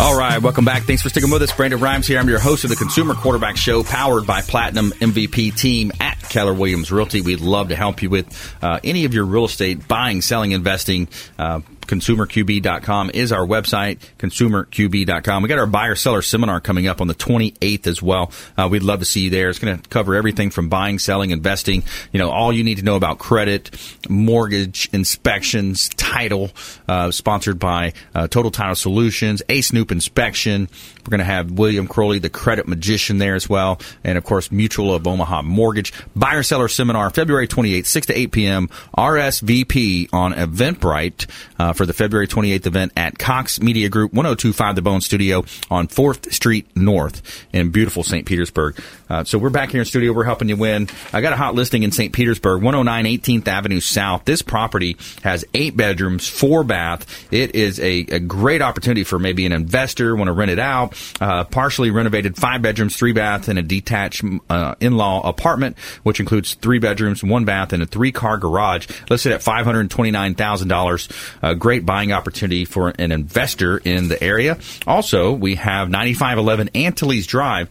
All 0.00 0.18
right, 0.18 0.42
welcome 0.42 0.64
back. 0.64 0.82
Thanks 0.82 1.02
for 1.02 1.08
sticking 1.08 1.30
with 1.30 1.40
us. 1.42 1.52
Brandon 1.52 1.78
Rhymes 1.80 2.06
here. 2.06 2.18
I'm 2.18 2.28
your 2.28 2.40
host 2.40 2.64
of 2.64 2.70
the 2.70 2.76
Consumer 2.76 3.14
Quarterback 3.14 3.56
Show, 3.56 3.84
powered 3.84 4.26
by 4.26 4.42
Platinum 4.42 4.90
MVP 4.90 5.56
team 5.56 5.92
at 6.00 6.20
Keller 6.28 6.52
Williams 6.52 6.90
Realty. 6.90 7.20
We'd 7.20 7.40
love 7.40 7.68
to 7.68 7.76
help 7.76 8.02
you 8.02 8.10
with 8.10 8.56
uh, 8.60 8.80
any 8.82 9.04
of 9.04 9.14
your 9.14 9.24
real 9.24 9.44
estate 9.44 9.86
buying, 9.86 10.20
selling, 10.20 10.50
investing. 10.50 11.08
Uh, 11.38 11.60
ConsumerQB.com 11.86 13.10
is 13.14 13.32
our 13.32 13.46
website, 13.46 13.98
ConsumerQB.com. 14.18 15.42
We 15.42 15.48
got 15.48 15.58
our 15.58 15.66
buyer 15.66 15.94
seller 15.94 16.22
seminar 16.22 16.60
coming 16.60 16.86
up 16.86 17.00
on 17.00 17.06
the 17.06 17.14
28th 17.14 17.86
as 17.86 18.02
well. 18.02 18.32
Uh, 18.56 18.68
we'd 18.70 18.82
love 18.82 19.00
to 19.00 19.04
see 19.04 19.20
you 19.20 19.30
there. 19.30 19.50
It's 19.50 19.58
going 19.58 19.78
to 19.78 19.88
cover 19.88 20.14
everything 20.14 20.50
from 20.50 20.68
buying, 20.68 20.98
selling, 20.98 21.30
investing, 21.30 21.82
you 22.12 22.18
know, 22.18 22.30
all 22.30 22.52
you 22.52 22.64
need 22.64 22.78
to 22.78 22.84
know 22.84 22.96
about 22.96 23.18
credit, 23.18 23.70
mortgage, 24.08 24.88
inspections, 24.92 25.88
title, 25.90 26.50
uh, 26.88 27.10
sponsored 27.10 27.58
by 27.58 27.92
uh, 28.14 28.28
Total 28.28 28.50
Title 28.50 28.74
Solutions, 28.74 29.42
Ace 29.48 29.68
Snoop 29.68 29.92
Inspection. 29.92 30.68
We're 31.04 31.10
going 31.10 31.18
to 31.18 31.24
have 31.24 31.50
William 31.50 31.86
Crowley, 31.86 32.18
the 32.18 32.30
credit 32.30 32.66
magician 32.66 33.18
there 33.18 33.34
as 33.34 33.48
well. 33.48 33.78
And 34.02 34.16
of 34.16 34.24
course, 34.24 34.50
Mutual 34.50 34.94
of 34.94 35.06
Omaha 35.06 35.42
Mortgage. 35.42 35.92
Buyer 36.16 36.42
seller 36.42 36.68
seminar, 36.68 37.10
February 37.10 37.46
28th, 37.46 37.86
6 37.86 38.06
to 38.06 38.18
8 38.18 38.32
p.m. 38.32 38.68
RSVP 38.96 40.08
on 40.12 40.32
Eventbrite 40.32 41.28
uh, 41.58 41.73
for 41.74 41.86
the 41.86 41.92
February 41.92 42.26
28th 42.26 42.66
event 42.66 42.92
at 42.96 43.18
Cox 43.18 43.60
Media 43.60 43.88
Group, 43.88 44.12
1025 44.12 44.74
The 44.76 44.82
Bone 44.82 45.00
Studio 45.00 45.44
on 45.70 45.88
4th 45.88 46.32
Street 46.32 46.66
North 46.76 47.46
in 47.52 47.70
beautiful 47.70 48.02
St. 48.02 48.26
Petersburg. 48.26 48.80
Uh, 49.08 49.24
so 49.24 49.38
we're 49.38 49.50
back 49.50 49.70
here 49.70 49.80
in 49.80 49.86
studio. 49.86 50.12
We're 50.12 50.24
helping 50.24 50.48
you 50.48 50.56
win. 50.56 50.88
I 51.12 51.20
got 51.20 51.32
a 51.32 51.36
hot 51.36 51.54
listing 51.54 51.82
in 51.82 51.92
St. 51.92 52.12
Petersburg, 52.12 52.62
109 52.62 53.04
18th 53.04 53.48
Avenue 53.48 53.80
South. 53.80 54.24
This 54.24 54.42
property 54.42 54.96
has 55.22 55.44
eight 55.54 55.76
bedrooms, 55.76 56.28
four 56.28 56.64
bath. 56.64 57.32
It 57.32 57.54
is 57.54 57.78
a, 57.80 58.00
a 58.00 58.18
great 58.18 58.62
opportunity 58.62 59.04
for 59.04 59.18
maybe 59.18 59.46
an 59.46 59.52
investor 59.52 60.14
want 60.16 60.28
to 60.28 60.32
rent 60.32 60.50
it 60.50 60.58
out. 60.58 60.94
Uh, 61.20 61.44
partially 61.44 61.90
renovated, 61.90 62.36
five 62.36 62.62
bedrooms, 62.62 62.96
three 62.96 63.12
bath, 63.12 63.48
and 63.48 63.58
a 63.58 63.62
detached 63.62 64.24
uh, 64.48 64.74
in-law 64.80 65.26
apartment, 65.28 65.78
which 66.02 66.20
includes 66.20 66.54
three 66.54 66.78
bedrooms, 66.78 67.22
one 67.22 67.44
bath, 67.44 67.72
and 67.72 67.82
a 67.82 67.86
three-car 67.86 68.38
garage. 68.38 68.88
Listed 69.10 69.32
at 69.32 69.42
five 69.42 69.64
hundred 69.64 69.90
twenty-nine 69.90 70.34
thousand 70.34 70.68
dollars. 70.68 71.08
A 71.42 71.54
great 71.54 71.84
buying 71.84 72.12
opportunity 72.12 72.64
for 72.64 72.90
an 72.98 73.12
investor 73.12 73.78
in 73.78 74.08
the 74.08 74.22
area. 74.22 74.58
Also, 74.86 75.32
we 75.32 75.56
have 75.56 75.90
9511 75.90 76.70
Antilles 76.74 77.26
Drive 77.26 77.68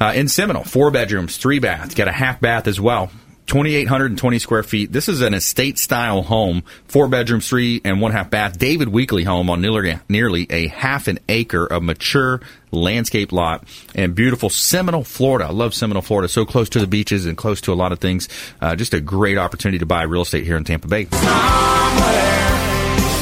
uh, 0.00 0.12
in 0.14 0.28
Seminole, 0.28 0.64
four 0.76 0.90
bedrooms, 0.90 1.38
three 1.38 1.58
baths, 1.58 1.94
got 1.94 2.06
a 2.06 2.12
half 2.12 2.38
bath 2.38 2.66
as 2.66 2.78
well. 2.78 3.10
2,820 3.46 4.38
square 4.38 4.62
feet. 4.62 4.92
This 4.92 5.08
is 5.08 5.22
an 5.22 5.32
estate 5.32 5.78
style 5.78 6.20
home, 6.20 6.64
four 6.86 7.08
bedrooms, 7.08 7.48
three 7.48 7.80
and 7.82 7.98
one 8.02 8.12
half 8.12 8.28
bath. 8.28 8.58
David 8.58 8.88
Weekley 8.88 9.24
home 9.24 9.48
on 9.48 9.62
nearly, 9.62 9.98
nearly 10.10 10.46
a 10.50 10.66
half 10.66 11.08
an 11.08 11.18
acre 11.30 11.64
of 11.64 11.82
mature 11.82 12.42
landscape 12.72 13.32
lot 13.32 13.64
in 13.94 14.12
beautiful 14.12 14.50
Seminole, 14.50 15.02
Florida. 15.02 15.46
I 15.46 15.52
love 15.52 15.72
Seminole, 15.72 16.02
Florida. 16.02 16.28
So 16.28 16.44
close 16.44 16.68
to 16.70 16.78
the 16.78 16.86
beaches 16.86 17.24
and 17.24 17.38
close 17.38 17.62
to 17.62 17.72
a 17.72 17.74
lot 17.74 17.92
of 17.92 17.98
things. 17.98 18.28
Uh, 18.60 18.76
just 18.76 18.92
a 18.92 19.00
great 19.00 19.38
opportunity 19.38 19.78
to 19.78 19.86
buy 19.86 20.02
real 20.02 20.20
estate 20.20 20.44
here 20.44 20.58
in 20.58 20.64
Tampa 20.64 20.88
Bay. 20.88 21.06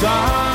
Somewhere 0.01 0.54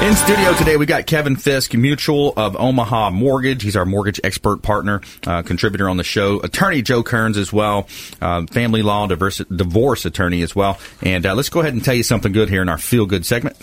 In 0.00 0.16
studio 0.16 0.54
today, 0.54 0.78
we 0.78 0.86
got 0.86 1.04
Kevin 1.06 1.36
Fiske, 1.36 1.74
Mutual 1.74 2.32
of 2.34 2.56
Omaha 2.56 3.10
Mortgage. 3.10 3.62
He's 3.62 3.76
our 3.76 3.84
mortgage 3.84 4.18
expert 4.24 4.62
partner, 4.62 5.02
uh, 5.26 5.42
contributor 5.42 5.90
on 5.90 5.98
the 5.98 6.04
show. 6.04 6.40
Attorney 6.40 6.80
Joe 6.80 7.02
Cairns 7.02 7.36
as 7.36 7.52
well, 7.52 7.86
uh, 8.22 8.46
family 8.46 8.80
law 8.80 9.06
diverse, 9.06 9.38
divorce 9.54 10.06
attorney 10.06 10.40
as 10.40 10.56
well. 10.56 10.78
And 11.02 11.26
uh, 11.26 11.34
let's 11.34 11.50
go 11.50 11.60
ahead 11.60 11.74
and 11.74 11.84
tell 11.84 11.94
you 11.94 12.02
something 12.02 12.32
good 12.32 12.48
here 12.48 12.62
in 12.62 12.70
our 12.70 12.78
feel 12.78 13.04
good 13.04 13.26
segment. 13.26 13.58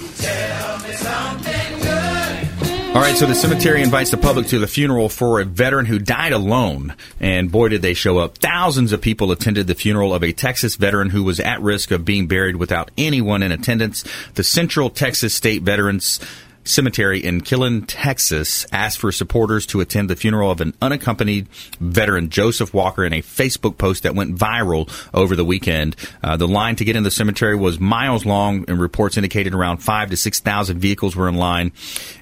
All 2.97 3.03
right, 3.03 3.15
so 3.15 3.27
the 3.27 3.35
cemetery 3.35 3.83
invites 3.83 4.09
the 4.09 4.17
public 4.17 4.47
to 4.47 4.57
the 4.57 4.65
funeral 4.65 5.07
for 5.07 5.39
a 5.39 5.45
veteran 5.45 5.85
who 5.85 5.99
died 5.99 6.33
alone. 6.33 6.95
And 7.19 7.51
boy, 7.51 7.69
did 7.69 7.83
they 7.83 7.93
show 7.93 8.17
up. 8.17 8.39
Thousands 8.39 8.91
of 8.91 9.01
people 9.01 9.31
attended 9.31 9.67
the 9.67 9.75
funeral 9.75 10.15
of 10.15 10.23
a 10.23 10.31
Texas 10.31 10.77
veteran 10.77 11.11
who 11.11 11.23
was 11.23 11.39
at 11.39 11.61
risk 11.61 11.91
of 11.91 12.05
being 12.05 12.25
buried 12.25 12.55
without 12.55 12.89
anyone 12.97 13.43
in 13.43 13.51
attendance. 13.51 14.03
The 14.33 14.43
Central 14.43 14.89
Texas 14.89 15.35
State 15.35 15.61
Veterans 15.61 16.19
Cemetery 16.67 17.23
in 17.23 17.41
Killeen, 17.41 17.85
Texas, 17.87 18.65
asked 18.71 18.99
for 18.99 19.11
supporters 19.11 19.65
to 19.67 19.79
attend 19.79 20.09
the 20.09 20.15
funeral 20.15 20.51
of 20.51 20.61
an 20.61 20.73
unaccompanied 20.81 21.47
veteran, 21.79 22.29
Joseph 22.29 22.73
Walker, 22.73 23.05
in 23.05 23.13
a 23.13 23.21
Facebook 23.21 23.77
post 23.77 24.03
that 24.03 24.15
went 24.15 24.35
viral 24.35 24.89
over 25.13 25.35
the 25.35 25.45
weekend. 25.45 25.95
Uh, 26.21 26.35
the 26.35 26.47
line 26.47 26.75
to 26.75 26.85
get 26.85 26.95
in 26.95 27.03
the 27.03 27.11
cemetery 27.11 27.55
was 27.55 27.79
miles 27.79 28.25
long, 28.25 28.65
and 28.67 28.79
reports 28.79 29.17
indicated 29.17 29.53
around 29.53 29.77
five 29.77 30.09
to 30.09 30.17
six 30.17 30.39
thousand 30.39 30.79
vehicles 30.79 31.15
were 31.15 31.29
in 31.29 31.35
line. 31.35 31.71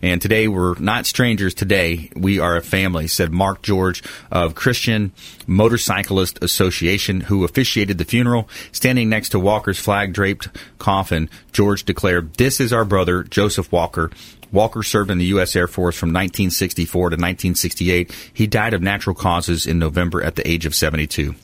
And 0.02 0.22
today, 0.22 0.48
we're 0.48 0.78
not 0.80 1.06
strangers. 1.06 1.54
Today, 1.54 2.12
we 2.16 2.40
are 2.40 2.56
a 2.56 2.62
family," 2.62 3.08
said 3.08 3.34
Mark 3.34 3.64
George 3.64 4.04
of 4.32 4.54
Christian 4.56 5.12
Motorcyclist 5.48 6.44
Association, 6.44 7.22
who 7.22 7.44
officiated 7.44 7.98
the 7.98 8.06
funeral. 8.06 8.48
Standing 8.72 9.10
next 9.10 9.30
to 9.30 9.40
Walker's 9.40 9.80
flag 9.80 10.14
draped 10.14 10.50
coffin, 10.78 11.30
George 11.52 11.84
declared, 11.84 12.36
"This 12.36 12.60
is 12.60 12.72
our 12.72 12.86
brother, 12.86 13.24
Joseph 13.24 13.72
Walker." 13.72 14.12
Walker 14.56 14.82
served 14.82 15.12
in 15.12 15.18
the 15.20 15.26
U.S. 15.26 15.56
Air 15.56 15.68
Force 15.68 15.96
from 15.96 16.10
1964 16.10 17.10
to 17.12 17.14
1968. 17.16 18.12
He 18.34 18.48
died 18.48 18.74
of 18.74 18.82
natural 18.82 19.16
causes 19.16 19.68
in 19.68 19.78
November 19.78 20.24
at 20.24 20.36
the 20.36 20.48
age 20.50 20.66
of 20.66 20.74
72. 20.74 21.36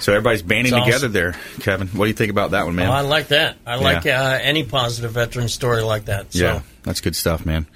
So 0.00 0.12
everybody's 0.12 0.42
banding 0.42 0.72
That's 0.72 0.84
together 0.84 1.08
there, 1.08 1.36
Kevin. 1.60 1.88
What 1.88 2.04
do 2.04 2.08
you 2.08 2.14
think 2.14 2.30
about 2.30 2.50
that 2.52 2.66
one, 2.66 2.74
man? 2.76 2.88
Oh, 2.88 2.92
I 2.92 3.00
like 3.00 3.28
that. 3.28 3.56
I 3.66 3.76
like 3.76 4.04
Yeah. 4.04 4.22
uh, 4.22 4.38
any 4.42 4.64
positive 4.64 5.12
veteran 5.12 5.48
story 5.48 5.82
like 5.82 6.04
that. 6.06 6.32
So. 6.32 6.38
Yeah, 6.44 6.60
that's 6.82 7.00
good 7.00 7.16
stuff, 7.16 7.46
man. 7.46 7.66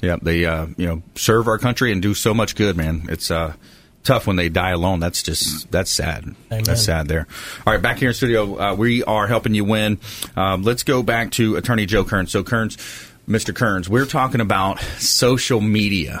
Yeah, 0.00 0.16
they 0.20 0.44
uh, 0.46 0.66
you 0.76 0.86
know 0.86 1.02
serve 1.14 1.46
our 1.46 1.58
country 1.58 1.92
and 1.92 2.00
do 2.00 2.14
so 2.14 2.32
much 2.32 2.56
good, 2.56 2.76
man. 2.76 3.06
It's 3.08 3.30
uh, 3.30 3.52
tough 4.02 4.26
when 4.26 4.36
they 4.36 4.48
die 4.48 4.70
alone. 4.70 4.98
That's 4.98 5.22
just 5.22 5.70
that's 5.70 5.90
sad. 5.90 6.24
Amen. 6.50 6.64
That's 6.64 6.82
sad 6.82 7.06
there. 7.06 7.26
All 7.66 7.72
right, 7.72 7.82
back 7.82 7.98
here 7.98 8.08
in 8.08 8.14
studio, 8.14 8.58
uh, 8.58 8.74
we 8.74 9.04
are 9.04 9.26
helping 9.26 9.54
you 9.54 9.64
win. 9.64 9.98
Um, 10.36 10.62
let's 10.62 10.82
go 10.82 11.02
back 11.02 11.32
to 11.32 11.56
Attorney 11.56 11.86
Joe 11.86 12.04
Cairns. 12.04 12.32
So 12.32 12.42
Cairns, 12.42 12.78
Mr. 13.30 13.54
Cairns, 13.54 13.88
we're 13.88 14.06
talking 14.06 14.40
about 14.40 14.80
social 14.98 15.60
media 15.60 16.20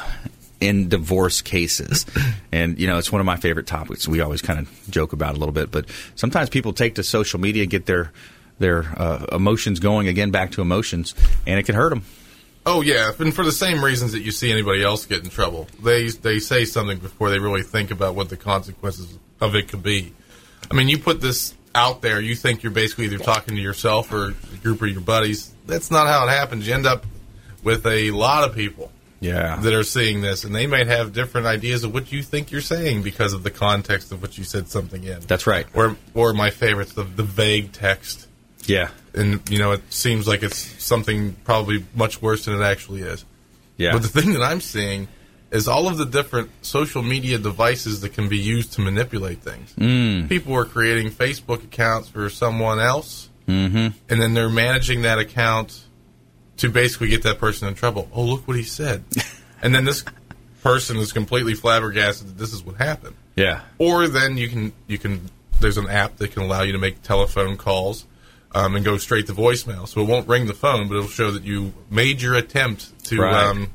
in 0.60 0.88
divorce 0.88 1.42
cases. 1.42 2.06
And, 2.52 2.80
you 2.80 2.88
know, 2.88 2.98
it's 2.98 3.12
one 3.12 3.20
of 3.20 3.26
my 3.26 3.36
favorite 3.36 3.68
topics. 3.68 4.08
We 4.08 4.20
always 4.20 4.42
kind 4.42 4.58
of 4.58 4.90
joke 4.90 5.12
about 5.12 5.34
it 5.34 5.36
a 5.36 5.38
little 5.38 5.52
bit, 5.52 5.70
but 5.70 5.86
sometimes 6.16 6.48
people 6.48 6.72
take 6.72 6.96
to 6.96 7.04
social 7.04 7.38
media, 7.38 7.64
get 7.64 7.86
their 7.86 8.10
their 8.58 8.80
uh, 8.96 9.26
emotions 9.30 9.78
going 9.78 10.08
again 10.08 10.32
back 10.32 10.50
to 10.52 10.60
emotions, 10.60 11.14
and 11.46 11.60
it 11.60 11.62
can 11.62 11.76
hurt 11.76 11.90
them. 11.90 12.02
Oh 12.66 12.80
yeah, 12.80 13.12
and 13.20 13.32
for 13.32 13.44
the 13.44 13.52
same 13.52 13.84
reasons 13.84 14.10
that 14.12 14.22
you 14.22 14.32
see 14.32 14.50
anybody 14.50 14.82
else 14.82 15.06
get 15.06 15.22
in 15.22 15.30
trouble, 15.30 15.68
they 15.80 16.08
they 16.08 16.40
say 16.40 16.64
something 16.64 16.98
before 16.98 17.30
they 17.30 17.38
really 17.38 17.62
think 17.62 17.92
about 17.92 18.16
what 18.16 18.28
the 18.28 18.36
consequences 18.36 19.16
of 19.40 19.54
it 19.54 19.68
could 19.68 19.84
be. 19.84 20.12
I 20.68 20.74
mean, 20.74 20.88
you 20.88 20.98
put 20.98 21.20
this 21.20 21.54
out 21.72 22.02
there, 22.02 22.20
you 22.20 22.34
think 22.34 22.64
you're 22.64 22.72
basically 22.72 23.04
either 23.04 23.18
talking 23.18 23.54
to 23.54 23.62
yourself 23.62 24.12
or 24.12 24.34
a 24.52 24.56
group 24.60 24.82
of 24.82 24.88
your 24.88 25.02
buddies. 25.02 25.49
That's 25.66 25.90
not 25.90 26.06
how 26.06 26.26
it 26.26 26.30
happens. 26.30 26.66
You 26.66 26.74
end 26.74 26.86
up 26.86 27.06
with 27.62 27.86
a 27.86 28.10
lot 28.10 28.48
of 28.48 28.54
people 28.54 28.90
Yeah. 29.20 29.56
that 29.56 29.72
are 29.74 29.84
seeing 29.84 30.20
this, 30.22 30.44
and 30.44 30.54
they 30.54 30.66
might 30.66 30.86
have 30.86 31.12
different 31.12 31.46
ideas 31.46 31.84
of 31.84 31.92
what 31.92 32.10
you 32.12 32.22
think 32.22 32.50
you're 32.50 32.60
saying 32.60 33.02
because 33.02 33.32
of 33.32 33.42
the 33.42 33.50
context 33.50 34.12
of 34.12 34.22
what 34.22 34.38
you 34.38 34.44
said 34.44 34.68
something 34.68 35.04
in. 35.04 35.20
That's 35.26 35.46
right. 35.46 35.66
Or 35.74 35.96
or 36.14 36.32
my 36.32 36.50
favorites, 36.50 36.92
the 36.94 37.04
the 37.04 37.22
vague 37.22 37.72
text. 37.72 38.26
Yeah. 38.66 38.88
And 39.14 39.40
you 39.50 39.58
know, 39.58 39.72
it 39.72 39.82
seems 39.92 40.28
like 40.28 40.42
it's 40.42 40.58
something 40.82 41.34
probably 41.44 41.84
much 41.94 42.20
worse 42.22 42.44
than 42.44 42.54
it 42.60 42.64
actually 42.64 43.02
is. 43.02 43.24
Yeah. 43.76 43.92
But 43.92 44.02
the 44.02 44.08
thing 44.08 44.32
that 44.34 44.42
I'm 44.42 44.60
seeing 44.60 45.08
is 45.50 45.66
all 45.66 45.88
of 45.88 45.96
the 45.96 46.04
different 46.06 46.50
social 46.62 47.02
media 47.02 47.36
devices 47.38 48.02
that 48.02 48.10
can 48.12 48.28
be 48.28 48.38
used 48.38 48.74
to 48.74 48.80
manipulate 48.82 49.42
things. 49.42 49.72
Mm. 49.78 50.28
People 50.28 50.54
are 50.54 50.64
creating 50.66 51.10
Facebook 51.10 51.64
accounts 51.64 52.08
for 52.08 52.28
someone 52.30 52.78
else, 52.78 53.29
Mm-hmm. 53.50 53.98
and 54.08 54.22
then 54.22 54.34
they're 54.34 54.48
managing 54.48 55.02
that 55.02 55.18
account 55.18 55.80
to 56.58 56.68
basically 56.68 57.08
get 57.08 57.22
that 57.24 57.38
person 57.38 57.68
in 57.68 57.74
trouble. 57.74 58.08
Oh, 58.12 58.22
look 58.22 58.46
what 58.46 58.56
he 58.56 58.62
said. 58.62 59.04
and 59.62 59.74
then 59.74 59.84
this 59.84 60.04
person 60.62 60.96
is 60.98 61.12
completely 61.12 61.54
flabbergasted 61.54 62.28
that 62.28 62.38
this 62.38 62.52
is 62.52 62.62
what 62.62 62.76
happened. 62.76 63.16
Yeah. 63.36 63.62
Or 63.78 64.06
then 64.08 64.36
you 64.36 64.48
can 64.48 64.72
you 64.86 64.98
can 64.98 65.30
there's 65.60 65.78
an 65.78 65.88
app 65.88 66.16
that 66.18 66.32
can 66.32 66.42
allow 66.42 66.62
you 66.62 66.72
to 66.72 66.78
make 66.78 67.02
telephone 67.02 67.56
calls 67.56 68.06
um, 68.54 68.76
and 68.76 68.84
go 68.84 68.96
straight 68.98 69.26
to 69.28 69.32
voicemail. 69.32 69.86
So 69.88 70.00
it 70.02 70.06
won't 70.08 70.28
ring 70.28 70.46
the 70.46 70.54
phone, 70.54 70.88
but 70.88 70.96
it'll 70.96 71.08
show 71.08 71.30
that 71.30 71.44
you 71.44 71.72
made 71.90 72.20
your 72.22 72.34
attempt 72.34 73.04
to 73.06 73.20
Right. 73.20 73.34
um, 73.46 73.70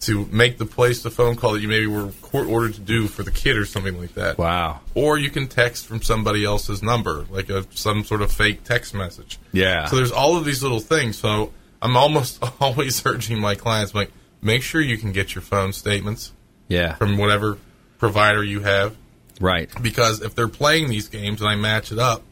to 0.00 0.24
make 0.32 0.56
the 0.58 0.64
place 0.66 1.02
the 1.02 1.10
phone 1.10 1.36
call 1.36 1.52
that 1.52 1.60
you 1.60 1.68
maybe 1.68 1.86
were 1.86 2.08
court 2.22 2.46
ordered 2.48 2.74
to 2.74 2.80
do 2.80 3.06
for 3.06 3.22
the 3.22 3.30
kid 3.30 3.56
or 3.56 3.66
something 3.66 4.00
like 4.00 4.14
that. 4.14 4.38
Wow. 4.38 4.80
Or 4.94 5.18
you 5.18 5.28
can 5.30 5.46
text 5.46 5.86
from 5.86 6.00
somebody 6.02 6.44
else's 6.44 6.82
number, 6.82 7.26
like 7.30 7.50
a 7.50 7.66
some 7.76 8.04
sort 8.04 8.22
of 8.22 8.32
fake 8.32 8.64
text 8.64 8.94
message. 8.94 9.38
Yeah. 9.52 9.86
So 9.86 9.96
there's 9.96 10.12
all 10.12 10.36
of 10.36 10.44
these 10.46 10.62
little 10.62 10.80
things. 10.80 11.18
So 11.18 11.52
I'm 11.82 11.96
almost 11.96 12.42
always 12.60 13.04
urging 13.04 13.38
my 13.40 13.54
clients, 13.54 13.94
like, 13.94 14.10
make 14.40 14.62
sure 14.62 14.80
you 14.80 14.96
can 14.96 15.12
get 15.12 15.34
your 15.34 15.42
phone 15.42 15.72
statements 15.74 16.32
Yeah. 16.68 16.94
from 16.94 17.18
whatever 17.18 17.58
provider 17.98 18.42
you 18.42 18.60
have. 18.60 18.96
Right. 19.38 19.68
Because 19.82 20.22
if 20.22 20.34
they're 20.34 20.48
playing 20.48 20.88
these 20.88 21.08
games 21.08 21.40
and 21.42 21.50
I 21.50 21.56
match 21.56 21.92
it 21.92 21.98
up, 21.98 22.22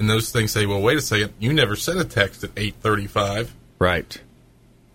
and 0.00 0.10
those 0.10 0.30
things 0.32 0.50
say, 0.50 0.66
"Well, 0.66 0.80
wait 0.82 0.98
a 0.98 1.00
second, 1.00 1.32
you 1.38 1.52
never 1.52 1.76
sent 1.76 2.00
a 2.00 2.04
text 2.04 2.42
at 2.42 2.50
8:35," 2.56 3.50
Right. 3.78 4.20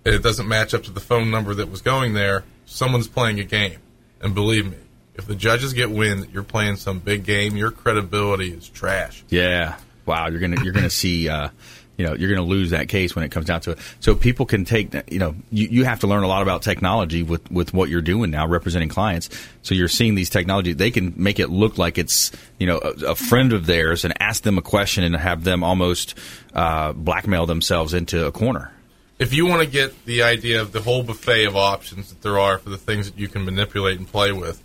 And 0.09 0.15
it 0.15 0.23
doesn't 0.23 0.47
match 0.47 0.73
up 0.73 0.81
to 0.83 0.91
the 0.91 0.99
phone 0.99 1.29
number 1.29 1.53
that 1.53 1.69
was 1.69 1.83
going 1.83 2.13
there, 2.13 2.43
someone's 2.65 3.07
playing 3.07 3.39
a 3.39 3.43
game. 3.43 3.77
And 4.21 4.33
believe 4.33 4.65
me, 4.65 4.77
if 5.13 5.27
the 5.27 5.35
judges 5.35 5.73
get 5.73 5.91
wind 5.91 6.23
that 6.23 6.31
you're 6.31 6.41
playing 6.41 6.77
some 6.77 6.97
big 6.97 7.23
game, 7.23 7.55
your 7.55 7.69
credibility 7.69 8.51
is 8.51 8.67
trash. 8.67 9.23
Yeah. 9.29 9.77
wow, 10.07 10.27
you're 10.27 10.39
gonna 10.39 10.63
you're 10.63 10.73
gonna 10.73 10.89
see. 10.89 11.29
Uh, 11.29 11.49
you 11.95 12.05
know, 12.05 12.13
you're 12.15 12.29
going 12.29 12.41
to 12.41 12.49
lose 12.49 12.69
that 12.69 12.87
case 12.87 13.13
when 13.13 13.25
it 13.25 13.29
comes 13.29 13.47
down 13.47 13.59
to 13.59 13.71
it. 13.71 13.79
So 13.99 14.15
people 14.15 14.45
can 14.45 14.63
take, 14.63 14.93
you 15.11 15.19
know, 15.19 15.35
you, 15.51 15.67
you 15.67 15.83
have 15.83 15.99
to 15.99 16.07
learn 16.07 16.23
a 16.23 16.29
lot 16.29 16.41
about 16.41 16.61
technology 16.61 17.23
with, 17.23 17.51
with 17.51 17.73
what 17.73 17.89
you're 17.89 18.01
doing 18.01 18.31
now, 18.31 18.47
representing 18.47 18.87
clients. 18.87 19.29
So 19.63 19.75
you're 19.75 19.89
seeing 19.89 20.15
these 20.15 20.29
technology, 20.29 20.71
they 20.71 20.91
can 20.91 21.13
make 21.17 21.41
it 21.41 21.49
look 21.49 21.77
like 21.77 21.97
it's, 21.97 22.31
you 22.57 22.67
know, 22.67 22.77
a, 22.77 23.07
a 23.07 23.15
friend 23.15 23.51
of 23.51 23.65
theirs 23.65 24.05
and 24.05 24.13
ask 24.21 24.43
them 24.43 24.57
a 24.57 24.61
question 24.61 25.03
and 25.03 25.13
have 25.13 25.43
them 25.43 25.61
almost 25.61 26.17
uh, 26.53 26.93
blackmail 26.93 27.45
themselves 27.45 27.93
into 27.93 28.25
a 28.25 28.31
corner. 28.31 28.71
If 29.19 29.33
you 29.33 29.45
want 29.45 29.61
to 29.61 29.67
get 29.67 30.05
the 30.05 30.23
idea 30.23 30.61
of 30.61 30.71
the 30.71 30.81
whole 30.81 31.03
buffet 31.03 31.45
of 31.45 31.55
options 31.57 32.09
that 32.09 32.21
there 32.21 32.39
are 32.39 32.57
for 32.57 32.69
the 32.69 32.77
things 32.77 33.11
that 33.11 33.19
you 33.19 33.27
can 33.27 33.43
manipulate 33.45 33.97
and 33.99 34.07
play 34.07 34.31
with, 34.31 34.63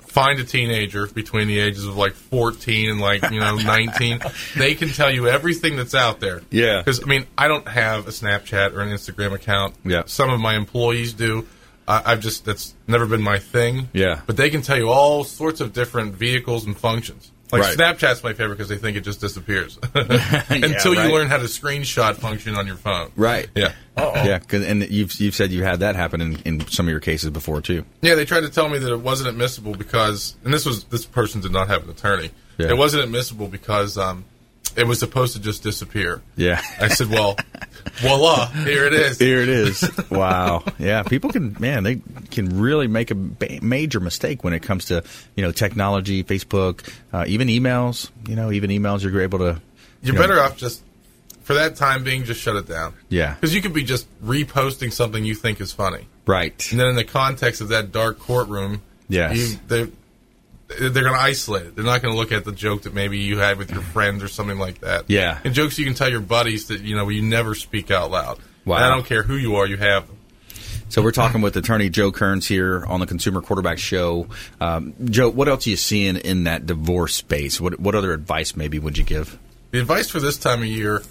find 0.00 0.40
a 0.40 0.44
teenager 0.44 1.06
between 1.06 1.46
the 1.48 1.58
ages 1.60 1.84
of 1.86 1.96
like 1.96 2.14
14 2.14 2.90
and 2.90 3.00
like 3.00 3.22
you 3.30 3.38
know 3.38 3.56
19 3.64 4.20
they 4.56 4.74
can 4.74 4.88
tell 4.88 5.08
you 5.10 5.28
everything 5.28 5.76
that's 5.76 5.94
out 5.94 6.18
there 6.18 6.42
Yeah. 6.50 6.78
because 6.78 7.00
i 7.00 7.06
mean 7.06 7.26
i 7.38 7.46
don't 7.46 7.68
have 7.68 8.08
a 8.08 8.10
snapchat 8.10 8.72
or 8.74 8.80
an 8.80 8.88
instagram 8.88 9.32
account 9.32 9.76
Yeah. 9.84 10.02
some 10.06 10.30
of 10.30 10.40
my 10.40 10.56
employees 10.56 11.12
do 11.12 11.46
I, 11.86 12.02
i've 12.06 12.18
just 12.20 12.44
that's 12.44 12.74
never 12.88 13.06
been 13.06 13.22
my 13.22 13.38
thing 13.38 13.88
Yeah. 13.92 14.22
but 14.26 14.36
they 14.36 14.50
can 14.50 14.62
tell 14.62 14.76
you 14.76 14.88
all 14.88 15.22
sorts 15.22 15.60
of 15.60 15.72
different 15.72 16.14
vehicles 16.14 16.66
and 16.66 16.76
functions 16.76 17.30
like 17.52 17.62
Right. 17.62 17.76
snapchat's 17.76 18.22
my 18.22 18.32
favorite 18.32 18.56
because 18.56 18.68
they 18.68 18.76
think 18.76 18.96
it 18.96 19.00
just 19.00 19.20
disappears 19.20 19.78
until 19.94 20.94
right. 20.94 21.08
you 21.08 21.14
learn 21.14 21.28
how 21.28 21.36
to 21.38 21.44
screenshot 21.44 22.14
function 22.16 22.54
on 22.56 22.66
your 22.66 22.76
phone 22.76 23.10
Right. 23.16 23.48
yeah 23.54 23.72
Yeah. 23.96 24.38
'cause- 24.38 24.64
and 24.64 24.88
you've, 24.90 25.12
you've 25.20 25.34
said 25.34 25.50
you 25.52 25.62
had 25.64 25.80
that 25.80 25.96
happen 25.96 26.20
in, 26.20 26.36
in 26.44 26.66
some 26.68 26.86
of 26.86 26.90
your 26.90 27.00
cases 27.00 27.30
before, 27.30 27.60
too. 27.60 27.84
Yeah, 28.00 28.14
they 28.14 28.24
tried 28.24 28.40
to 28.42 28.48
tell 28.50 28.68
me 28.68 28.78
that 28.78 28.90
it 28.92 29.00
wasn't 29.00 29.28
admissible 29.28 29.74
because, 29.74 30.36
and 30.44 30.54
this 30.54 30.64
was 30.64 30.84
this 30.84 31.04
person 31.04 31.40
did 31.42 31.52
not 31.52 31.68
have 31.68 31.84
an 31.84 31.90
attorney. 31.90 32.30
Yeah. 32.56 32.68
It 32.70 32.76
wasn't 32.78 33.02
admissible 33.04 33.48
because 33.48 33.98
um, 33.98 34.24
it 34.76 34.86
was 34.86 34.98
supposed 34.98 35.34
to 35.34 35.40
just 35.40 35.62
disappear. 35.62 36.22
Yeah. 36.36 36.62
I 36.80 36.88
said, 36.88 37.08
well, 37.08 37.36
voila, 37.94 38.46
here 38.46 38.84
it 38.86 38.92
is. 38.92 39.18
Here 39.18 39.38
it 39.40 39.48
is. 39.48 39.88
wow. 40.10 40.62
Yeah, 40.78 41.02
people 41.02 41.30
can 41.30 41.56
man, 41.58 41.82
they 41.82 42.00
can 42.30 42.60
really 42.60 42.86
make 42.86 43.10
a 43.10 43.14
major 43.14 44.00
mistake 44.00 44.44
when 44.44 44.52
it 44.52 44.60
comes 44.60 44.86
to 44.86 45.02
you 45.34 45.42
know 45.44 45.50
technology, 45.52 46.22
Facebook, 46.24 46.88
uh, 47.12 47.24
even 47.26 47.48
emails. 47.48 48.10
You 48.28 48.36
know, 48.36 48.52
even 48.52 48.70
emails 48.70 49.02
you're 49.02 49.20
able 49.22 49.38
to. 49.40 49.44
You're 49.44 49.60
you 50.02 50.12
know- 50.14 50.20
better 50.20 50.40
off 50.40 50.56
just 50.56 50.82
for 51.42 51.54
that 51.54 51.74
time 51.74 52.04
being, 52.04 52.22
just 52.24 52.40
shut 52.40 52.54
it 52.54 52.68
down. 52.68 52.94
Yeah. 53.08 53.34
Because 53.34 53.52
you 53.54 53.60
could 53.60 53.72
be 53.74 53.82
just 53.82 54.06
reposting 54.22 54.92
something 54.92 55.24
you 55.24 55.34
think 55.34 55.60
is 55.60 55.72
funny, 55.72 56.06
Right. 56.26 56.70
and 56.70 56.78
then 56.78 56.86
in 56.88 56.94
the 56.94 57.02
context 57.04 57.60
of 57.60 57.68
that 57.70 57.90
dark 57.90 58.20
courtroom, 58.20 58.82
Yes. 59.08 59.36
you, 59.68 59.90
they're 60.78 60.90
going 60.90 61.14
to 61.14 61.20
isolate 61.20 61.66
it. 61.66 61.76
They're 61.76 61.84
not 61.84 62.02
going 62.02 62.14
to 62.14 62.18
look 62.18 62.32
at 62.32 62.44
the 62.44 62.52
joke 62.52 62.82
that 62.82 62.94
maybe 62.94 63.18
you 63.18 63.38
had 63.38 63.58
with 63.58 63.70
your 63.70 63.82
friends 63.82 64.22
or 64.22 64.28
something 64.28 64.58
like 64.58 64.80
that. 64.80 65.04
Yeah. 65.08 65.38
and 65.44 65.54
jokes 65.54 65.78
you 65.78 65.84
can 65.84 65.94
tell 65.94 66.10
your 66.10 66.20
buddies 66.20 66.68
that 66.68 66.82
you 66.82 66.96
know 66.96 67.08
you 67.08 67.22
never 67.22 67.54
speak 67.54 67.90
out 67.90 68.10
loud. 68.10 68.38
Wow. 68.64 68.76
And 68.76 68.84
I 68.84 68.88
don't 68.90 69.06
care 69.06 69.22
who 69.22 69.36
you 69.36 69.56
are, 69.56 69.66
you 69.66 69.76
have 69.76 70.06
them. 70.06 70.16
So 70.90 71.02
we're 71.02 71.12
talking 71.12 71.40
with 71.40 71.56
attorney 71.56 71.88
Joe 71.88 72.10
Cairns 72.10 72.48
here 72.48 72.84
on 72.84 72.98
the 72.98 73.06
Consumer 73.06 73.40
Quarterback 73.40 73.78
Show. 73.78 74.26
Um, 74.60 74.92
Joe, 75.04 75.28
what 75.30 75.48
else 75.48 75.64
are 75.66 75.70
you 75.70 75.76
seeing 75.76 76.16
in 76.16 76.44
that 76.44 76.66
divorce 76.66 77.14
space? 77.14 77.60
What 77.60 77.78
what 77.78 77.94
other 77.94 78.12
advice 78.12 78.56
maybe 78.56 78.78
would 78.80 78.98
you 78.98 79.04
give? 79.04 79.38
The 79.70 79.78
advice 79.78 80.10
for 80.10 80.18
this 80.18 80.36
time 80.36 80.60
of 80.60 80.66
year 80.66 81.02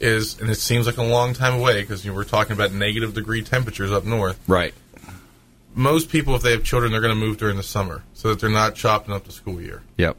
is, 0.00 0.40
and 0.40 0.48
it 0.48 0.54
seems 0.54 0.86
like 0.86 0.96
a 0.96 1.02
long 1.02 1.34
time 1.34 1.54
away 1.54 1.82
because 1.82 2.02
you 2.04 2.14
were 2.14 2.24
talking 2.24 2.52
about 2.52 2.72
negative 2.72 3.12
degree 3.12 3.42
temperatures 3.42 3.92
up 3.92 4.04
north. 4.04 4.40
Right. 4.48 4.72
Most 5.78 6.08
people, 6.08 6.34
if 6.34 6.42
they 6.42 6.52
have 6.52 6.64
children, 6.64 6.90
they're 6.90 7.02
going 7.02 7.14
to 7.14 7.20
move 7.20 7.36
during 7.36 7.56
the 7.58 7.62
summer 7.62 8.02
so 8.14 8.30
that 8.30 8.40
they're 8.40 8.48
not 8.50 8.74
chopping 8.74 9.14
up 9.14 9.24
the 9.24 9.30
school 9.32 9.60
year. 9.60 9.82
Yep. 9.98 10.16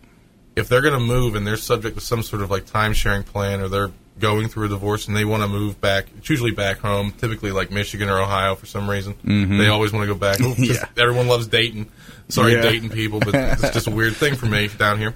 If 0.55 0.70
they're 0.70 0.82
going 0.82 0.93
to 0.93 0.99
move 0.99 1.34
and 1.36 1.45
they're 1.45 1.58
subject 1.58 1.95
to 1.97 2.01
some 2.01 2.22
sort 2.24 2.43
of 2.43 2.51
like 2.51 2.66
time 2.68 2.93
sharing 2.93 3.24
plan 3.24 3.60
or 3.62 3.68
they're 3.68 3.91
going 4.20 4.47
through 4.49 4.68
a 4.68 4.70
divorce 4.70 5.08
and 5.08 5.18
they 5.18 5.26
want 5.26 5.41
to 5.41 5.47
move 5.49 5.82
back, 5.82 6.05
it's 6.16 6.30
usually 6.30 6.51
back 6.51 6.78
home, 6.78 7.12
typically 7.12 7.51
like 7.51 7.72
Michigan 7.72 8.08
or 8.08 8.20
Ohio 8.22 8.53
for 8.55 8.68
some 8.68 8.88
reason. 8.89 9.16
Mhm. 9.26 9.58
They 9.58 9.68
always 9.68 9.91
want 9.91 10.08
to 10.08 10.14
go 10.14 10.18
back. 10.20 10.39
Yeah. 10.58 10.86
Everyone 10.95 11.28
loves 11.28 11.47
Dayton. 11.47 11.89
Sorry, 12.30 12.53
Yeah. 12.53 12.62
Dayton 12.62 12.89
people, 12.91 13.20
but 13.20 13.34
it's 13.34 13.72
just 13.74 13.88
a 13.88 13.91
weird 13.91 14.16
thing 14.16 14.36
for 14.36 14.45
me 14.45 14.68
down 14.78 14.99
here. 14.99 15.16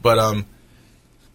But 0.00 0.18
um, 0.18 0.46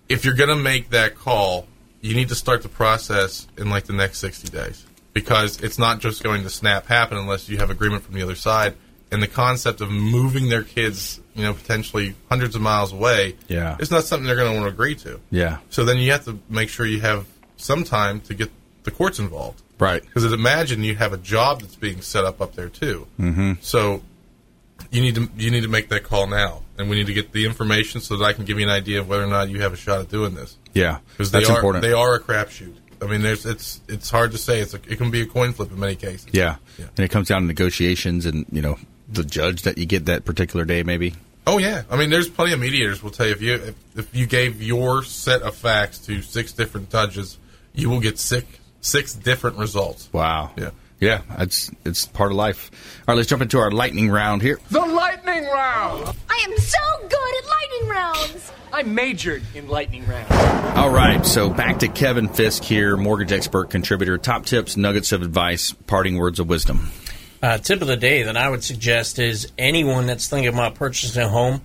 if 0.10 0.26
you're 0.26 0.36
going 0.36 0.50
to 0.50 0.56
make 0.56 0.90
that 0.92 1.16
call, 1.16 1.68
you 2.02 2.16
need 2.16 2.30
to 2.30 2.36
start 2.36 2.64
the 2.64 2.70
process 2.70 3.48
in 3.58 3.70
like 3.70 3.86
the 3.86 3.94
next 3.94 4.18
60 4.20 4.50
days 4.50 4.84
because 5.18 5.62
it's 5.64 5.80
not 5.80 5.98
just 6.00 6.22
going 6.22 6.44
to 6.44 6.50
snap 6.50 6.86
happen 6.86 7.18
unless 7.18 7.50
you 7.50 7.58
have 7.58 7.72
agreement 7.72 8.04
from 8.04 8.14
the 8.14 8.22
other 8.22 8.36
side. 8.36 8.76
And 9.12 9.24
the 9.24 9.28
concept 9.28 9.82
of 9.82 9.90
moving 9.90 10.50
their 10.50 10.62
kids, 10.62 11.20
you 11.34 11.42
know, 11.42 11.54
potentially 11.56 12.14
hundreds 12.30 12.56
of 12.56 12.62
miles 12.62 12.94
away, 12.94 13.36
Yeah. 13.48 13.78
it's 13.80 13.90
not 13.90 14.04
something 14.04 14.28
they're 14.28 14.36
going 14.36 14.54
to 14.54 14.60
want 14.60 14.70
to 14.70 14.74
agree 14.76 14.94
to. 14.96 15.20
Yeah. 15.32 15.58
So 15.72 15.86
then 15.86 15.98
you 15.98 16.12
have 16.12 16.26
to 16.26 16.38
make 16.50 16.70
sure 16.70 16.86
you 16.86 17.00
have 17.02 17.26
some 17.56 17.84
time 17.84 18.22
to 18.22 18.36
get 18.36 18.52
the 18.84 18.92
courts 18.92 19.18
involved. 19.18 19.60
Right. 19.80 20.04
Because 20.04 20.32
imagine 20.32 20.84
you 20.84 20.96
have 20.98 21.14
a 21.14 21.18
job 21.18 21.62
that's 21.62 21.76
being 21.76 22.02
set 22.02 22.26
up 22.26 22.42
up 22.42 22.54
there 22.54 22.70
too. 22.70 23.08
Mm-hmm. 23.20 23.54
So 23.62 24.04
you 24.92 25.02
need 25.02 25.16
to 25.16 25.28
you 25.36 25.50
need 25.50 25.62
to 25.64 25.68
make 25.68 25.90
that 25.90 26.04
call 26.04 26.28
now, 26.28 26.62
and 26.78 26.88
we 26.90 26.96
need 26.98 27.08
to 27.08 27.14
get 27.14 27.32
the 27.32 27.46
information 27.48 28.02
so 28.02 28.18
that 28.18 28.24
I 28.24 28.34
can 28.34 28.46
give 28.46 28.60
you 28.60 28.66
an 28.66 28.72
idea 28.72 29.00
of 29.00 29.08
whether 29.10 29.24
or 29.24 29.28
not 29.28 29.50
you 29.50 29.62
have 29.62 29.74
a 29.74 29.78
shot 29.78 30.00
at 30.02 30.10
doing 30.10 30.36
this. 30.36 30.58
Yeah. 30.74 31.00
Because 31.12 31.32
they 31.32 31.40
That's 31.40 31.50
are 31.50 31.56
important. 31.56 31.82
they 31.82 31.94
are 31.94 32.14
a 32.14 32.20
crapshoot. 32.20 32.76
I 33.02 33.06
mean, 33.06 33.22
there's 33.22 33.46
it's 33.46 33.82
it's 33.88 34.10
hard 34.10 34.32
to 34.32 34.38
say. 34.38 34.60
It's 34.60 34.74
a, 34.74 34.78
it 34.88 34.98
can 34.98 35.12
be 35.12 35.22
a 35.22 35.26
coin 35.26 35.54
flip 35.54 35.72
in 35.72 35.80
many 35.80 35.96
cases. 35.96 36.28
Yeah. 36.32 36.58
And 36.78 37.00
it 37.00 37.12
comes 37.12 37.28
down 37.28 37.42
to 37.42 37.48
negotiations 37.48 38.26
and, 38.26 38.46
you 38.52 38.62
know, 38.62 38.78
the 39.08 39.24
judge 39.24 39.64
that 39.64 39.78
you 39.78 39.86
get 39.86 40.06
that 40.06 40.26
particular 40.26 40.66
day, 40.66 40.84
maybe. 40.84 41.14
Oh 41.46 41.60
yeah, 41.60 41.84
I 41.90 41.96
mean, 41.96 42.10
there's 42.10 42.28
plenty 42.28 42.52
of 42.52 42.60
mediators 42.60 43.02
will 43.02 43.12
tell 43.12 43.26
you 43.26 43.32
if 43.32 43.42
you 43.42 43.54
if, 43.54 43.76
if 43.96 44.16
you 44.16 44.26
gave 44.26 44.62
your 44.62 45.02
set 45.04 45.44
of 45.44 45.56
facts 45.56 46.00
to 46.00 46.22
six 46.22 46.52
different 46.52 46.90
judges, 46.90 47.38
you 47.74 47.90
will 47.90 48.02
get 48.02 48.20
six 48.20 48.46
six 48.82 49.14
different 49.14 49.58
results. 49.58 50.10
Wow. 50.12 50.52
Yeah. 50.58 50.72
Yeah, 51.00 51.22
it's 51.38 51.70
it's 51.86 52.06
part 52.06 52.32
of 52.32 52.38
life. 52.38 52.72
All 53.02 53.14
right, 53.14 53.18
let's 53.18 53.30
jump 53.30 53.42
into 53.42 53.60
our 53.60 53.72
lightning 53.72 54.10
round 54.10 54.42
here. 54.42 54.60
The 54.72 54.80
lightning 54.80 55.46
round. 55.46 56.16
I 56.30 56.46
am 56.50 56.58
so 56.58 57.08
good 57.08 57.44
at 57.44 57.50
lightning 57.50 57.90
rounds. 57.90 58.52
I 58.74 58.84
majored 58.84 59.44
in 59.56 59.68
lightning 59.68 60.06
rounds. 60.08 60.32
All 60.78 60.90
right, 60.90 61.26
so 61.26 61.50
back 61.50 61.80
to 61.80 61.88
Kevin 61.88 62.28
Fiske 62.28 62.64
here, 62.64 62.98
mortgage 62.98 63.32
expert 63.32 63.70
contributor. 63.70 64.18
Top 64.18 64.46
tips, 64.46 64.76
nuggets 64.76 65.12
of 65.12 65.22
advice, 65.22 65.72
parting 65.72 66.18
words 66.18 66.40
of 66.40 66.50
wisdom. 66.50 66.92
Uh, 67.42 67.58
tip 67.60 67.82
of 67.82 67.88
the 67.88 67.98
day 67.98 68.24
that 68.24 68.36
I 68.36 68.50
would 68.50 68.64
suggest 68.64 69.20
is 69.20 69.52
anyone 69.58 70.08
that's 70.08 70.28
thinking 70.28 70.52
about 70.52 70.76
purchasing 70.76 71.22
a 71.22 71.30
home, 71.30 71.62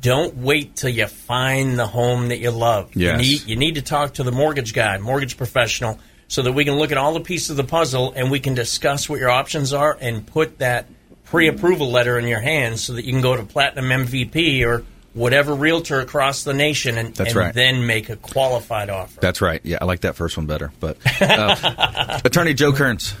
don't 0.00 0.36
wait 0.36 0.76
till 0.76 0.90
you 0.90 1.06
find 1.06 1.78
the 1.78 1.86
home 1.86 2.28
that 2.28 2.38
you 2.38 2.50
love. 2.50 2.94
Yes. 2.94 3.12
You 3.12 3.16
need, 3.16 3.48
you 3.48 3.56
need 3.56 3.74
to 3.76 3.82
talk 3.82 4.14
to 4.14 4.22
the 4.22 4.32
mortgage 4.32 4.74
guy, 4.74 4.98
mortgage 4.98 5.36
professional, 5.36 5.98
so 6.28 6.42
that 6.42 6.52
we 6.52 6.64
can 6.64 6.74
look 6.74 6.92
at 6.92 6.98
all 6.98 7.12
the 7.14 7.20
pieces 7.20 7.50
of 7.50 7.56
the 7.56 7.64
puzzle 7.64 8.12
and 8.16 8.30
we 8.30 8.40
can 8.40 8.54
discuss 8.54 9.08
what 9.08 9.20
your 9.20 9.30
options 9.30 9.72
are 9.72 9.96
and 10.00 10.26
put 10.26 10.58
that 10.58 10.86
pre-approval 11.24 11.90
letter 11.90 12.18
in 12.18 12.26
your 12.26 12.40
hands 12.40 12.82
so 12.82 12.92
that 12.94 13.04
you 13.04 13.12
can 13.12 13.20
go 13.22 13.36
to 13.36 13.42
Platinum 13.42 14.06
MVP 14.06 14.64
or 14.64 14.84
whatever 15.14 15.54
realtor 15.54 16.00
across 16.00 16.44
the 16.44 16.52
nation 16.52 16.98
and, 16.98 17.14
That's 17.14 17.30
and 17.30 17.36
right. 17.36 17.54
then 17.54 17.86
make 17.86 18.10
a 18.10 18.16
qualified 18.16 18.90
offer. 18.90 19.20
That's 19.20 19.40
right. 19.40 19.60
Yeah, 19.64 19.78
I 19.80 19.84
like 19.84 20.00
that 20.00 20.16
first 20.16 20.36
one 20.36 20.46
better. 20.46 20.72
But 20.80 20.98
uh, 21.20 22.20
Attorney 22.24 22.54
Joe 22.54 22.72
Cairns. 22.72 23.14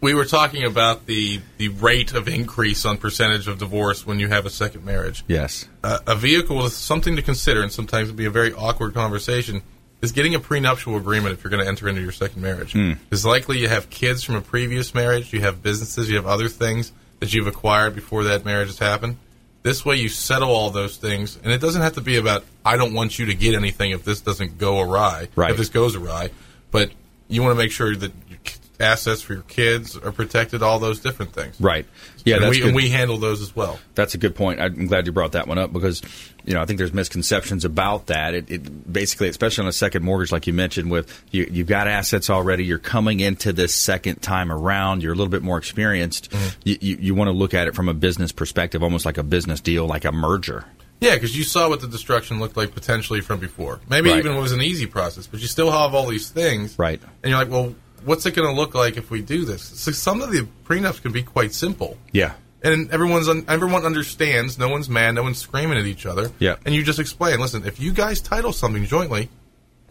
We 0.00 0.14
were 0.14 0.26
talking 0.26 0.62
about 0.62 1.06
the 1.06 1.40
the 1.56 1.68
rate 1.68 2.14
of 2.14 2.28
increase 2.28 2.84
on 2.84 2.98
percentage 2.98 3.48
of 3.48 3.58
divorce 3.58 4.06
when 4.06 4.20
you 4.20 4.28
have 4.28 4.46
a 4.46 4.50
second 4.50 4.84
marriage. 4.84 5.24
Yes. 5.26 5.68
Uh, 5.82 5.98
a 6.06 6.14
vehicle 6.14 6.64
is 6.64 6.74
something 6.74 7.16
to 7.16 7.22
consider, 7.22 7.62
and 7.62 7.72
sometimes 7.72 8.08
it 8.08 8.14
be 8.14 8.24
a 8.24 8.30
very 8.30 8.52
awkward 8.52 8.94
conversation. 8.94 9.62
Is 10.00 10.12
getting 10.12 10.34
a 10.36 10.38
prenuptial 10.38 10.96
agreement 10.96 11.34
if 11.34 11.42
you're 11.42 11.50
going 11.50 11.62
to 11.62 11.68
enter 11.68 11.88
into 11.88 12.00
your 12.00 12.12
second 12.12 12.40
marriage. 12.40 12.72
Hmm. 12.72 12.92
It's 13.10 13.24
likely 13.24 13.58
you 13.58 13.68
have 13.68 13.90
kids 13.90 14.22
from 14.22 14.36
a 14.36 14.40
previous 14.40 14.94
marriage, 14.94 15.32
you 15.32 15.40
have 15.40 15.60
businesses, 15.60 16.08
you 16.08 16.14
have 16.16 16.26
other 16.26 16.48
things 16.48 16.92
that 17.18 17.34
you've 17.34 17.48
acquired 17.48 17.96
before 17.96 18.24
that 18.24 18.44
marriage 18.44 18.68
has 18.68 18.78
happened. 18.78 19.16
This 19.64 19.84
way, 19.84 19.96
you 19.96 20.08
settle 20.08 20.50
all 20.50 20.70
those 20.70 20.96
things, 20.98 21.36
and 21.42 21.52
it 21.52 21.60
doesn't 21.60 21.82
have 21.82 21.94
to 21.94 22.00
be 22.00 22.16
about 22.16 22.44
I 22.64 22.76
don't 22.76 22.94
want 22.94 23.18
you 23.18 23.26
to 23.26 23.34
get 23.34 23.54
anything 23.54 23.90
if 23.90 24.04
this 24.04 24.20
doesn't 24.20 24.56
go 24.56 24.80
awry. 24.80 25.28
Right. 25.34 25.50
If 25.50 25.56
this 25.56 25.68
goes 25.68 25.96
awry, 25.96 26.30
but 26.70 26.90
you 27.26 27.42
want 27.42 27.52
to 27.52 27.62
make 27.62 27.72
sure 27.72 27.94
that 27.94 28.12
your 28.28 28.38
assets 28.80 29.22
for 29.22 29.34
your 29.34 29.42
kids 29.42 29.96
are 29.96 30.12
protected. 30.12 30.62
All 30.62 30.78
those 30.78 31.00
different 31.00 31.32
things. 31.32 31.60
Right. 31.60 31.86
Yeah, 32.24 32.36
and 32.36 32.44
that's 32.44 32.58
we, 32.58 32.66
and 32.66 32.74
we 32.74 32.88
handle 32.90 33.18
those 33.18 33.42
as 33.42 33.54
well. 33.54 33.78
That's 33.94 34.14
a 34.14 34.18
good 34.18 34.34
point. 34.34 34.60
I'm 34.60 34.86
glad 34.86 35.06
you 35.06 35.12
brought 35.12 35.32
that 35.32 35.48
one 35.48 35.58
up 35.58 35.72
because, 35.72 36.02
you 36.48 36.54
know, 36.54 36.62
I 36.62 36.64
think 36.64 36.78
there's 36.78 36.94
misconceptions 36.94 37.66
about 37.66 38.06
that. 38.06 38.32
It, 38.32 38.50
it 38.50 38.90
basically, 38.90 39.28
especially 39.28 39.64
on 39.64 39.68
a 39.68 39.72
second 39.72 40.02
mortgage, 40.02 40.32
like 40.32 40.46
you 40.46 40.54
mentioned, 40.54 40.90
with 40.90 41.22
you, 41.30 41.46
you've 41.50 41.66
got 41.66 41.86
assets 41.86 42.30
already. 42.30 42.64
You're 42.64 42.78
coming 42.78 43.20
into 43.20 43.52
this 43.52 43.74
second 43.74 44.22
time 44.22 44.50
around. 44.50 45.02
You're 45.02 45.12
a 45.12 45.14
little 45.14 45.30
bit 45.30 45.42
more 45.42 45.58
experienced. 45.58 46.30
Mm-hmm. 46.30 46.58
You, 46.64 46.78
you, 46.80 46.96
you 47.00 47.14
want 47.14 47.28
to 47.28 47.32
look 47.32 47.52
at 47.52 47.68
it 47.68 47.74
from 47.74 47.90
a 47.90 47.92
business 47.92 48.32
perspective, 48.32 48.82
almost 48.82 49.04
like 49.04 49.18
a 49.18 49.22
business 49.22 49.60
deal, 49.60 49.86
like 49.86 50.06
a 50.06 50.12
merger. 50.12 50.64
Yeah, 51.02 51.14
because 51.14 51.36
you 51.36 51.44
saw 51.44 51.68
what 51.68 51.82
the 51.82 51.86
destruction 51.86 52.40
looked 52.40 52.56
like 52.56 52.74
potentially 52.74 53.20
from 53.20 53.40
before. 53.40 53.80
Maybe 53.90 54.08
Right. 54.08 54.18
even 54.20 54.32
it 54.34 54.40
was 54.40 54.52
an 54.52 54.62
easy 54.62 54.86
process, 54.86 55.26
but 55.26 55.40
you 55.40 55.48
still 55.48 55.70
have 55.70 55.94
all 55.94 56.06
these 56.08 56.30
things. 56.30 56.78
Right. 56.78 56.98
And 57.22 57.30
you're 57.30 57.38
like, 57.38 57.50
well, 57.50 57.74
what's 58.06 58.24
it 58.24 58.34
going 58.34 58.48
to 58.48 58.58
look 58.58 58.74
like 58.74 58.96
if 58.96 59.10
we 59.10 59.20
do 59.20 59.44
this? 59.44 59.62
So 59.62 59.92
some 59.92 60.22
of 60.22 60.30
the 60.32 60.48
prenups 60.64 61.02
can 61.02 61.12
be 61.12 61.22
quite 61.22 61.52
simple. 61.52 61.98
Yeah. 62.10 62.32
And 62.62 62.90
everyone's 62.90 63.28
un- 63.28 63.44
everyone 63.48 63.84
understands. 63.84 64.58
No 64.58 64.68
one's 64.68 64.88
mad. 64.88 65.12
No 65.12 65.22
one's 65.22 65.38
screaming 65.38 65.78
at 65.78 65.86
each 65.86 66.06
other. 66.06 66.30
Yeah. 66.38 66.56
And 66.66 66.74
you 66.74 66.82
just 66.82 66.98
explain. 66.98 67.40
Listen, 67.40 67.64
if 67.64 67.80
you 67.80 67.92
guys 67.92 68.20
title 68.20 68.52
something 68.52 68.84
jointly, 68.84 69.28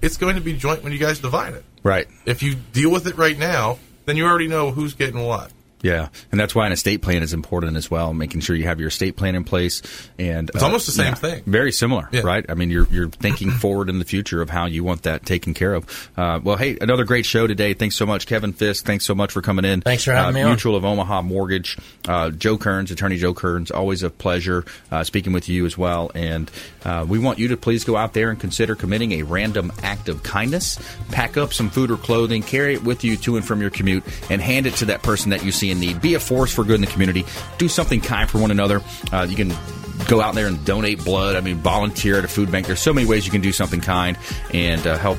it's 0.02 0.18
going 0.18 0.36
to 0.36 0.42
be 0.42 0.54
joint 0.54 0.84
when 0.84 0.92
you 0.92 1.00
guys 1.00 1.20
divide 1.20 1.54
it. 1.54 1.64
Right. 1.84 2.08
If 2.26 2.44
you 2.44 2.56
deal 2.56 2.92
with 2.92 3.08
it 3.08 3.18
right 3.18 3.38
now, 3.38 3.80
then 4.06 4.18
you 4.18 4.26
already 4.26 4.48
know 4.48 4.72
who's 4.72 4.94
getting 4.94 5.24
what. 5.24 5.52
Yeah, 5.84 6.10
and 6.32 6.40
that's 6.40 6.56
why 6.56 6.66
an 6.66 6.72
estate 6.72 7.02
plan 7.04 7.22
is 7.22 7.34
important 7.34 7.78
as 7.78 7.90
well. 7.92 8.14
Making 8.14 8.42
sure 8.42 8.56
you 8.56 8.64
have 8.66 8.80
your 8.80 8.90
estate 8.90 9.16
plan 9.16 9.36
in 9.36 9.44
place, 9.44 9.82
and 10.18 10.50
It's 10.50 10.64
almost 10.64 10.88
the 10.88 10.92
same 10.92 11.14
thing. 11.14 11.44
Very 11.46 11.72
similar, 11.72 12.10
Yeah. 12.12 12.22
right? 12.22 12.44
I 12.50 12.56
mean, 12.56 12.72
you're 12.72 12.88
you're 12.92 13.10
thinking 13.10 13.52
forward 13.64 13.88
in 13.90 14.00
the 14.00 14.06
future 14.06 14.42
of 14.42 14.50
how 14.50 14.66
you 14.66 14.84
want 14.84 15.04
that 15.04 15.26
taken 15.26 15.54
care 15.54 15.74
of. 15.76 16.10
Uh, 16.18 16.40
well, 16.44 16.58
hey, 16.58 16.78
another 16.82 17.04
great 17.04 17.26
show 17.28 17.46
today. 17.46 17.74
Thanks 17.74 17.96
so 17.96 18.06
much, 18.08 18.26
Kevin 18.26 18.54
Fiske. 18.54 18.86
Thanks 18.86 19.06
so 19.06 19.14
much 19.14 19.32
for 19.32 19.42
coming 19.44 19.66
in. 19.66 19.82
Thanks 19.82 20.04
for 20.04 20.14
having 20.14 20.30
uh, 20.30 20.40
me 20.40 20.42
on. 20.42 20.50
Mutual 20.50 20.76
of 20.76 20.84
Omaha 20.84 21.22
Mortgage, 21.22 21.78
uh, 22.08 22.32
Joe 22.32 22.58
Cairns, 22.58 22.90
Attorney 22.90 23.18
Joe 23.18 23.36
Cairns. 23.36 23.70
Always 23.70 24.02
a 24.02 24.10
pleasure 24.10 24.66
uh, 24.92 25.04
speaking 25.04 25.32
with 25.32 25.48
you 25.48 25.66
as 25.68 25.78
well. 25.78 26.10
And 26.16 26.50
uh, 26.86 27.06
we 27.08 27.20
want 27.20 27.38
you 27.38 27.50
to 27.50 27.58
please 27.58 27.84
go 27.84 27.96
out 27.96 28.14
there 28.14 28.32
and 28.32 28.40
consider 28.40 28.74
committing 28.76 29.12
a 29.14 29.22
random 29.24 29.72
act 29.84 30.10
of 30.10 30.24
kindness. 30.24 30.80
Pack 31.12 31.38
up 31.38 31.54
some 31.54 31.70
food 31.70 31.92
or 31.92 31.98
clothing, 31.98 32.42
carry 32.42 32.74
it 32.74 32.84
with 32.84 33.04
you 33.04 33.16
to 33.18 33.36
and 33.38 33.46
from 33.46 33.62
your 33.62 33.70
commute, 33.70 34.04
and 34.32 34.42
hand 34.42 34.66
it 34.66 34.74
to 34.76 34.86
that 34.86 35.04
person 35.04 35.30
that 35.30 35.46
you 35.46 35.52
see 35.52 35.67
in 35.72 35.80
need. 35.80 36.02
Be 36.02 36.16
a 36.16 36.20
force 36.20 36.54
for 36.54 36.64
good 36.64 36.76
in 36.76 36.82
the 36.82 36.88
community. 36.88 37.26
Do 37.58 37.68
something 37.68 38.02
kind 38.02 38.30
for 38.30 38.40
one 38.40 38.52
another. 38.52 38.82
Uh, 39.12 39.26
you 39.30 39.36
can 39.36 39.52
go 40.08 40.22
out 40.22 40.36
there 40.36 40.48
and 40.48 40.64
donate 40.66 41.04
blood. 41.04 41.36
I 41.36 41.42
mean, 41.42 41.58
volunteer 41.58 42.18
at 42.18 42.26
a 42.26 42.28
food 42.28 42.52
bank. 42.52 42.68
There's 42.68 42.82
so 42.82 42.94
many 42.94 43.08
ways 43.08 43.26
you 43.26 43.32
can 43.32 43.42
do 43.42 43.52
something 43.52 43.82
kind 43.82 44.18
and 44.54 44.86
uh, 44.86 44.98
help 44.98 45.18